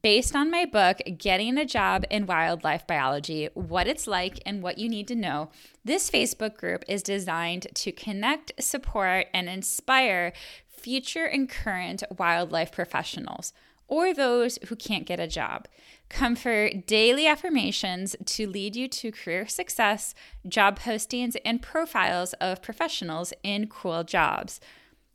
Based 0.00 0.34
on 0.34 0.50
my 0.50 0.64
book, 0.64 0.98
Getting 1.18 1.58
a 1.58 1.66
Job 1.66 2.04
in 2.10 2.26
Wildlife 2.26 2.86
Biology 2.86 3.50
What 3.54 3.86
It's 3.86 4.06
Like 4.06 4.40
and 4.46 4.62
What 4.62 4.78
You 4.78 4.88
Need 4.88 5.06
to 5.08 5.14
Know, 5.14 5.50
this 5.84 6.10
Facebook 6.10 6.56
group 6.56 6.82
is 6.88 7.02
designed 7.02 7.68
to 7.74 7.92
connect, 7.92 8.52
support, 8.60 9.26
and 9.34 9.48
inspire 9.48 10.32
future 10.66 11.26
and 11.26 11.48
current 11.48 12.02
wildlife 12.18 12.72
professionals 12.72 13.52
or 13.92 14.14
those 14.14 14.58
who 14.68 14.74
can't 14.74 15.04
get 15.04 15.20
a 15.20 15.26
job. 15.26 15.68
Come 16.08 16.34
for 16.34 16.70
daily 16.70 17.26
affirmations 17.26 18.16
to 18.24 18.46
lead 18.46 18.74
you 18.74 18.88
to 18.88 19.12
career 19.12 19.46
success, 19.46 20.14
job 20.48 20.78
postings, 20.78 21.36
and 21.44 21.60
profiles 21.60 22.32
of 22.40 22.62
professionals 22.62 23.34
in 23.42 23.66
cool 23.66 24.02
jobs. 24.02 24.60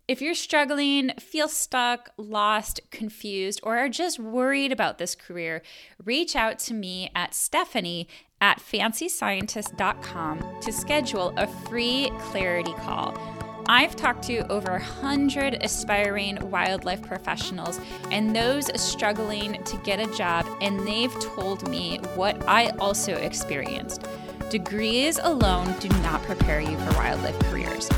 If 0.07 0.21
you're 0.21 0.35
struggling, 0.35 1.09
feel 1.19 1.47
stuck, 1.47 2.11
lost, 2.17 2.79
confused, 2.91 3.61
or 3.63 3.79
are 3.79 3.89
just 3.89 4.19
worried 4.19 4.71
about 4.71 4.99
this 4.99 5.15
career, 5.15 5.63
reach 6.05 6.35
out 6.35 6.59
to 6.59 6.75
me 6.75 7.09
at 7.15 7.33
Stephanie 7.33 8.07
at 8.39 8.59
fancyscientist.com 8.59 10.59
to 10.61 10.71
schedule 10.71 11.33
a 11.35 11.47
free 11.47 12.11
clarity 12.19 12.73
call. 12.73 13.36
I've 13.69 13.97
talked 13.97 14.23
to 14.23 14.49
over 14.49 14.71
100 14.71 15.57
aspiring 15.61 16.37
wildlife 16.49 17.01
professionals 17.01 17.81
and 18.11 18.33
those 18.33 18.69
struggling 18.79 19.61
to 19.61 19.77
get 19.83 19.99
a 19.99 20.09
job, 20.15 20.47
and 20.61 20.87
they've 20.87 21.13
told 21.19 21.67
me 21.69 21.97
what 22.15 22.41
I 22.47 22.69
also 22.79 23.15
experienced. 23.15 24.05
Degrees 24.49 25.19
alone 25.21 25.77
do 25.79 25.89
not 26.01 26.23
prepare 26.23 26.61
you 26.61 26.77
for 26.77 26.93
wildlife 26.95 27.37
careers. 27.49 27.89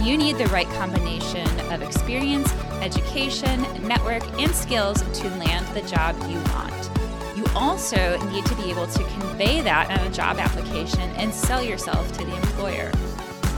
You 0.00 0.18
need 0.18 0.38
the 0.38 0.46
right 0.46 0.68
combination 0.70 1.46
of 1.72 1.82
experience, 1.82 2.52
education, 2.80 3.62
network, 3.86 4.24
and 4.40 4.52
skills 4.52 5.02
to 5.20 5.28
land 5.36 5.64
the 5.68 5.82
job 5.82 6.16
you 6.28 6.40
want. 6.52 6.90
You 7.36 7.44
also 7.54 8.18
need 8.30 8.44
to 8.46 8.56
be 8.56 8.70
able 8.70 8.88
to 8.88 9.04
convey 9.04 9.60
that 9.60 9.88
on 9.88 10.04
a 10.04 10.10
job 10.10 10.38
application 10.38 11.08
and 11.10 11.32
sell 11.32 11.62
yourself 11.62 12.10
to 12.18 12.24
the 12.24 12.34
employer. 12.34 12.90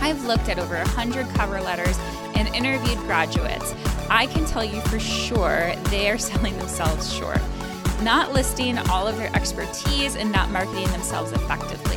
I've 0.05 0.27
looked 0.27 0.51
at 0.51 0.59
over 0.59 0.75
100 0.75 1.27
cover 1.31 1.63
letters 1.63 1.99
and 2.35 2.47
interviewed 2.55 2.99
graduates. 3.07 3.75
I 4.11 4.27
can 4.27 4.45
tell 4.45 4.63
you 4.63 4.83
for 4.83 4.99
sure 4.99 5.75
they 5.85 6.11
are 6.11 6.19
selling 6.31 6.59
themselves 6.59 7.11
short, 7.11 7.41
not 8.03 8.35
listing 8.35 8.77
all 8.91 9.07
of 9.07 9.17
their 9.17 9.35
expertise 9.35 10.15
and 10.15 10.31
not 10.31 10.51
marketing 10.51 10.89
themselves 10.89 11.33
effectively. 11.33 11.97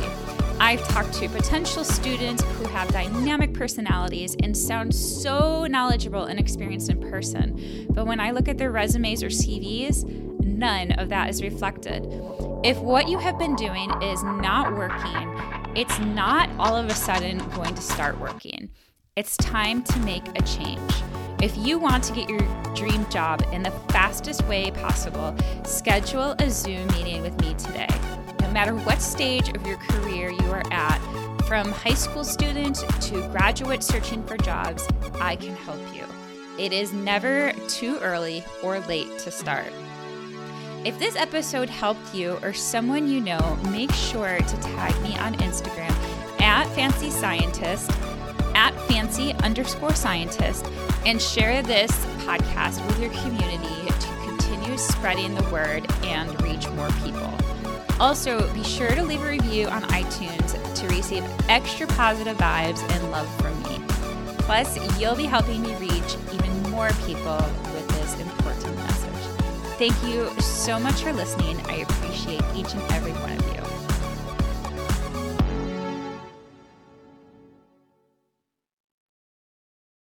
I've 0.58 0.82
talked 0.88 1.12
to 1.16 1.28
potential 1.28 1.84
students 1.84 2.42
who 2.42 2.64
have 2.68 2.88
dynamic 2.88 3.52
personalities 3.52 4.34
and 4.42 4.56
sound 4.56 4.94
so 4.94 5.66
knowledgeable 5.66 6.24
and 6.24 6.40
experienced 6.40 6.88
in 6.88 7.10
person, 7.10 7.88
but 7.90 8.06
when 8.06 8.20
I 8.20 8.30
look 8.30 8.48
at 8.48 8.56
their 8.56 8.72
resumes 8.72 9.22
or 9.22 9.28
CVs, 9.28 10.04
none 10.42 10.92
of 10.92 11.10
that 11.10 11.28
is 11.28 11.42
reflected. 11.42 12.04
If 12.64 12.78
what 12.78 13.06
you 13.06 13.18
have 13.18 13.38
been 13.38 13.54
doing 13.54 13.90
is 14.02 14.22
not 14.22 14.74
working, 14.74 15.57
it's 15.78 16.00
not 16.00 16.50
all 16.58 16.74
of 16.74 16.86
a 16.86 16.94
sudden 16.94 17.38
going 17.50 17.72
to 17.72 17.80
start 17.80 18.18
working. 18.18 18.68
It's 19.14 19.36
time 19.36 19.84
to 19.84 19.98
make 20.00 20.26
a 20.36 20.42
change. 20.42 20.92
If 21.40 21.56
you 21.56 21.78
want 21.78 22.02
to 22.04 22.12
get 22.12 22.28
your 22.28 22.40
dream 22.74 23.08
job 23.10 23.46
in 23.52 23.62
the 23.62 23.70
fastest 23.90 24.44
way 24.46 24.72
possible, 24.72 25.36
schedule 25.64 26.34
a 26.40 26.50
Zoom 26.50 26.84
meeting 26.88 27.22
with 27.22 27.40
me 27.40 27.54
today. 27.54 27.86
No 28.40 28.50
matter 28.50 28.74
what 28.74 29.00
stage 29.00 29.50
of 29.50 29.64
your 29.64 29.76
career 29.76 30.30
you 30.30 30.50
are 30.50 30.64
at, 30.72 30.98
from 31.46 31.70
high 31.70 31.94
school 31.94 32.24
student 32.24 32.78
to 33.02 33.28
graduate 33.28 33.84
searching 33.84 34.24
for 34.24 34.36
jobs, 34.36 34.84
I 35.20 35.36
can 35.36 35.54
help 35.54 35.78
you. 35.94 36.04
It 36.58 36.72
is 36.72 36.92
never 36.92 37.52
too 37.68 37.98
early 37.98 38.42
or 38.64 38.80
late 38.80 39.16
to 39.20 39.30
start. 39.30 39.72
If 40.84 40.98
this 40.98 41.16
episode 41.16 41.68
helped 41.68 42.14
you 42.14 42.38
or 42.40 42.52
someone 42.52 43.08
you 43.08 43.20
know, 43.20 43.58
make 43.70 43.90
sure 43.92 44.38
to 44.38 44.56
tag 44.60 45.00
me 45.02 45.18
on 45.18 45.34
Instagram 45.36 45.90
at 46.40 46.66
Fancy 46.74 47.10
Scientist, 47.10 47.90
at 48.54 48.72
fancy 48.82 49.34
underscore 49.42 49.94
scientist, 49.94 50.66
and 51.04 51.20
share 51.20 51.62
this 51.62 51.90
podcast 52.24 52.84
with 52.86 53.00
your 53.00 53.10
community 53.10 53.88
to 53.88 54.08
continue 54.24 54.78
spreading 54.78 55.34
the 55.34 55.42
word 55.50 55.84
and 56.04 56.40
reach 56.42 56.68
more 56.70 56.90
people. 57.02 57.34
Also, 57.98 58.50
be 58.54 58.62
sure 58.62 58.90
to 58.90 59.02
leave 59.02 59.22
a 59.22 59.28
review 59.28 59.66
on 59.66 59.82
iTunes 59.82 60.74
to 60.74 60.86
receive 60.94 61.24
extra 61.48 61.88
positive 61.88 62.38
vibes 62.38 62.80
and 62.94 63.10
love 63.10 63.28
from 63.40 63.60
me. 63.64 63.80
Plus, 64.38 64.78
you'll 64.98 65.16
be 65.16 65.24
helping 65.24 65.60
me 65.60 65.74
reach 65.74 66.16
even 66.32 66.62
more 66.70 66.90
people 67.04 67.38
Thank 69.78 70.02
you 70.02 70.28
so 70.40 70.80
much 70.80 71.04
for 71.04 71.12
listening. 71.12 71.60
I 71.66 71.86
appreciate 71.88 72.42
each 72.56 72.74
and 72.74 72.82
every 72.90 73.12
one 73.12 73.30
of 73.30 73.54
you. 73.54 73.67